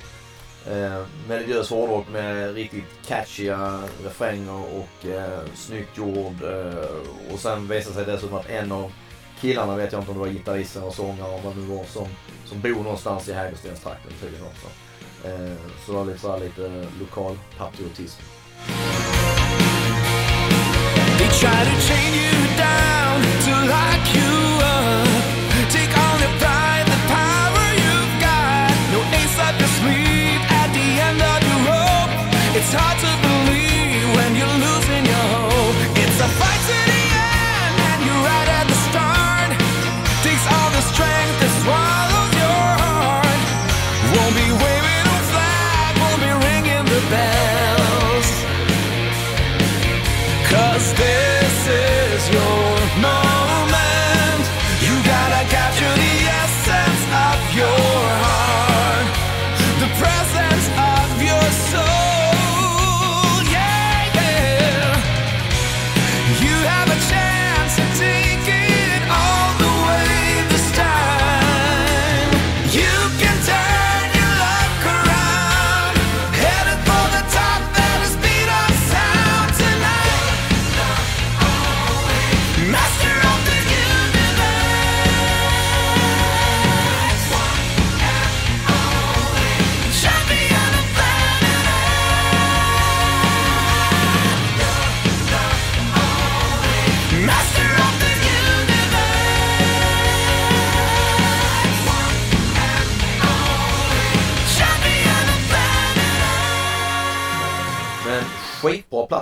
Eh, 0.66 1.04
melodiös 1.28 1.70
hårdrock 1.70 2.08
med 2.12 2.54
riktigt 2.54 2.84
catchiga 3.06 3.82
refränger 4.04 4.64
och 4.76 5.06
eh, 5.06 5.38
snyggt 5.54 5.98
gjord. 5.98 6.42
Eh, 6.42 7.32
och 7.32 7.38
sen 7.38 7.68
visade 7.68 7.94
sig 7.94 8.04
dessutom 8.04 8.36
att 8.36 8.50
en 8.50 8.72
av 8.72 8.92
killarna, 9.40 9.76
vet 9.76 9.92
jag 9.92 10.00
inte 10.00 10.11
om 10.11 10.16
det 10.18 10.24
var 10.24 10.32
gitarristen 10.32 10.82
och 10.82 10.94
sångare 10.94 11.34
och 11.34 11.40
vad 11.44 11.54
det 11.54 11.61
nu 11.61 11.66
var, 11.66 11.84
som, 11.84 12.08
som 12.44 12.61
bor 12.61 12.82
någonstans 12.82 13.28
i 13.28 13.32
Hägerstenstrakten 13.32 14.12
tydligen 14.20 14.46
också. 14.46 14.66
Eh, 15.28 15.56
så 15.86 15.92
det 15.92 15.98
var 15.98 16.04
lite, 16.04 16.18
så 16.18 16.32
här, 16.32 16.40
lite 16.40 16.86
lokal 17.00 17.38
patriotism. 17.58 18.22
They 21.18 21.28
try 21.28 21.64
to 21.64 21.80
chain 21.80 22.14
you 22.14 22.32
down 22.56 23.22
to 23.44 23.50
lock 23.66 24.16
you 24.16 24.62
up. 25.04 25.09
It's 32.62 32.74
hard 32.74 32.98
to 33.00 33.20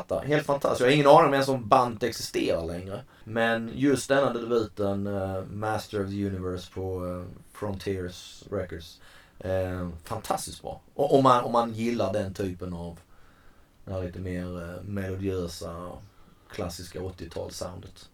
platta. 0.08 0.26
Helt 0.26 0.46
fantastisk. 0.46 0.80
Jag 0.80 0.86
har 0.86 0.94
ingen 0.94 1.06
aning 1.06 1.26
om 1.26 1.32
ens 1.32 1.48
om 1.48 1.68
bandet 1.68 2.02
existerar 2.02 2.66
längre. 2.66 3.00
Men 3.24 3.70
just 3.74 4.08
denna 4.08 4.32
debuten, 4.32 5.06
uh, 5.06 5.44
Master 5.44 6.04
of 6.04 6.10
the 6.10 6.26
Universe 6.26 6.72
på 6.74 7.04
uh, 7.04 7.24
Frontiers 7.52 8.44
Records. 8.50 9.00
Uh, 9.44 9.88
fantastiskt 10.04 10.62
bra. 10.62 10.80
Och, 10.94 11.14
om, 11.14 11.22
man, 11.22 11.44
om 11.44 11.52
man 11.52 11.74
gillar 11.74 12.12
den 12.12 12.34
typen 12.34 12.72
av 12.72 12.98
här 13.86 14.02
lite 14.02 14.18
mer 14.18 14.44
uh, 14.44 14.82
melodiösa, 14.82 15.90
klassiska 16.50 17.00
80-talssoundet. 17.00 18.08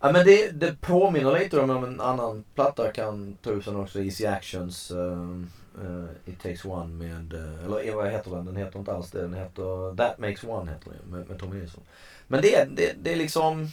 Ja 0.00 0.12
men 0.12 0.26
det, 0.26 0.50
det 0.50 0.80
påminner 0.80 1.38
lite 1.38 1.60
om 1.60 1.70
en 1.70 2.00
annan 2.00 2.44
platta 2.54 2.84
jag 2.84 2.94
kan 2.94 3.36
ta 3.42 3.50
upp 3.50 3.64
sen 3.64 3.76
också, 3.76 4.02
Easy 4.02 4.26
Actions. 4.26 4.90
Uh, 4.90 5.42
It 6.26 6.42
takes 6.42 6.64
one 6.64 6.94
med, 6.94 7.32
uh, 7.34 7.64
eller 7.64 7.94
vad 7.94 8.10
heter 8.10 8.30
den? 8.30 8.44
Den 8.44 8.56
heter 8.56 8.78
inte 8.78 8.92
alls 8.92 9.10
det. 9.10 9.20
Den 9.20 9.34
heter 9.34 9.96
That 9.96 10.18
makes 10.18 10.44
one 10.44 10.70
heter 10.70 10.90
den 10.90 11.18
med, 11.18 11.28
med 11.28 11.38
Tommy 11.38 11.60
Nilsson. 11.60 11.82
Men 12.26 12.42
det, 12.42 12.68
det, 12.76 12.92
det 13.02 13.12
är 13.12 13.16
liksom 13.16 13.68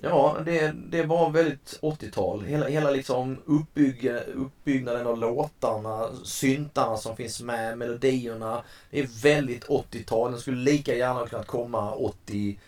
Ja, 0.00 0.36
det, 0.44 0.72
det 0.90 1.02
var 1.02 1.30
väldigt 1.30 1.78
80-tal. 1.82 2.44
Hela, 2.44 2.66
hela 2.66 2.90
liksom 2.90 3.38
uppbygg, 3.46 4.12
uppbyggnaden 4.34 5.06
av 5.06 5.18
låtarna, 5.18 6.08
syntarna 6.24 6.96
som 6.96 7.16
finns 7.16 7.42
med, 7.42 7.78
melodierna. 7.78 8.62
Det 8.90 9.00
är 9.00 9.22
väldigt 9.22 9.64
80-tal. 9.64 10.30
Den 10.30 10.40
skulle 10.40 10.56
lika 10.56 10.94
gärna 10.94 11.26
kunnat 11.26 11.46
komma 11.46 11.94
87 11.94 12.58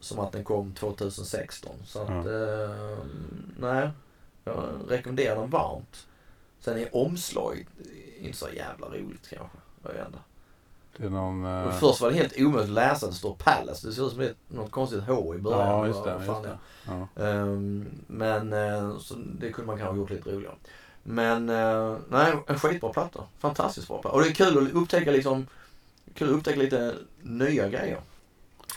som 0.00 0.18
att 0.18 0.32
den 0.32 0.44
kom 0.44 0.74
2016. 0.74 1.72
Så 1.86 2.02
att, 2.02 2.08
eh, 2.08 2.98
nej. 3.58 3.90
Jag 4.44 4.64
rekommenderar 4.88 5.36
den 5.40 5.50
varmt. 5.50 6.06
Sen 6.60 6.78
är 6.78 6.96
omslaget 6.96 7.66
inte 8.20 8.38
så 8.38 8.48
jävla 8.56 8.86
roligt 8.86 9.28
kanske. 9.30 9.58
Jag. 9.82 10.06
Det 10.96 11.06
är 11.06 11.10
någon... 11.10 11.44
Eh, 11.44 11.72
först 11.72 12.00
var 12.00 12.10
det 12.10 12.16
helt 12.16 12.40
omöjligt 12.40 12.68
att 12.68 12.74
läsa 12.74 13.06
att 13.06 13.12
det 13.12 13.18
står 13.18 13.34
Palace. 13.34 13.86
Det 13.86 13.92
ser 13.92 14.06
ut 14.06 14.12
som 14.12 14.20
ett, 14.20 14.36
något 14.48 14.70
konstigt 14.70 15.02
H 15.02 15.34
i 15.34 15.38
början. 15.38 15.68
Ja, 15.68 15.86
just 15.86 16.04
det. 16.04 16.22
Just 16.26 16.42
det. 16.42 16.58
Ja. 16.86 17.24
Ehm, 17.24 17.86
men 18.06 18.52
eh, 18.52 18.98
så 18.98 19.14
det 19.14 19.52
kunde 19.52 19.66
man 19.66 19.78
kanske 19.78 19.92
ha 19.92 19.96
gjort 19.96 20.10
lite 20.10 20.30
roligare. 20.30 20.54
Men 21.02 21.48
eh, 21.48 21.96
nej, 22.08 22.34
en 22.46 22.58
skitbra 22.58 22.92
platta. 22.92 23.24
Fantastiskt 23.38 23.88
bra 23.88 24.02
platta. 24.02 24.16
Och 24.16 24.22
det 24.22 24.28
är 24.28 24.34
kul 24.34 24.66
att 24.66 24.72
upptäcka 24.72 25.10
liksom, 25.10 25.46
kul 26.14 26.28
att 26.28 26.34
upptäcka 26.34 26.60
lite 26.60 26.94
nya 27.22 27.68
grejer. 27.68 28.00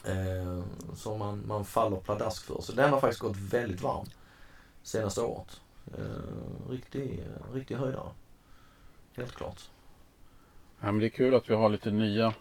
Eh, 0.03 0.63
som 0.95 1.19
man, 1.19 1.43
man 1.47 1.65
faller 1.65 1.97
pladask 1.97 2.45
för. 2.45 2.61
Så 2.61 2.71
den 2.71 2.89
har 2.89 2.99
faktiskt 2.99 3.21
gått 3.21 3.37
väldigt 3.37 3.81
varm 3.81 4.05
senaste 4.83 5.21
året. 5.21 5.61
Eh, 5.97 6.69
riktig, 6.69 7.23
riktig 7.53 7.75
höjdare. 7.75 8.09
Helt 9.17 9.35
klart. 9.35 9.69
Ja, 10.79 10.85
men 10.85 10.99
det 10.99 11.05
är 11.05 11.09
kul 11.09 11.35
att 11.35 11.49
vi 11.49 11.55
har 11.55 11.69
lite 11.69 11.91
nya. 11.91 12.33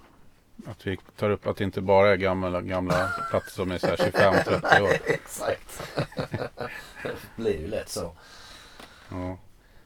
Att 0.66 0.86
vi 0.86 0.98
tar 1.16 1.30
upp 1.30 1.46
att 1.46 1.56
det 1.56 1.64
inte 1.64 1.80
bara 1.80 2.12
är 2.12 2.16
gamla, 2.16 2.60
gamla 2.60 3.08
plattor 3.30 3.50
som 3.50 3.70
är 3.70 3.78
så 3.78 3.86
här 3.86 3.96
25-30 3.96 4.82
år. 4.82 4.90
Exakt. 5.06 5.92
det 7.02 7.36
blir 7.36 7.60
ju 7.60 7.66
lätt 7.66 7.88
så. 7.88 8.16
Ja. 9.10 9.38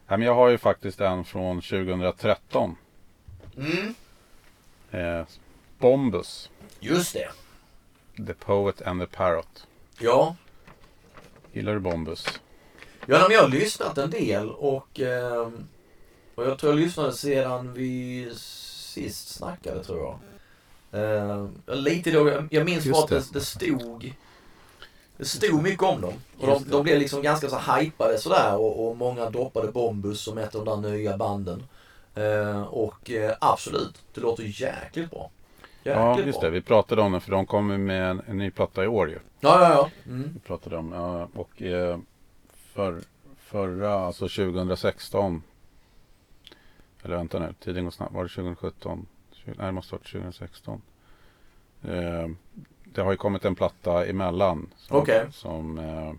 Ja, 0.06 0.16
men 0.16 0.22
jag 0.22 0.34
har 0.34 0.48
ju 0.48 0.58
faktiskt 0.58 1.00
en 1.00 1.24
från 1.24 1.60
2013. 1.60 2.76
Mm. 3.56 3.94
Eh, 4.90 5.26
Bombus. 5.78 6.50
Just 6.80 7.12
det. 7.12 7.30
The 8.26 8.34
Poet 8.34 8.82
and 8.82 9.00
the 9.00 9.06
Parrot. 9.06 9.66
Ja. 9.98 10.36
Gillar 11.52 11.74
du 11.74 11.80
Bombus? 11.80 12.40
Ja, 13.06 13.18
men 13.28 13.30
jag 13.30 13.42
har 13.42 13.48
lyssnat 13.48 13.98
en 13.98 14.10
del 14.10 14.50
och, 14.50 15.00
ehm, 15.00 15.66
och 16.34 16.44
jag 16.46 16.58
tror 16.58 16.72
jag 16.72 16.80
lyssnade 16.80 17.12
sedan 17.12 17.72
vi 17.74 18.30
sist 18.36 19.28
snackade 19.28 19.84
tror 19.84 19.98
jag. 20.00 20.18
Ehm, 21.02 21.62
lite 21.66 22.10
då, 22.10 22.46
jag- 22.50 22.64
minns 22.64 22.84
bara 22.86 23.02
att 23.04 23.08
det, 23.10 23.16
det. 23.18 23.38
det 23.38 23.40
stod 23.40 24.12
det 25.16 25.24
stod 25.24 25.62
mycket 25.62 25.82
om 25.82 26.00
dem. 26.00 26.12
Och 26.40 26.46
de, 26.46 26.64
det. 26.64 26.70
de 26.70 26.82
blev 26.82 26.98
liksom 26.98 27.22
ganska 27.22 27.48
så 27.48 27.58
hypade 27.58 28.18
sådär 28.18 28.56
och, 28.56 28.88
och 28.88 28.96
många 28.96 29.30
droppade 29.30 29.72
Bombus 29.72 30.20
som 30.20 30.38
ett 30.38 30.54
av 30.54 30.64
de 30.64 30.82
där 30.82 30.90
nya 30.90 31.16
banden. 31.16 31.62
Ehm, 32.14 32.64
och 32.64 33.10
eh, 33.10 33.34
absolut, 33.40 34.02
det 34.14 34.20
låter 34.20 34.42
jäkligt 34.42 35.10
bra. 35.10 35.30
Jäkligt 35.84 35.96
Ja, 35.96 36.20
just 36.20 36.40
bra. 36.40 36.48
det. 36.50 36.54
Vi 36.54 36.60
pratade 36.62 37.02
om 37.02 37.12
den 37.12 37.20
för 37.20 37.30
de 37.30 37.46
kommer 37.46 37.78
med 37.78 38.10
en, 38.10 38.22
en 38.28 38.38
ny 38.38 38.50
platta 38.50 38.84
i 38.84 38.86
år 38.86 39.10
ju. 39.10 39.18
Ja, 39.40 39.60
ja, 39.60 39.70
ja. 39.74 39.90
Mm. 40.06 40.30
Vi 40.34 40.40
pratade 40.40 40.76
om. 40.76 40.92
Och 41.34 41.62
eh, 41.62 41.98
för, 42.74 43.00
förra, 43.36 43.94
alltså 43.94 44.28
2016. 44.28 45.42
Eller 47.02 47.16
vänta 47.16 47.38
nu, 47.38 47.54
tiden 47.60 47.84
går 47.84 47.90
snabbt. 47.90 48.14
Var 48.14 48.22
det 48.22 48.28
2017? 48.30 49.06
20, 49.32 49.52
nej, 49.56 49.66
det 49.66 49.72
måste 49.72 49.94
ha 49.94 49.98
varit 49.98 50.12
2016. 50.12 50.82
Eh, 51.82 52.28
det 52.84 53.02
har 53.02 53.10
ju 53.10 53.16
kommit 53.16 53.44
en 53.44 53.54
platta 53.54 54.06
emellan. 54.06 54.70
Som, 54.76 54.96
Okej. 54.96 55.26
som 55.32 55.78
eh, 55.78 56.12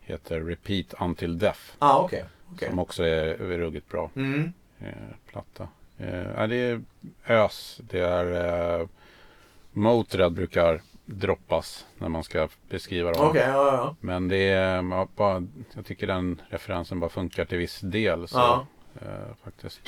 heter 0.00 0.40
Repeat 0.40 0.94
Until 1.00 1.38
Death. 1.38 1.60
Ah, 1.78 1.98
okej. 1.98 2.24
okej. 2.52 2.68
Som 2.68 2.78
också 2.78 3.02
är, 3.04 3.26
är 3.26 3.58
ruggigt 3.58 3.88
bra 3.88 4.10
Mm. 4.16 4.52
eh, 4.78 4.92
platta. 5.26 5.68
Eh, 5.98 6.48
det 6.48 6.56
är 6.56 6.82
ös. 7.26 7.80
Det 7.90 8.00
är 8.00 8.80
eh, 8.80 8.86
Motörhead 9.72 10.30
brukar 10.30 10.82
droppas 11.12 11.86
när 11.98 12.08
man 12.08 12.24
ska 12.24 12.48
beskriva 12.68 13.12
dem. 13.12 13.26
Okej, 13.28 13.44
ja, 13.48 13.66
ja. 13.76 13.96
Men 14.00 14.28
det 14.28 14.36
är 14.48 14.82
bara, 15.16 15.46
jag 15.74 15.86
tycker 15.86 16.06
den 16.06 16.42
referensen 16.48 17.00
bara 17.00 17.10
funkar 17.10 17.44
till 17.44 17.58
viss 17.58 17.80
del. 17.80 18.28
Så, 18.28 18.38
Ja. 18.38 18.66
eh, 19.00 19.34
faktiskt. 19.44 19.80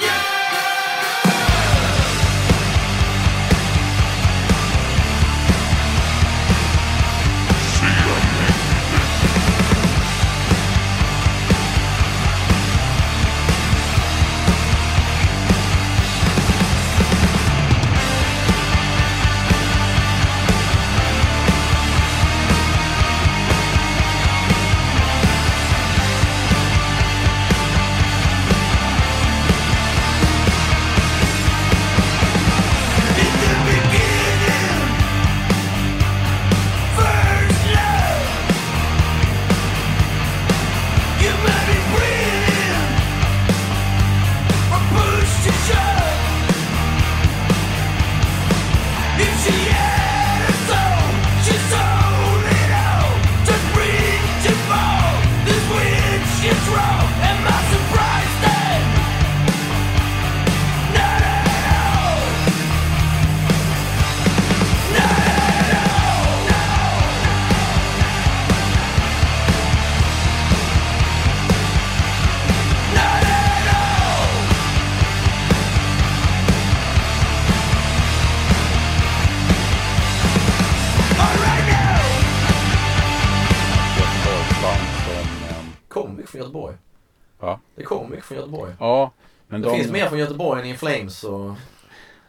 In 90.75 90.79
Flames 90.79 91.25
och... 91.25 91.55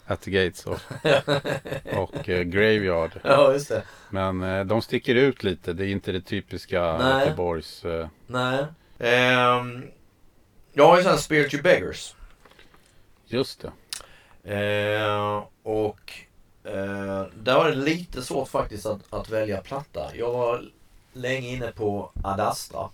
At 0.07 0.21
the 0.21 0.31
Gates 0.31 0.65
och, 0.65 0.79
och 1.97 2.29
eh, 2.29 2.43
Graveyard. 2.43 3.19
Ja, 3.23 3.53
just 3.53 3.69
det. 3.69 3.83
Men 4.09 4.43
eh, 4.43 4.65
de 4.65 4.81
sticker 4.81 5.15
ut 5.15 5.43
lite. 5.43 5.73
Det 5.73 5.85
är 5.85 5.87
inte 5.87 6.11
det 6.11 6.21
typiska 6.21 6.97
Nej. 6.97 7.25
Göteborgs... 7.25 7.85
Eh, 7.85 8.07
Nej. 8.27 8.65
Ehm, 8.99 9.85
jag 10.73 10.87
har 10.87 10.97
ju 10.97 11.03
sån 11.03 11.17
Spiritual 11.17 11.63
Beggars. 11.63 12.15
just 13.25 13.65
det. 14.43 14.53
Ehm, 14.53 15.41
och 15.63 16.13
eh, 16.63 17.23
där 17.35 17.55
var 17.55 17.69
det 17.69 17.75
lite 17.75 18.21
svårt 18.21 18.49
faktiskt 18.49 18.85
att, 18.85 19.13
att 19.13 19.29
välja 19.29 19.61
platta. 19.61 20.15
Jag 20.15 20.31
var 20.33 20.63
länge 21.13 21.49
inne 21.49 21.71
på 21.71 22.11
Ad 22.23 22.43
Astra. 22.43 22.89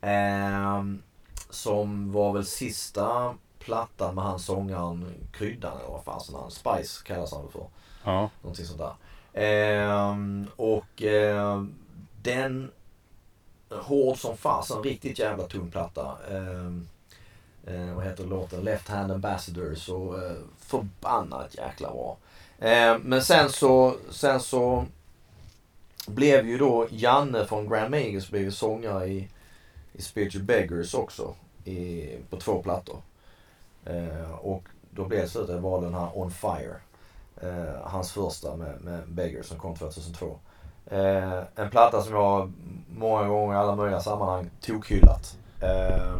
Ehm, 0.00 1.02
som 1.50 2.12
var 2.12 2.32
väl 2.32 2.46
sista 2.46 3.34
plattan 3.68 4.14
med 4.14 4.24
han 4.24 4.38
sångaren 4.38 5.14
Kryddan 5.32 5.78
eller 5.78 5.90
vad 5.90 6.04
fasen 6.04 6.34
han, 6.34 6.50
Spice 6.50 7.04
kallas 7.04 7.32
han 7.32 7.48
för. 7.52 7.66
Ja. 8.04 8.30
Någonting 8.42 8.66
sånt 8.66 8.78
där. 8.78 8.94
Ehm, 9.32 10.46
och 10.56 11.02
ehm, 11.02 11.74
den 12.22 12.70
hård 13.70 14.18
som 14.18 14.36
fasen, 14.36 14.82
riktigt 14.82 15.18
jävla 15.18 15.44
tung 15.44 15.70
platta. 15.70 16.16
Ehm, 16.30 16.88
eh, 17.66 17.94
vad 17.94 18.04
heter 18.04 18.24
låten? 18.24 18.60
Left 18.60 18.88
Hand 18.88 19.12
Ambassadors 19.12 19.88
och 19.88 20.22
eh, 20.22 20.36
förbannat 20.58 21.54
jäkla 21.54 21.90
bra. 21.90 22.16
Ehm, 22.58 23.00
men 23.00 23.22
sen 23.22 23.50
så, 23.50 23.96
sen 24.10 24.40
så 24.40 24.84
blev 26.06 26.48
ju 26.48 26.58
då 26.58 26.86
Janne 26.90 27.46
från 27.46 27.68
Grand 27.68 27.90
Magus 27.90 28.30
blev 28.30 28.50
sångare 28.50 29.06
i, 29.06 29.28
i 29.92 30.02
Spiritual 30.02 30.42
Beggars 30.42 30.94
också. 30.94 31.34
I, 31.64 32.08
på 32.30 32.36
två 32.36 32.62
plattor. 32.62 33.02
Eh, 33.88 34.30
och 34.40 34.64
då 34.90 35.04
blev 35.04 35.20
det 35.20 35.28
slutet 35.28 35.60
var 35.60 35.80
den 35.80 35.94
här 35.94 36.08
On 36.14 36.30
Fire. 36.30 36.76
Eh, 37.42 37.80
hans 37.82 38.12
första 38.12 38.56
med, 38.56 38.80
med 38.80 39.08
Beggar 39.08 39.42
som 39.42 39.58
kom 39.58 39.76
2002. 39.76 40.38
Eh, 40.86 41.42
en 41.54 41.70
platta 41.70 42.02
som 42.02 42.14
jag 42.14 42.52
många 42.88 43.28
gånger 43.28 43.54
i 43.54 43.58
alla 43.58 43.76
möjliga 43.76 44.00
sammanhang 44.00 44.50
tokhyllat. 44.60 45.38
Eh, 45.60 46.16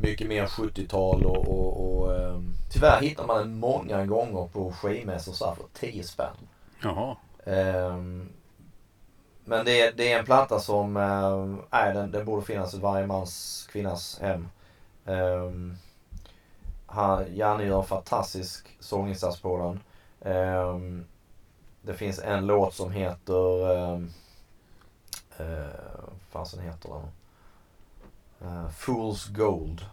mycket 0.00 0.28
mer 0.28 0.46
70-tal 0.46 1.26
och, 1.26 1.48
och, 1.48 1.98
och 1.98 2.16
eh, 2.16 2.40
tyvärr 2.72 3.00
hittar 3.00 3.26
man 3.26 3.38
den 3.38 3.58
många 3.58 4.06
gånger 4.06 4.48
på 4.52 4.72
skivmässor 4.72 5.32
så 5.32 5.46
här 5.46 5.54
för 5.54 5.64
10 5.72 6.04
spänn. 6.04 6.36
Jaha. 6.82 7.16
Ehm, 7.46 8.28
men 9.44 9.64
det 9.64 9.80
är, 9.80 9.92
det 9.92 10.12
är 10.12 10.18
en 10.18 10.24
platta 10.24 10.58
som, 10.58 10.94
nej, 11.72 11.94
den, 11.94 12.10
den 12.10 12.24
borde 12.24 12.46
finnas 12.46 12.74
i 12.74 12.80
varje 12.80 13.06
mans, 13.06 13.66
kvinnas 13.72 14.20
hem. 14.20 14.48
Han, 16.94 17.36
Janne 17.36 17.64
gör 17.64 17.78
en 17.78 17.86
fantastisk 17.86 18.76
sånginsats 18.80 19.40
på 19.40 19.58
den. 19.58 19.80
Um, 20.32 20.36
ehm, 20.36 21.04
det 21.82 21.94
finns 21.94 22.18
en 22.18 22.46
låt 22.46 22.74
som 22.74 22.92
heter, 22.92 23.70
um, 23.70 24.10
uh, 25.40 25.46
vad 26.30 26.30
fasen 26.30 26.60
heter 26.60 26.88
den? 26.88 27.08
Uh, 28.48 28.68
Fool's 28.68 29.32
Gold. 29.32 29.86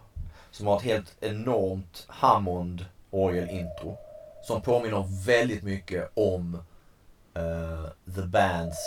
Som 0.52 0.68
har 0.68 0.78
ett 0.78 0.84
helt 0.84 1.24
enormt 1.24 2.06
Hammond 2.08 2.86
orgelintro. 3.10 3.97
Som 4.43 4.62
påminner 4.62 5.26
väldigt 5.26 5.64
mycket 5.64 6.12
om 6.14 6.56
uh, 7.38 8.14
The 8.16 8.22
Bands 8.22 8.78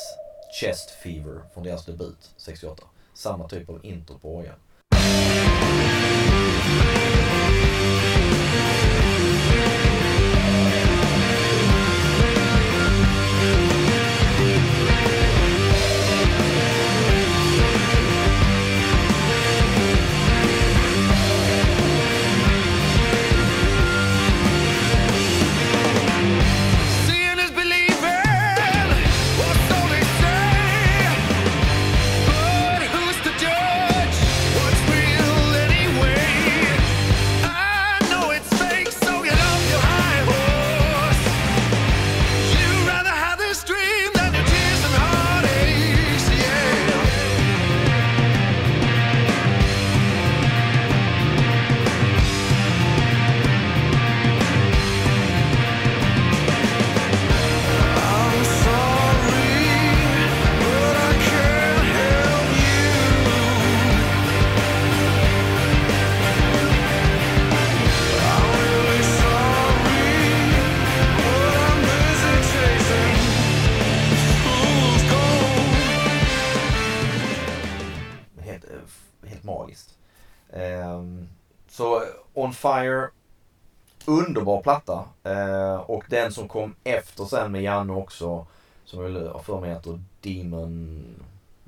Chest 0.61 0.91
Fever 0.91 1.41
från 1.55 1.65
deras 1.65 1.85
debut 1.85 2.35
68. 2.37 2.85
Samma 3.15 3.49
typ 3.49 3.69
av 3.69 3.87
intro 3.87 4.19
på 4.19 4.37
orgeln. 4.37 4.57
Bye. 8.55 8.94
Underbar 84.45 84.63
platta. 84.63 85.05
Eh, 85.23 85.77
och 85.77 86.05
den 86.09 86.33
som 86.33 86.49
kom 86.49 86.75
efter 86.85 87.25
sen 87.25 87.53
med 87.53 87.63
Janne 87.63 87.93
också, 87.93 88.47
som 88.85 89.15
jag 89.15 89.33
har 89.33 89.41
för 89.41 89.61
mig 89.61 89.71
heter 89.71 90.01
Demon, 90.21 91.05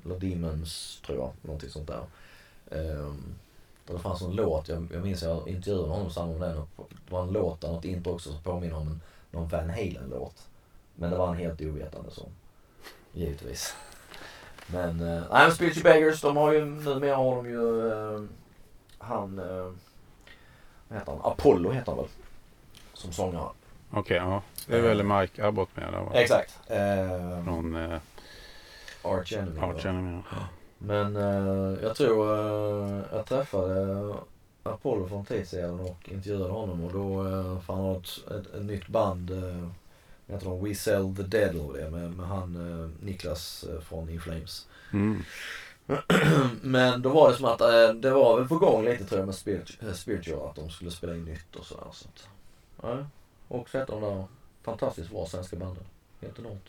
eller 0.05 0.19
Demons 0.19 1.01
tror 1.05 1.17
jag, 1.17 1.31
någonting 1.41 1.69
sånt 1.69 1.87
där. 1.87 2.03
Um, 2.69 3.35
det 3.85 3.99
fanns 3.99 4.21
en 4.21 4.35
låt, 4.35 4.69
jag, 4.69 4.87
jag 4.93 5.03
minns 5.03 5.23
jag 5.23 5.47
intervjuade 5.47 5.89
honom 5.89 6.09
samma 6.09 6.33
om 6.33 6.39
den. 6.39 6.57
och 6.57 6.89
Det 6.89 7.11
var 7.11 7.23
en 7.23 7.31
låt 7.31 7.61
där, 7.61 7.71
något 7.71 7.85
intro 7.85 8.13
också 8.13 8.29
som 8.29 8.41
påminner 8.41 8.75
om 8.75 8.87
en, 8.87 9.01
någon 9.31 9.47
Van 9.47 9.69
Halen-låt. 9.69 10.47
Men 10.95 11.11
det 11.11 11.17
var 11.17 11.27
han 11.27 11.37
helt 11.37 11.61
ovetande 11.61 12.11
som. 12.11 12.29
Givetvis. 13.13 13.75
Men, 14.67 14.99
eh, 14.99 15.21
nej 15.31 15.47
men 15.47 15.51
Spiritual 15.51 15.83
Beggars, 15.83 16.21
de 16.21 16.37
har 16.37 16.53
ju, 16.53 16.65
numera 16.65 17.15
har 17.15 17.35
de 17.35 17.49
ju 17.49 17.91
eh, 17.91 18.21
han, 18.97 19.39
eh, 19.39 19.71
vad 20.87 20.99
heter 20.99 21.11
han? 21.11 21.31
Apollo 21.31 21.71
heter 21.71 21.91
han 21.91 21.97
väl? 21.97 22.07
Som 22.97 23.11
sångare. 23.11 23.49
Okej, 23.91 24.17
ja. 24.17 24.41
Det 24.67 24.77
är 24.77 24.81
väl 24.81 25.03
Mike 25.03 25.45
Abbott 25.45 25.69
med 25.75 25.93
där 25.93 25.99
va? 25.99 26.11
Exakt. 26.13 26.59
Eh, 26.67 27.43
Från 27.43 27.75
eh, 27.75 27.99
Arch 29.01 29.33
Enemy. 29.33 29.59
Arch? 29.59 29.85
Enemy. 29.85 30.21
ja. 30.31 30.37
Men 30.77 31.15
eh, 31.15 31.83
jag 31.83 31.95
tror 31.95 32.33
eh, 32.33 33.01
jag 33.11 33.25
träffade 33.25 34.13
Apollo 34.63 35.07
för 35.07 35.15
en 35.15 35.25
tid 35.25 35.47
sedan 35.47 35.79
och 35.79 36.09
intervjuade 36.09 36.51
honom 36.53 36.83
och 36.83 36.93
då, 36.93 37.23
uh, 37.23 37.59
för 37.59 37.73
han 37.73 37.95
ett, 37.95 38.31
ett, 38.31 38.53
ett 38.53 38.65
nytt 38.65 38.87
band, 38.87 39.31
uh, 39.31 39.69
jag 40.27 40.41
tror 40.41 40.67
We 40.67 40.75
Sell 40.75 41.15
The 41.15 41.23
Dead 41.23 41.49
eller 41.49 41.73
det 41.73 41.89
med, 41.89 42.11
med 42.11 42.27
han 42.27 42.55
eh, 42.55 43.05
Niklas 43.05 43.65
eh, 43.69 43.79
från 43.81 44.09
In 44.09 44.21
Flames. 44.21 44.67
Mm. 44.93 45.23
Men 46.61 47.01
då 47.01 47.09
var 47.09 47.29
det 47.29 47.35
som 47.35 47.45
att 47.45 47.61
eh, 47.61 47.89
det 47.89 48.11
var 48.11 48.39
väl 48.39 48.47
på 48.47 48.57
gång 48.57 48.85
lite 48.85 49.05
tror 49.05 49.19
jag 49.19 49.25
med 49.25 49.35
Spirit, 49.35 49.77
eh, 49.81 49.93
Spiritual 49.93 50.49
att 50.49 50.55
de 50.55 50.69
skulle 50.69 50.91
spela 50.91 51.15
in 51.15 51.25
nytt 51.25 51.55
och 51.55 51.65
sådär. 51.65 51.87
Så 51.91 52.07
att, 52.07 52.27
ja. 52.81 52.97
Och 53.47 53.69
sett 53.69 53.87
de 53.87 54.01
där 54.01 54.25
fantastiskt 54.63 55.09
bra 55.11 55.25
svenska 55.25 55.55
banden. 55.55 55.83
Helt 56.21 56.39
enormt. 56.39 56.65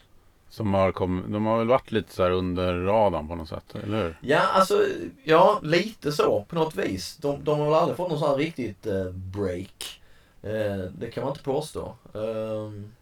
Som 0.50 0.74
har 0.74 0.92
kom, 0.92 1.24
de 1.28 1.46
har 1.46 1.58
väl 1.58 1.66
varit 1.68 1.92
lite 1.92 2.12
så 2.12 2.22
här 2.22 2.30
under 2.30 2.74
radarn 2.80 3.28
på 3.28 3.34
något 3.34 3.48
sätt, 3.48 3.74
eller 3.74 4.02
hur? 4.02 4.18
Ja, 4.20 4.40
alltså, 4.40 4.84
ja 5.24 5.60
lite 5.62 6.12
så 6.12 6.44
på 6.48 6.54
något 6.54 6.76
vis. 6.76 7.16
De, 7.16 7.44
de 7.44 7.58
har 7.58 7.66
väl 7.66 7.74
aldrig 7.74 7.96
fått 7.96 8.10
någon 8.10 8.18
sån 8.18 8.28
här 8.28 8.36
riktigt 8.36 8.86
eh, 8.86 9.10
break. 9.10 10.00
Eh, 10.42 10.78
det 10.98 11.10
kan 11.12 11.24
man 11.24 11.32
inte 11.32 11.44
påstå. 11.44 11.94
Ehm, 12.14 12.92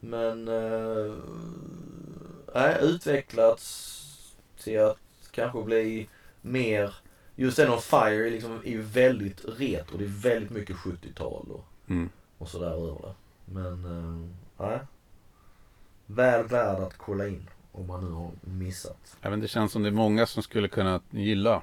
men, 0.00 0.48
eh, 0.48 1.14
nej, 2.54 2.76
utvecklats 2.80 3.96
till 4.62 4.80
att 4.80 4.98
kanske 5.30 5.62
bli 5.62 6.08
mer, 6.40 6.94
just 7.36 7.56
den 7.56 7.72
on 7.72 7.80
fire 7.80 8.30
liksom, 8.30 8.60
är 8.64 8.70
ju 8.70 8.82
väldigt 8.82 9.44
retro. 9.58 9.98
Det 9.98 10.04
är 10.04 10.22
väldigt 10.22 10.50
mycket 10.50 10.76
70-tal 10.76 11.46
och, 11.50 11.64
Mm. 11.88 12.10
Och 12.40 12.48
sådär 12.48 12.70
över 12.70 13.02
det. 13.02 13.14
Men, 13.44 13.84
eh, 13.84 14.28
nej. 14.66 14.80
Väl 16.06 16.46
värd 16.46 16.80
att 16.80 16.96
kolla 16.96 17.28
in 17.28 17.48
om 17.72 17.86
man 17.86 18.04
nu 18.04 18.10
har 18.10 18.30
missat. 18.40 19.16
Även 19.20 19.40
det 19.40 19.48
känns 19.48 19.72
som 19.72 19.82
det 19.82 19.88
är 19.88 19.92
många 19.92 20.26
som 20.26 20.42
skulle 20.42 20.68
kunna 20.68 21.00
gilla. 21.10 21.62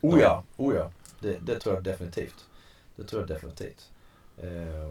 Oh 0.00 0.20
ja, 0.20 0.44
oh 0.56 0.74
ja. 0.74 0.90
Det, 1.20 1.38
det 1.38 1.60
tror 1.60 1.74
jag 1.74 1.84
definitivt. 1.84 2.46
Det 2.96 3.04
tror 3.04 3.22
jag 3.22 3.28
definitivt. 3.28 3.90
Eh, 4.38 4.90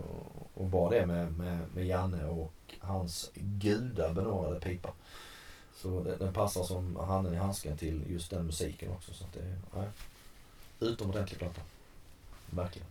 och 0.54 0.66
bara 0.66 0.90
det 0.90 1.06
med, 1.06 1.38
med, 1.38 1.60
med 1.74 1.86
Janne 1.86 2.26
och 2.26 2.76
hans 2.80 3.32
gudabenådade 3.34 4.60
pipa. 4.60 4.94
Så 5.76 6.04
det, 6.04 6.16
den 6.16 6.34
passar 6.34 6.64
som 6.64 6.96
handen 6.96 7.34
i 7.34 7.38
handsken 7.38 7.78
till 7.78 8.04
just 8.08 8.30
den 8.30 8.46
musiken 8.46 8.92
också. 8.92 9.14
Så 9.14 9.24
att 9.24 9.34
det 9.34 9.80
är 9.80 9.90
utomordentlig 10.80 11.40
platta. 11.40 11.62
Verkligen. 12.50 12.88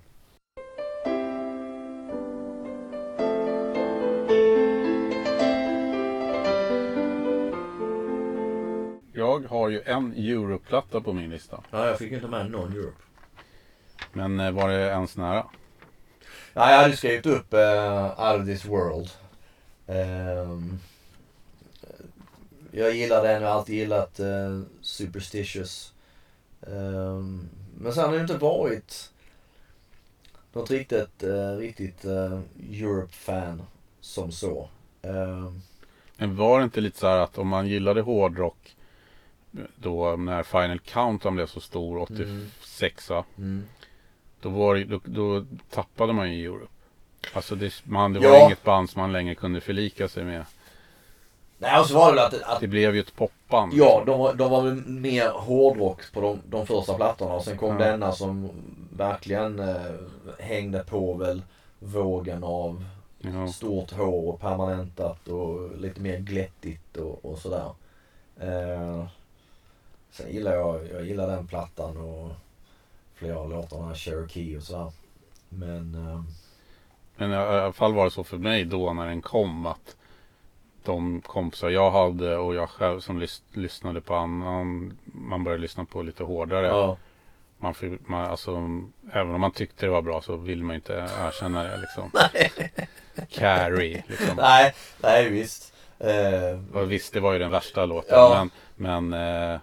Jag 9.44 9.50
har 9.50 9.68
ju 9.68 9.82
en 9.82 10.12
Europlatta 10.12 11.00
på 11.00 11.12
min 11.12 11.30
lista. 11.30 11.60
Ja, 11.70 11.86
jag 11.86 11.98
fick 11.98 12.12
inte 12.12 12.28
med 12.28 12.50
någon 12.50 12.72
Europe. 12.72 13.02
Men 14.12 14.40
eh, 14.40 14.50
var 14.50 14.68
det 14.68 14.80
ens 14.80 15.16
nära? 15.16 15.46
Ja, 16.52 16.70
jag 16.70 16.82
hade 16.82 16.96
skrivit 16.96 17.26
upp 17.26 17.54
uh, 17.54 18.20
Out 18.20 18.40
of 18.40 18.46
this 18.46 18.64
world. 18.64 19.10
Ehm, 19.86 20.78
jag 22.70 22.96
gillar 22.96 23.22
den, 23.22 23.42
jag 23.42 23.48
har 23.48 23.58
alltid 23.58 23.74
gillat 23.74 24.20
eh, 24.20 24.60
Superstitious. 24.80 25.92
Ehm, 26.66 27.48
men 27.78 27.92
sen 27.92 28.04
har 28.04 28.12
det 28.12 28.20
inte 28.20 28.36
varit 28.36 29.12
något 30.52 30.70
riktigt, 30.70 31.24
uh, 31.24 31.56
riktigt 31.56 32.04
uh, 32.04 32.40
Europe-fan 32.70 33.62
som 34.00 34.32
så. 34.32 34.68
Ehm, 35.02 35.60
Men 36.16 36.36
var 36.36 36.58
det 36.58 36.64
inte 36.64 36.80
lite 36.80 36.98
så 36.98 37.06
här 37.06 37.18
att 37.18 37.38
om 37.38 37.48
man 37.48 37.68
gillade 37.68 38.00
hårdrock 38.00 38.76
då 39.76 40.16
när 40.16 40.42
Final 40.42 40.78
Countdown 40.78 41.34
blev 41.34 41.46
så 41.46 41.60
stor, 41.60 41.98
86 41.98 43.10
va? 43.10 43.24
mm. 43.38 43.64
Då, 44.40 44.48
var, 44.48 44.76
då, 44.84 45.00
då 45.04 45.44
tappade 45.70 46.12
man 46.12 46.32
ju 46.34 46.44
Europe. 46.46 46.66
Alltså 47.32 47.54
det, 47.54 47.72
man, 47.84 48.12
det 48.12 48.20
Ja. 48.20 48.30
var 48.30 48.46
inget 48.46 48.64
band 48.64 48.90
som 48.90 49.00
man 49.00 49.12
längre 49.12 49.34
kunde 49.34 49.60
förlika 49.60 50.08
sig 50.08 50.24
med. 50.24 50.44
Nej, 51.58 51.80
och 51.80 51.86
så 51.86 51.94
var 51.94 52.06
det 52.12 52.16
väl 52.16 52.24
att, 52.26 52.42
att 52.42 52.60
Det 52.60 52.66
blev 52.68 52.94
ju 52.94 53.00
ett 53.00 53.16
popband. 53.16 53.72
Ja, 53.74 54.02
de, 54.06 54.18
var- 54.18 54.34
de 54.34 54.50
var 54.50 54.62
väl 54.62 54.74
mer 54.86 55.28
hårdrock 55.30 56.12
på 56.12 56.20
de, 56.20 56.40
de 56.48 56.66
första 56.66 56.94
plattorna 56.94 57.34
och 57.34 57.44
sen 57.44 57.58
kom 57.58 57.68
Ja. 57.80 57.86
denna 57.86 58.12
som 58.12 58.50
verkligen 58.96 59.58
eh, 59.58 59.76
hängde 60.38 60.84
på 60.84 61.14
väl 61.14 61.42
vågen 61.78 62.44
av 62.44 62.84
Ja. 63.18 63.48
stort 63.48 63.92
hår 63.92 64.32
och 64.32 64.40
permanentat 64.40 65.28
och 65.28 65.76
lite 65.78 66.00
mer 66.00 66.18
glättigt 66.18 66.96
och, 66.96 67.24
och 67.24 67.38
sådär. 67.38 67.70
Eh, 68.40 69.04
sen 70.16 70.32
gillar 70.32 70.52
jag, 70.54 70.80
jag 70.92 71.04
gillar 71.04 71.26
den 71.28 71.46
plattan 71.46 71.96
och 71.96 72.30
flera 73.14 73.38
av 73.38 73.50
låtarna, 73.50 73.94
Cherokee 73.94 74.56
och 74.58 74.62
sådär. 74.62 74.92
Men 75.48 75.94
eh, 75.94 76.22
Men 77.16 77.30
i 77.32 77.34
alla 77.36 77.72
fall 77.72 77.94
var 77.94 78.04
det 78.04 78.10
så 78.10 78.24
för 78.24 78.36
mig 78.38 78.64
då 78.64 78.92
när 78.92 79.06
den 79.06 79.22
kom 79.22 79.66
att 79.66 79.96
de 80.84 81.20
kompisar 81.20 81.70
jag 81.70 81.90
hade 81.90 82.36
och 82.36 82.54
jag 82.54 82.70
själv 82.70 83.00
som 83.00 83.22
lys- 83.22 83.42
lyssnade 83.52 84.00
på 84.00 84.14
annan, 84.14 84.98
man 85.04 85.44
började 85.44 85.62
lyssna 85.62 85.84
på 85.84 86.02
lite 86.02 86.24
hårdare. 86.24 86.66
ja, 86.66 86.96
Man, 87.58 87.74
fick- 87.74 88.08
man, 88.08 88.24
alltså, 88.30 88.50
även 89.12 89.34
om 89.34 89.40
man 89.40 89.52
tyckte 89.52 89.86
det 89.86 89.90
var 89.92 90.02
bra 90.02 90.22
så 90.22 90.36
vill 90.36 90.62
man 90.64 90.74
inte 90.76 90.92
erkänna 91.20 91.62
det 91.64 91.76
liksom. 91.76 92.10
Carrie 93.30 94.04
liksom. 94.08 94.36
nej, 94.36 94.74
nej 95.02 95.28
visst. 95.30 95.74
Och 96.72 96.92
visst, 96.92 97.12
det 97.12 97.20
var 97.20 97.32
ju 97.32 97.38
den 97.38 97.50
värsta 97.50 97.86
låten. 97.86 98.18
Ja. 98.18 98.48
Men, 98.76 99.10
men 99.10 99.52
eh, 99.52 99.60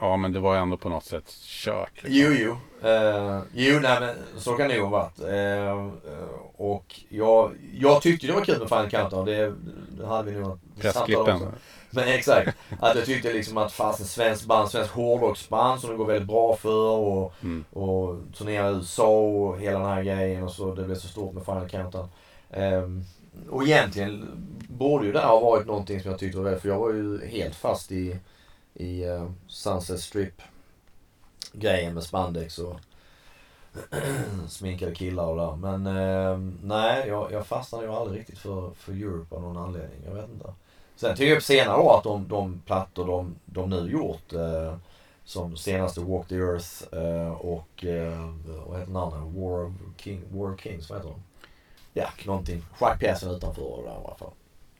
ja, 0.00 0.16
men 0.16 0.32
det 0.32 0.40
var 0.40 0.54
ju 0.54 0.60
ändå 0.60 0.76
på 0.76 0.88
något 0.88 1.04
sätt 1.04 1.30
kört. 1.42 1.90
Liksom. 1.94 2.10
Jo, 2.12 2.30
jo. 2.32 2.50
Uh, 2.88 3.40
jo, 3.54 3.78
nej 3.80 4.00
men 4.00 4.14
så 4.36 4.52
kan 4.52 4.68
det 4.68 4.74
ju 4.74 4.82
ha 4.82 4.88
varit. 4.88 5.20
Eh, 5.20 5.68
eh, 5.68 5.88
och 6.56 7.00
jag, 7.08 7.52
jag 7.74 8.02
tyckte 8.02 8.26
det 8.26 8.32
var 8.32 8.44
kul 8.44 8.58
med 8.58 8.68
Final 8.68 8.90
Countdown. 8.90 9.24
Det, 9.26 9.54
det 9.98 10.06
hade 10.06 10.30
vi 10.30 10.40
nog 10.40 10.58
Pressklippen. 10.80 11.34
också. 11.34 11.52
Men 11.90 12.08
exakt. 12.08 12.56
Att 12.80 12.96
jag 12.96 13.04
tyckte 13.04 13.32
liksom 13.32 13.56
att 13.58 13.72
fasen 13.72 14.06
svensk 14.06 14.44
band, 14.46 14.70
svensk 14.70 14.90
hårdrocksband 14.92 15.80
som 15.80 15.90
det 15.90 15.96
går 15.96 16.06
väldigt 16.06 16.28
bra 16.28 16.56
för 16.56 16.90
och, 16.90 17.32
Mm. 17.42 17.64
och 17.72 18.16
turnera 18.38 18.70
i 18.70 18.74
USA 18.74 19.08
och 19.20 19.58
hela 19.60 19.78
den 19.78 19.88
här 19.88 20.02
grejen 20.02 20.42
och 20.44 20.52
så. 20.52 20.74
Det 20.74 20.82
blev 20.84 20.96
så 20.96 21.08
stort 21.08 21.34
med 21.34 21.44
Final 21.44 21.68
Countdown. 21.68 22.08
Ehm, 22.50 23.04
och 23.50 23.62
egentligen 23.62 24.28
borde 24.68 25.06
ju 25.06 25.12
det 25.12 25.20
ha 25.20 25.40
varit 25.40 25.66
någonting 25.66 26.00
som 26.00 26.10
jag 26.10 26.20
tyckte 26.20 26.38
var 26.38 26.44
väldigt, 26.44 26.62
för 26.62 26.68
jag 26.68 26.78
var 26.78 26.92
ju 26.92 27.26
helt 27.26 27.54
fast 27.54 27.92
i, 27.92 28.16
i 28.78 29.04
uh, 29.04 29.30
Sunset 29.46 30.00
Strip 30.00 30.42
grejen 31.52 31.94
med 31.94 32.02
spandex 32.02 32.58
och 32.58 32.76
sminkade 34.48 34.94
killar 34.94 35.26
och 35.26 35.36
där. 35.36 35.56
Men 35.56 35.86
eh, 35.86 36.38
nej, 36.62 37.08
jag, 37.08 37.32
jag 37.32 37.46
fastnade 37.46 37.84
ju 37.84 37.92
aldrig 37.92 38.20
riktigt 38.20 38.38
för, 38.38 38.70
för 38.70 38.92
Europe 38.92 39.34
av 39.34 39.42
någon 39.42 39.56
anledning. 39.56 40.00
Jag 40.06 40.14
vet 40.14 40.30
inte. 40.30 40.52
Sen 40.96 41.16
tycker 41.16 41.30
jag 41.30 41.38
på 41.38 41.44
senare 41.44 41.78
år 41.78 41.98
att 41.98 42.04
de, 42.04 42.28
de 42.28 42.62
plattor 42.66 43.06
de, 43.06 43.34
de 43.44 43.70
nu 43.70 43.90
gjort 43.90 44.32
eh, 44.32 44.76
som 45.24 45.56
senaste 45.56 46.00
Walk 46.00 46.28
the 46.28 46.36
Earth 46.36 46.94
eh, 46.94 47.32
och 47.32 47.84
eh, 47.84 48.34
vad 48.66 48.78
heter 48.78 48.92
den 48.92 48.96
andra? 48.96 49.18
War 49.18 49.66
of, 49.66 49.72
King, 49.96 50.22
War 50.30 50.52
of 50.54 50.60
Kings, 50.60 50.90
vad 50.90 50.98
heter 50.98 51.10
de? 51.10 51.22
Ja, 51.92 52.08
någonting. 52.26 52.64
Schackpjäsen 52.78 53.30
utanför 53.30 53.62
och 53.62 53.82
där 53.82 53.92
i 53.92 54.04
alla 54.04 54.14
fall. 54.14 54.32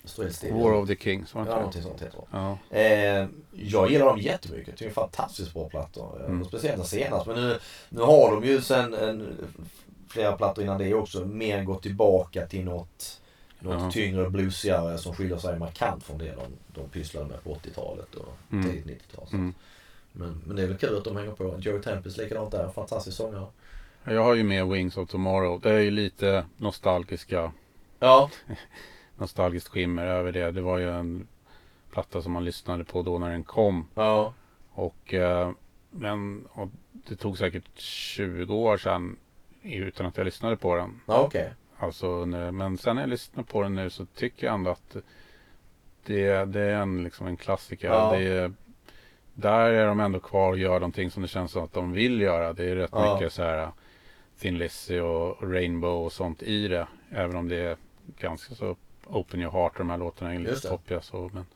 Står 0.05 0.23
helt 0.23 0.37
still. 0.37 0.53
War 0.55 0.73
of 0.75 0.89
the 0.89 0.97
Kings, 0.97 1.35
var 1.35 1.45
det 1.45 1.51
Ja, 1.51 1.57
någonting 1.57 1.83
sånt 1.83 2.03
heter. 2.03 2.21
Ja. 2.31 2.59
Eh, 2.71 3.27
jag 3.53 3.91
gillar 3.91 4.07
dem 4.07 4.19
jättemycket. 4.19 4.67
Tycker 4.77 4.85
det 4.85 4.91
är 4.91 4.95
fantastiskt 4.95 5.55
bra 5.55 5.69
plattor. 5.69 6.21
Eh, 6.21 6.27
Mm. 6.31 6.45
Speciellt 6.45 6.77
den 6.77 6.87
senaste. 6.87 7.31
Men 7.31 7.49
nu, 7.49 7.59
nu 7.89 8.01
har 8.01 8.31
de 8.35 8.45
ju 8.45 8.61
sen 8.63 8.95
en, 8.95 9.37
flera 10.09 10.33
plattor 10.37 10.65
innan 10.65 10.79
det 10.79 10.95
också 10.95 11.25
mer 11.25 11.63
gått 11.65 11.83
tillbaka 11.83 12.47
till 12.47 12.65
något, 12.65 13.21
något 13.61 13.83
Ja. 13.83 13.91
tyngre 13.91 14.31
bluesigare 14.31 14.99
som 14.99 15.15
skiljer 15.15 15.37
sig 15.37 15.59
markant 15.59 16.05
från 16.05 16.19
det 16.19 16.35
de, 16.35 16.81
de 16.81 16.89
pysslade 16.89 17.27
med 17.27 17.45
på 17.45 17.55
80-talet 17.55 18.15
och 18.15 18.29
Mm. 18.53 18.65
tidigt 18.71 18.87
90-tal. 18.87 19.27
Så. 19.29 19.37
Mm. 19.37 19.55
Men, 20.13 20.43
men 20.47 20.57
det 20.57 20.63
är 20.63 20.67
väl 20.67 20.77
kul 20.79 20.97
att 20.97 21.05
de 21.05 21.17
hänger 21.17 21.33
på. 21.33 21.57
Joe 21.61 21.79
Tempest 21.83 22.17
likadant 22.19 22.51
där. 22.51 22.69
Fantastisk 22.69 23.17
sångare. 23.17 23.47
Jag 24.05 24.25
har 24.25 24.35
ju 24.35 24.43
med 24.43 24.67
Wings 24.69 24.97
of 24.97 25.09
Tomorrow. 25.11 25.61
Det 25.61 25.71
är 25.71 25.79
ju 25.79 25.91
lite 25.91 26.45
nostalgiska, 26.57 27.53
Ja. 27.99 28.31
nostalgiskt 29.19 29.69
skimmer 29.69 30.07
över 30.07 30.33
det. 30.33 30.51
Det 30.51 30.61
var 30.61 30.79
ju 30.79 30.91
en 30.91 31.29
platta 31.91 32.23
som 32.23 32.33
man 32.33 32.45
lyssnade 32.45 32.85
på 32.85 33.03
då 33.03 33.19
när 33.19 33.31
den 33.31 33.45
kom. 33.45 33.87
Ja. 33.95 34.35
Och, 34.71 35.15
eh, 35.15 35.51
men, 35.91 36.47
och 36.53 36.69
det 36.93 37.17
tog 37.17 37.39
säkert 37.39 37.79
20 37.81 38.55
år 38.55 38.77
sedan 38.77 39.17
utan 39.63 40.07
att 40.07 40.17
jag 40.17 40.25
lyssnade 40.25 40.57
på 40.57 40.77
den. 40.77 41.01
Ja, 41.07 41.23
okej. 41.23 41.53
Alltså, 41.79 42.07
men 42.27 42.79
sen 42.79 42.97
när 42.97 43.03
jag 43.03 43.11
lyssnar 43.11 43.43
på 43.45 43.63
den 43.63 43.75
nu 43.75 43.91
så 43.91 44.07
tycker 44.07 44.47
jag 44.47 44.55
ändå 44.55 44.71
att 44.71 44.97
det, 46.07 46.45
det 46.45 46.61
är 46.61 46.75
en, 46.77 47.05
liksom 47.05 47.27
en 47.27 47.37
klassiker. 47.37 47.89
Ja. 47.89 48.17
Är, 48.17 48.53
där 49.35 49.71
är 49.71 49.87
de 49.87 50.01
ändå 50.01 50.21
kvar 50.21 50.49
och 50.51 50.59
gör 50.59 50.75
någonting 50.75 51.11
som 51.11 51.23
det 51.23 51.29
känns 51.29 51.53
som 51.53 51.65
att 51.65 51.73
de 51.73 51.93
vill 51.93 52.21
göra. 52.21 52.53
Det 52.53 52.65
är 52.65 52.77
rätt 52.77 52.91
Ja. 52.93 53.15
mycket 53.15 53.33
så 53.33 53.43
här 53.43 53.71
Thin 54.41 54.59
Lizzy 54.59 55.01
och 55.01 55.53
Rainbow 55.53 56.05
och 56.05 56.13
sånt 56.13 56.43
i 56.43 56.69
det. 56.69 56.87
Även 57.11 57.37
om 57.37 57.49
det 57.49 57.57
är 57.57 57.77
ganska 58.19 58.55
så 58.55 58.77
Open 59.11 59.41
Your 59.41 59.53
Heart 59.53 59.73
och 59.73 59.79
de 59.79 59.91
här 59.91 59.99
låtarna 59.99 60.35
är 60.35 60.39
lite 60.39 60.69
toppiga. 60.69 61.01
Så, 61.01 61.31
men, 61.35 61.47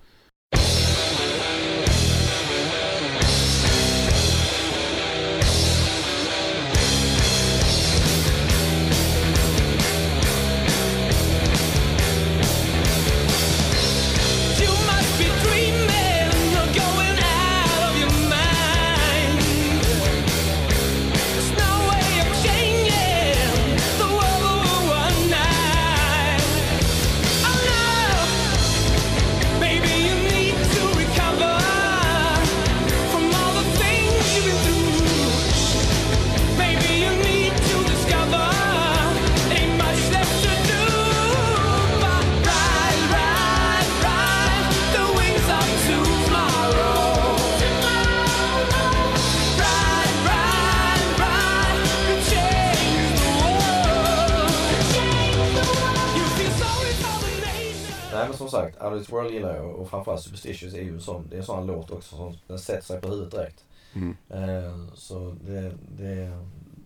som 58.42 58.60
sagt, 58.60 58.82
Out 58.82 58.92
of 58.92 58.98
this 58.98 59.12
world 59.12 59.30
gillar 59.30 59.56
jag 59.56 59.74
och 59.74 59.90
framförallt 59.90 60.22
Superstitious 60.22 60.74
är 60.74 60.82
ju 60.82 60.88
en 60.88 61.00
sån, 61.00 61.26
det 61.30 61.36
är 61.36 61.40
en 61.40 61.46
sån 61.46 61.66
låt 61.66 61.90
också 61.90 62.16
som 62.16 62.38
den 62.46 62.58
sätter 62.58 62.82
sig 62.82 63.00
på 63.00 63.08
huvudet 63.08 63.30
direkt. 63.30 63.64
mm. 63.94 64.16
Eh, 64.28 64.94
så 64.94 65.36
det, 65.40 65.72
det, 65.98 66.38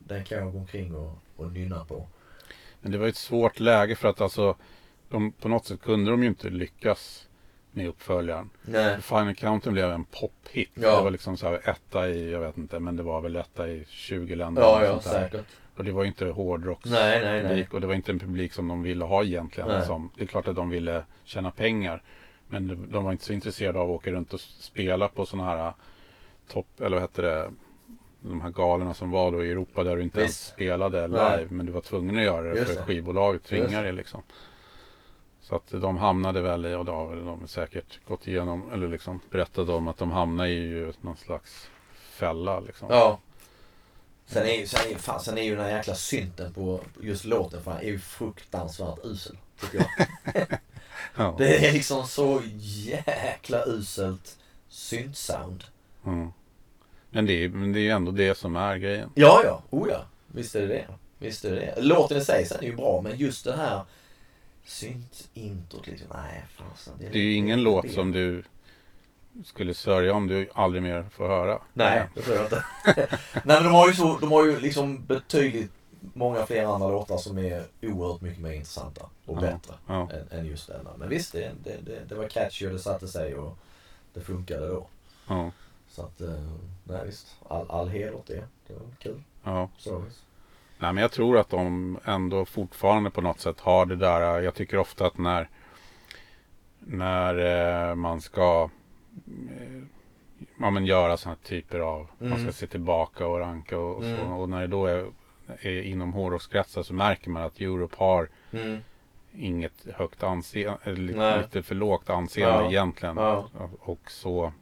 den 0.06 0.24
kan 0.24 0.38
jag 0.38 0.52
gå 0.52 0.58
omkring 0.58 0.94
och, 0.94 1.12
och 1.36 1.52
nynna 1.52 1.84
på. 1.84 2.06
men 2.80 2.92
det 2.92 2.98
var 2.98 3.06
ju 3.06 3.10
ett 3.10 3.16
svårt 3.16 3.60
läge 3.60 3.96
för 3.96 4.08
att 4.08 4.20
alltså 4.20 4.56
de, 5.08 5.32
på 5.32 5.48
något 5.48 5.66
sätt 5.66 5.80
kunde 5.82 6.10
de 6.10 6.22
ju 6.22 6.28
inte 6.28 6.48
lyckas 6.48 7.26
med 7.72 7.88
uppföljaren. 7.88 8.50
Nej. 8.62 9.00
Final 9.02 9.34
Countdown 9.34 9.74
blev 9.74 9.90
en 9.90 10.04
pophit. 10.04 10.70
Ja. 10.74 10.96
Det 10.96 11.02
var 11.02 11.10
liksom 11.10 11.36
så 11.36 11.46
här 11.46 11.60
etta 11.68 12.08
i, 12.08 12.30
jag 12.30 12.40
vet 12.40 12.56
inte, 12.56 12.80
men 12.80 12.96
det 12.96 13.02
var 13.02 13.20
väl 13.20 13.36
etta 13.36 13.68
i 13.68 13.84
20 13.88 14.34
länder. 14.34 14.62
Ja, 14.62 14.84
ja, 14.84 15.00
säkert. 15.00 15.46
Och 15.76 15.84
det 15.84 15.92
var 15.92 16.02
ju 16.02 16.08
inte 16.08 16.26
hårdrocks 16.26 16.90
Nej, 16.90 17.20
nej, 17.24 17.42
nej. 17.42 17.48
publik 17.50 17.74
och 17.74 17.80
det 17.80 17.86
var 17.86 17.94
inte 17.94 18.12
en 18.12 18.18
publik 18.18 18.52
som 18.52 18.68
de 18.68 18.82
ville 18.82 19.04
ha 19.04 19.24
egentligen. 19.24 19.68
Nej. 19.68 19.86
Som, 19.86 20.10
det 20.16 20.22
är 20.22 20.26
klart 20.26 20.48
att 20.48 20.56
de 20.56 20.70
ville 20.70 21.04
tjäna 21.24 21.50
pengar. 21.50 22.02
Men 22.48 22.88
de, 22.90 23.04
var 23.04 23.12
inte 23.12 23.24
så 23.24 23.32
intresserade 23.32 23.78
av 23.78 23.90
att 23.90 23.94
åka 23.96 24.10
runt 24.10 24.34
och 24.34 24.40
spela 24.40 25.08
på 25.08 25.26
sådana 25.26 25.48
här 25.50 25.72
topp, 26.48 26.80
eller 26.80 26.96
vad 26.96 27.00
heter 27.02 27.22
det, 27.22 27.50
de 28.20 28.40
här 28.40 28.50
galorna 28.50 28.94
som 28.94 29.10
var 29.10 29.32
då 29.32 29.44
i 29.44 29.50
Europa 29.50 29.84
där 29.84 29.96
du 29.96 30.02
inte 30.02 30.20
ens 30.20 30.30
Visst. 30.30 30.48
spelade 30.52 31.08
Nej. 31.08 31.38
live. 31.38 31.54
Men 31.54 31.66
du 31.66 31.72
var 31.72 31.80
tvungen 31.80 32.16
att 32.16 32.22
göra 32.24 32.42
det 32.42 32.58
Just 32.58 32.70
för 32.70 32.80
det. 32.80 32.86
skivbolaget 32.86 33.44
tvingar 33.44 33.84
det 33.84 33.92
liksom. 33.92 34.22
Så 35.40 35.56
att 35.56 35.70
de 35.70 35.96
hamnade 35.96 36.40
väl 36.40 36.66
i, 36.66 36.74
och 36.74 36.84
då 36.84 36.92
har 36.92 37.16
de 37.16 37.48
säkert 37.48 38.04
gått 38.04 38.28
igenom, 38.28 38.70
eller 38.72 38.88
liksom 38.88 39.20
berättat 39.30 39.68
om 39.68 39.88
att 39.88 39.98
de 39.98 40.10
hamnade 40.10 40.48
i 40.50 40.68
ju 40.68 40.92
någon 41.00 41.16
slags 41.16 41.70
fälla 41.94 42.60
liksom. 42.60 42.88
Ja. 42.90 43.18
Sen 44.26 44.46
är, 44.46 44.66
sen, 44.66 44.80
är, 44.92 44.98
fan, 44.98 45.20
sen 45.20 45.38
är 45.38 45.42
ju 45.42 45.56
den 45.56 45.64
här 45.64 45.76
jäkla 45.76 45.94
synten 45.94 46.52
på 46.52 46.80
just 47.00 47.24
låten 47.24 47.62
fan, 47.62 47.78
är 47.78 47.86
ju 47.86 47.98
fruktansvärt 47.98 48.98
usel. 49.04 49.36
Tycker 49.60 49.78
jag. 49.78 50.46
Ja. 51.16 51.34
Det 51.38 51.68
är 51.68 51.72
liksom 51.72 52.06
så 52.06 52.42
jäkla 52.58 53.64
uselt 53.66 54.38
syntsound. 54.68 55.64
Mm. 56.06 56.32
Men, 57.10 57.26
det 57.26 57.32
är, 57.32 57.48
men 57.48 57.72
det 57.72 57.78
är 57.78 57.82
ju 57.82 57.90
ändå 57.90 58.12
det 58.12 58.38
som 58.38 58.56
är 58.56 58.76
grejen. 58.76 59.10
Ja, 59.14 59.42
ja. 59.44 59.62
Oh 59.70 59.88
ja. 59.90 60.04
Visst 60.26 60.54
är 60.54 60.60
det 60.60 60.66
det. 60.66 60.86
Visst 61.18 61.44
är 61.44 61.50
det 61.50 61.56
det. 61.56 61.82
Låten 61.82 62.18
i 62.18 62.20
sig 62.20 62.46
sen 62.46 62.58
är 62.60 62.66
ju 62.66 62.76
bra, 62.76 63.00
men 63.00 63.18
just 63.18 63.44
det 63.44 63.56
här 63.56 63.82
synt-introt 64.64 65.86
liksom. 65.86 66.08
Nej, 66.14 66.44
fasen. 66.56 66.94
Det 66.98 67.18
är 67.18 67.22
ju 67.22 67.32
ingen 67.32 67.62
låt 67.62 67.92
som 67.92 68.12
du 68.12 68.42
skulle 69.44 69.74
sörja 69.74 70.14
om 70.14 70.26
du 70.26 70.48
aldrig 70.54 70.82
mer 70.82 71.06
får 71.10 71.28
höra. 71.28 71.58
Nej, 71.72 72.08
det 72.14 72.20
tror 72.22 72.36
jag 72.36 72.44
inte. 72.44 72.64
Nej 73.32 73.42
men 73.44 73.64
de 73.64 73.72
har 73.74 73.88
ju 73.88 73.94
så, 73.94 74.18
de 74.20 74.32
har 74.32 74.44
ju 74.44 74.60
liksom 74.60 75.04
betydligt 75.06 75.70
många 76.14 76.46
fler 76.46 76.64
andra 76.74 76.88
låtar 76.88 77.16
som 77.16 77.38
är 77.38 77.64
oerhört 77.82 78.20
mycket 78.20 78.42
mer 78.42 78.52
intressanta 78.52 79.06
och 79.26 79.36
Ja, 79.36 79.40
bättre 79.40 79.74
ja. 79.86 80.08
än, 80.10 80.38
än 80.38 80.46
just 80.46 80.66
denna. 80.68 80.90
Men 80.96 81.08
visst, 81.08 81.32
det, 81.32 81.52
det, 81.64 81.76
det, 81.86 82.00
det 82.08 82.14
var 82.14 82.28
catchy 82.28 82.66
och 82.66 82.72
det 82.72 82.78
satte 82.78 83.08
sig 83.08 83.34
och 83.34 83.58
det 84.14 84.20
funkade 84.20 84.68
då. 84.68 84.86
Ja, 85.28 85.50
Så 85.88 86.02
att, 86.02 86.20
eh, 86.20 86.28
nej 86.84 87.00
visst. 87.06 87.36
All, 87.48 87.70
all 87.70 87.88
heder 87.88 88.14
åt 88.14 88.26
det. 88.26 88.44
Det 88.66 88.74
var 88.74 88.82
kul. 88.98 89.22
ja. 89.44 89.68
Service. 89.78 90.22
Nej, 90.78 90.92
men 90.92 91.02
jag 91.02 91.12
tror 91.12 91.38
att 91.38 91.50
de 91.50 91.98
ändå 92.04 92.44
fortfarande 92.44 93.10
på 93.10 93.20
något 93.20 93.40
sätt 93.40 93.60
har 93.60 93.86
det 93.86 93.96
där. 93.96 94.40
Jag 94.40 94.54
tycker 94.54 94.78
ofta 94.78 95.06
att 95.06 95.18
när, 95.18 95.48
när 96.78 97.34
eh, 97.90 97.94
man 97.94 98.20
ska 98.20 98.70
ja, 100.60 100.70
men 100.70 100.86
göra 100.86 101.16
sådana 101.16 101.36
typer 101.42 101.80
av, 101.80 102.06
man 102.18 102.30
ska 102.30 102.40
Mm. 102.40 102.52
se 102.52 102.66
tillbaka 102.66 103.26
och 103.26 103.38
ranka 103.38 103.78
och, 103.78 103.96
och 103.96 104.02
så. 104.02 104.08
Mm. 104.08 104.32
Och 104.32 104.48
när 104.48 104.60
det 104.60 104.66
då 104.66 104.86
är, 104.86 105.06
är 105.60 105.82
inom 105.82 106.12
hårdrockskretsar 106.12 106.82
så 106.82 106.94
märker 106.94 107.30
man 107.30 107.42
att 107.42 107.60
Europe 107.60 107.94
har 107.98 108.28
Mm. 108.52 108.78
inget 109.32 109.86
högt 109.94 110.22
anseende, 110.22 110.92
lite, 110.94 111.38
lite 111.42 111.62
för 111.62 111.74
lågt 111.74 112.10
anseende 112.10 112.64
Ja. 112.64 112.70
egentligen. 112.70 113.16
Ja. 113.16 113.48
Och 113.80 114.10
så, 114.10 114.52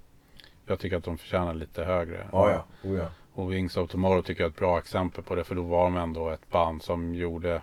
jag 0.66 0.78
tycker 0.78 0.96
att 0.96 1.04
de 1.04 1.18
förtjänar 1.18 1.54
lite 1.54 1.84
högre. 1.84 2.28
Ja, 2.32 2.50
ja. 2.50 2.64
Oh, 2.90 2.96
ja. 2.98 3.06
Och 3.34 3.52
Wings 3.52 3.76
of 3.76 3.90
Tomorrow 3.90 4.22
tycker 4.22 4.42
jag 4.42 4.48
är 4.48 4.50
ett 4.52 4.58
bra 4.58 4.78
exempel 4.78 5.24
på 5.24 5.34
det. 5.34 5.44
För 5.44 5.54
då 5.54 5.62
var 5.62 5.84
de 5.84 5.96
ändå 5.96 6.28
ett 6.30 6.50
band 6.50 6.82
som 6.82 7.14
gjorde 7.14 7.62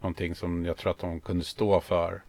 någonting 0.00 0.34
som 0.34 0.64
jag 0.64 0.76
tror 0.76 0.90
att 0.90 0.98
de 0.98 1.20
kunde 1.20 1.44
stå 1.44 1.80
för 1.80 2.22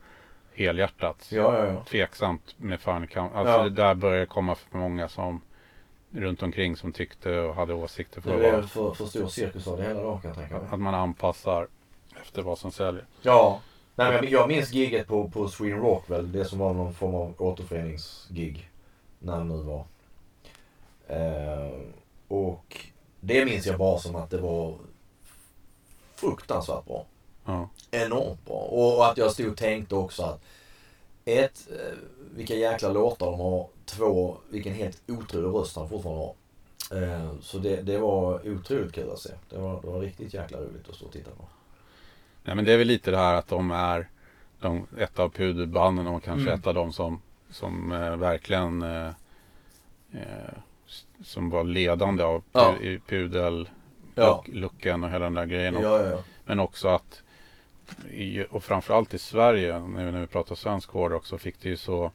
helhjärtat. 0.56 1.28
Ja, 1.32 1.58
ja, 1.58 1.66
ja. 1.66 1.84
Tveksamt 1.84 2.56
med 2.58 2.82
Count. 2.82 3.34
Alltså 3.36 3.54
Ja. 3.54 3.64
det 3.64 3.70
där 3.70 3.93
började 3.95 4.26
komma 4.26 4.56
för 4.56 4.78
många 4.78 5.08
som 5.10 5.41
runt 6.12 6.43
omkring 6.43 6.76
som 6.76 6.91
tyckte 6.91 7.39
och 7.39 7.56
hade 7.56 7.74
åsikter 7.74 8.16
Det 8.16 8.22
för, 8.22 8.38
blev 8.38 8.54
vad, 8.54 8.70
för, 8.70 8.93
för 8.93 9.06
stor 9.06 9.28
cirkus 9.28 9.68
av 9.68 9.78
det 9.78 9.84
hela 9.84 10.01
då 10.04 10.18
kan 10.18 10.28
jag 10.30 10.38
tänka 10.38 10.58
mig. 10.58 10.68
att 10.72 10.80
man 10.80 10.95
anpassar 10.95 11.68
efter 12.22 12.41
vad 12.41 12.58
som 12.58 12.72
säljer. 12.72 13.06
Ja. 13.22 13.60
Nej, 13.95 14.08
men 14.14 14.24
jag, 14.24 14.32
jag 14.41 14.47
minns 14.47 14.72
giget 14.74 15.08
på, 15.08 15.30
på 15.30 15.47
Sweden 15.47 15.80
Rock 15.80 16.10
väl. 16.10 16.32
Det 16.32 16.45
som 16.45 16.60
var 16.60 16.74
någon 16.74 16.93
form 16.93 17.16
av 17.16 17.34
återföreningsgig. 17.38 18.70
När 19.20 19.38
det 19.38 19.43
nu 19.43 19.58
var. 19.58 19.86
Eh, 21.08 21.72
och 22.28 22.78
det 23.20 23.45
minns 23.45 23.66
jag 23.66 23.78
bara 23.78 23.99
som 23.99 24.16
att 24.16 24.30
det 24.30 24.38
var 24.38 24.76
fruktansvärt 26.16 26.86
bra. 26.86 27.06
Ja, 27.46 27.70
Enormt 27.91 28.46
bra. 28.46 28.56
Och, 28.56 29.06
att 29.08 29.18
jag 29.18 29.32
stod 29.32 29.48
och 29.52 29.58
tänkte 29.58 29.96
också 29.96 30.24
att 30.24 30.41
ett, 31.26 31.68
eh, 31.72 31.98
vilka 32.36 32.56
jäkla 32.56 32.89
låtar 32.89 33.26
de 33.26 33.39
har. 33.39 33.68
Två, 33.86 34.38
vilken 34.50 34.74
helt 34.74 35.02
otrolig 35.08 35.60
röst 35.60 35.76
han 35.76 35.89
fortfarande 35.89 36.22
har. 36.22 36.36
Eh, 37.02 37.32
så 37.41 37.58
det, 37.58 37.82
det 37.82 37.98
var 37.98 38.48
otroligt 38.50 38.94
kul 38.94 39.12
att 39.12 39.20
se. 39.20 39.30
Det 39.50 39.58
var, 39.58 39.82
det 39.82 39.88
var 39.88 40.00
riktigt 40.00 40.34
jäkla 40.34 40.58
roligt 40.58 40.89
att 40.89 40.96
stå 40.96 41.06
och 41.06 41.12
titta 41.12 41.32
på. 41.32 41.46
Nej 42.44 42.56
men 42.56 42.66
det 42.66 42.74
är 42.74 42.78
väl 42.78 42.88
lite 42.88 43.12
det 43.12 43.18
här 43.18 43.36
att 43.36 43.48
de 43.48 43.72
är 43.72 44.10
de, 44.60 44.88
ett 45.00 45.20
av 45.20 45.30
pudelbanden 45.30 46.08
och 46.08 46.24
kanske 46.24 46.48
Mm. 46.50 46.60
ett 46.60 46.68
av 46.68 46.74
de 46.74 46.94
som, 46.94 47.22
som 47.52 47.91
eh, 47.91 48.16
verkligen 48.16 48.82
eh, 48.82 49.08
eh, 50.12 50.54
som 51.24 51.50
var 51.50 51.64
ledande 51.64 52.24
av 52.24 52.44
Ja. 52.52 52.76
pudel 53.08 53.70
Ja. 54.16 54.44
och 54.66 54.86
hela 54.86 55.20
den 55.20 55.34
där 55.34 55.46
grejen. 55.46 55.78
Ja, 55.82 56.06
ja. 56.06 56.24
Men 56.46 56.60
också 56.60 56.88
att 56.88 57.24
i, 58.11 58.45
och 58.49 58.63
framförallt 58.63 59.13
i 59.13 59.17
Sverige 59.17 59.79
nu 59.79 60.11
när 60.11 60.21
vi 60.21 60.27
pratar 60.27 60.55
svensk 60.55 60.89
hårdrock 60.89 61.25
så 61.25 61.38
fick 61.38 61.61
det 61.61 61.69
ju 61.69 61.77
så 61.77 62.11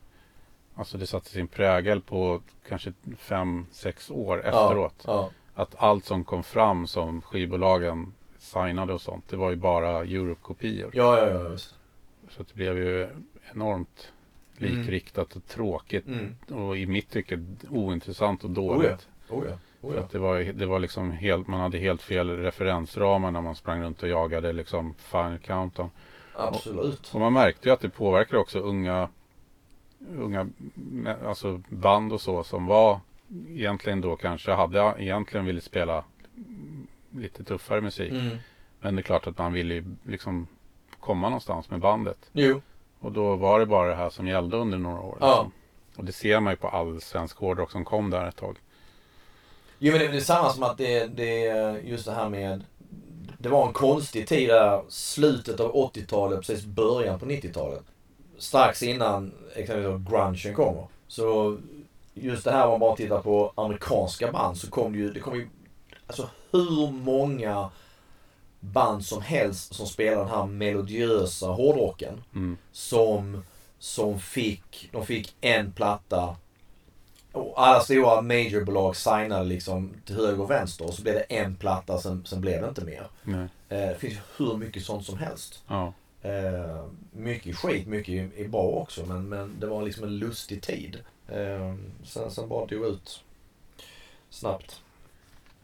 Alltså 0.79 0.99
det 0.99 1.07
satte 1.07 1.31
sin 1.31 1.49
prägel 1.49 2.01
på 2.01 2.41
kanske 2.69 2.93
fem 3.17 3.67
sex 3.71 4.11
år 4.11 4.39
efteråt. 4.47 5.05
Ja. 5.07 5.31
Att 5.55 5.75
allt 5.79 6.05
som 6.05 6.25
kom 6.25 6.43
fram 6.43 6.87
som 6.87 7.23
skivbolagen 7.23 8.13
signade 8.39 8.93
och 8.93 9.01
sånt. 9.01 9.29
Det 9.29 9.37
var 9.37 9.51
ju 9.51 9.57
bara 9.57 9.91
Europe-kopior. 9.91 10.91
Ja, 10.95 11.19
ja, 11.19 11.31
ja, 11.31 11.49
visst. 11.49 11.75
Så 12.31 12.43
det 12.43 12.55
blev 12.55 12.79
ju 12.79 13.09
enormt 13.55 14.13
likriktat 14.57 15.37
och 15.37 15.47
tråkigt. 15.47 16.07
Mm. 16.07 16.37
Och 16.49 16.79
i 16.79 16.87
mitt 16.87 17.11
tycke 17.11 17.45
ointressant 17.71 18.45
och 18.45 18.51
Oh 18.51 18.55
dåligt. 18.55 19.09
ja. 19.29 19.35
Oh 19.37 19.45
ja. 19.49 19.59
Oh 19.81 19.95
ja. 19.95 20.01
att 20.01 20.11
det 20.11 20.19
var, 20.19 20.39
det 20.39 20.67
var 20.67 20.79
liksom 20.79 21.11
helt, 21.11 21.47
man 21.47 21.61
hade 21.61 21.79
helt 21.79 22.03
fel 22.03 22.31
referensramar 22.31 23.31
när 23.31 23.41
man 23.41 23.55
sprang 23.55 23.83
runt 23.83 24.03
och 24.03 24.09
jagade 24.09 24.53
liksom 24.53 24.95
Final 24.95 25.39
Countdown. 25.39 25.91
Absolut. 26.35 27.11
Och 27.15 27.21
man 27.21 27.33
märkte 27.33 27.69
ju 27.69 27.73
att 27.73 27.81
det 27.81 27.89
påverkar 27.89 28.37
också 28.37 28.59
unga, 28.59 29.09
unga 30.17 30.49
alltså 31.27 31.63
band 31.69 32.13
och 32.13 32.21
så 32.21 32.45
som 32.45 32.67
var 32.67 33.01
egentligen 33.49 34.01
då 34.01 34.17
kanske 34.17 34.53
hade 34.53 34.95
egentligen 34.99 35.47
ville 35.47 35.61
spela 35.61 36.05
lite 37.11 37.45
tuffare 37.45 37.81
musik. 37.81 38.13
Mm. 38.13 38.37
Men 38.81 38.97
det 38.97 39.01
är 39.01 39.03
klart 39.03 39.27
att 39.27 39.39
man 39.39 39.53
ville 39.53 39.75
ju 39.75 39.85
liksom 40.03 40.47
komma 41.01 41.29
någonstans 41.29 41.71
med 41.71 41.81
bandet. 41.81 42.31
Jo. 42.33 42.63
Och 43.01 43.13
då 43.13 43.37
var 43.37 43.61
det 43.61 43.67
bara 43.67 43.89
det 43.89 43.95
här 43.95 44.11
som 44.11 44.29
gällde 44.29 44.57
under 44.57 44.79
några 44.79 45.01
år. 45.01 45.19
Ja. 45.21 45.27
Liksom. 45.27 45.53
Och 45.97 46.05
det 46.05 46.13
ser 46.13 46.41
man 46.41 46.53
ju 46.53 46.57
på 46.57 46.69
all 46.69 47.01
svensk 47.01 47.39
hårdrock 47.39 47.71
som 47.71 47.85
kom 47.85 48.11
där 48.11 48.29
ett 48.29 48.37
tag. 48.37 48.57
Jo 49.79 49.93
men 49.93 50.01
det, 50.01 50.09
det 50.09 50.17
är 50.17 50.21
samma 50.21 50.51
som 50.51 50.63
att 50.63 50.79
det, 50.79 51.07
det 51.07 51.47
är 51.47 51.79
just 51.79 52.05
det 52.05 52.13
här 52.13 52.29
med 52.29 52.65
Det 53.39 53.49
var 53.49 53.67
en 53.67 53.73
konstig 53.73 54.29
tid 54.29 54.49
där, 54.49 54.83
slutet 54.89 55.61
av 55.61 55.73
80-talet, 55.73 56.41
precis 56.41 56.65
början 56.65 57.19
på 57.19 57.27
90-talet. 57.27 57.83
Strax 58.39 58.83
innan 58.83 59.33
exempelvis 59.55 60.11
grungen 60.11 60.55
kommer. 60.55 60.87
Så 61.09 61.59
just 62.15 62.45
det 62.45 62.51
här 62.51 62.65
om 62.65 62.71
man 62.71 62.81
bara 62.81 62.97
tittar 62.97 63.21
på 63.21 63.53
amerikanska 63.55 64.33
band 64.33 64.57
så 64.57 64.71
kom 64.71 64.93
det 64.93 64.99
ju, 64.99 65.13
det 65.13 65.21
kom 65.21 65.37
ju 65.37 65.49
Alltså 66.07 66.29
hur 66.53 66.91
många 66.91 67.71
band 68.61 69.05
som 69.05 69.23
helst 69.23 69.75
som 69.75 69.87
spelar 69.87 70.17
den 70.17 70.29
här 70.29 70.47
melodiösa 70.47 71.47
hårdrocken. 71.47 72.23
Mm. 72.35 72.57
som, 72.73 73.43
som 73.79 74.21
fick, 74.21 74.89
de 74.93 75.07
fick 75.07 75.37
en 75.41 75.73
platta 75.73 76.37
alla 77.57 77.81
stora 77.81 78.21
majorbolag 78.23 78.97
signade 78.97 79.45
liksom 79.45 79.95
till 80.05 80.17
höger 80.17 80.41
och 80.41 80.51
vänster 80.51 80.85
och 80.85 80.95
så 80.95 81.03
blev 81.03 81.15
det 81.15 81.21
en 81.21 81.57
platta, 81.57 81.99
sen, 81.99 82.25
sen 82.27 82.41
blev 82.41 82.63
det 82.63 82.69
inte 82.69 82.85
mer. 82.85 83.07
Nej. 83.23 83.49
Eh, 83.69 83.89
det 83.89 83.97
finns 83.99 84.15
ju 84.15 84.19
hur 84.37 84.57
mycket 84.57 84.85
sånt 84.85 85.05
som 85.07 85.19
helst. 85.19 85.63
Ja. 85.69 85.93
Eh, 86.23 86.85
mycket 87.13 87.57
skit, 87.57 87.87
mycket 87.87 88.39
är- 88.39 88.49
bra 88.49 88.63
också 88.63 89.07
men, 89.07 89.29
men 89.29 89.57
det 89.61 89.67
var 89.67 89.83
liksom 89.83 90.05
en 90.05 90.19
lustig 90.19 90.63
tid. 90.63 90.99
Eh, 91.29 91.75
sen, 92.05 92.31
sen 92.31 92.49
bara 92.49 92.67
dog 92.67 92.85
ut 92.87 93.25
snabbt. 94.31 94.81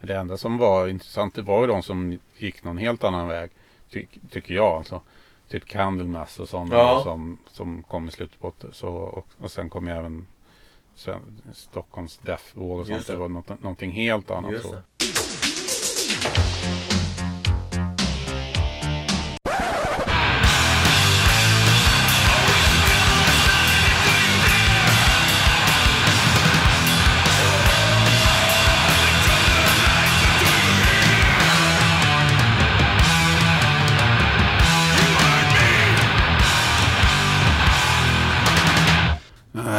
Det 0.00 0.14
enda 0.16 0.36
som 0.36 0.58
var 0.58 0.88
intressant 0.88 1.34
det 1.34 1.42
var 1.42 1.60
ju 1.60 1.66
de 1.66 1.82
som 1.82 2.18
gick 2.36 2.64
någon 2.64 2.78
helt 2.78 3.04
annan 3.04 3.28
väg. 3.28 3.50
Ty, 3.90 4.06
tycker 4.30 4.54
jag 4.54 4.72
alltså. 4.76 5.00
Typ 5.48 5.64
Candlemass 5.64 6.40
och 6.40 6.48
sådana 6.48 6.74
Ja. 6.76 7.00
som, 7.02 7.38
som 7.52 7.82
kom 7.82 8.08
i 8.08 8.10
slutet 8.10 8.40
på 8.40 8.52
det. 8.60 8.72
så 8.72 8.88
och, 8.88 9.26
och 9.40 9.50
sen 9.50 9.70
kom 9.70 9.86
ju 9.86 9.92
även 9.94 10.26
Stockholms 11.52 12.18
Death-våg 12.18 12.80
och 12.80 12.86
sånt. 12.86 13.06
Det. 13.06 13.12
Det 13.12 13.18
var 13.18 13.28
något, 13.28 13.62
någonting 13.62 13.90
helt 13.90 14.30
annat. 14.30 14.64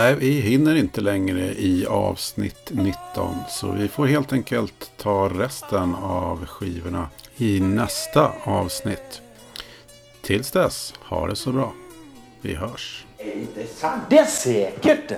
Nej, 0.06 0.16
vi 0.16 0.42
hinner 0.42 0.76
inte 0.76 1.02
längre 1.02 1.42
i 1.42 1.86
avsnitt 1.86 2.72
19. 2.72 3.36
Så 3.50 3.72
vi 3.72 3.88
får 3.88 4.06
helt 4.06 4.34
enkelt 4.34 4.92
ta 4.98 5.30
resten 5.30 5.96
av 5.96 6.46
skivorna 6.46 7.10
i 7.38 7.60
nästa 7.60 8.32
avsnitt. 8.44 9.22
Tills 10.22 10.52
dess, 10.52 10.94
ha 11.00 11.28
det 11.28 11.36
så 11.36 11.52
bra. 11.52 11.74
Vi 12.42 12.56
hörs. 12.56 13.06
Är 13.18 13.46
det 13.56 13.68
sant? 13.68 14.04
Det 14.10 14.18
är 14.18 14.26
säkert! 14.26 15.12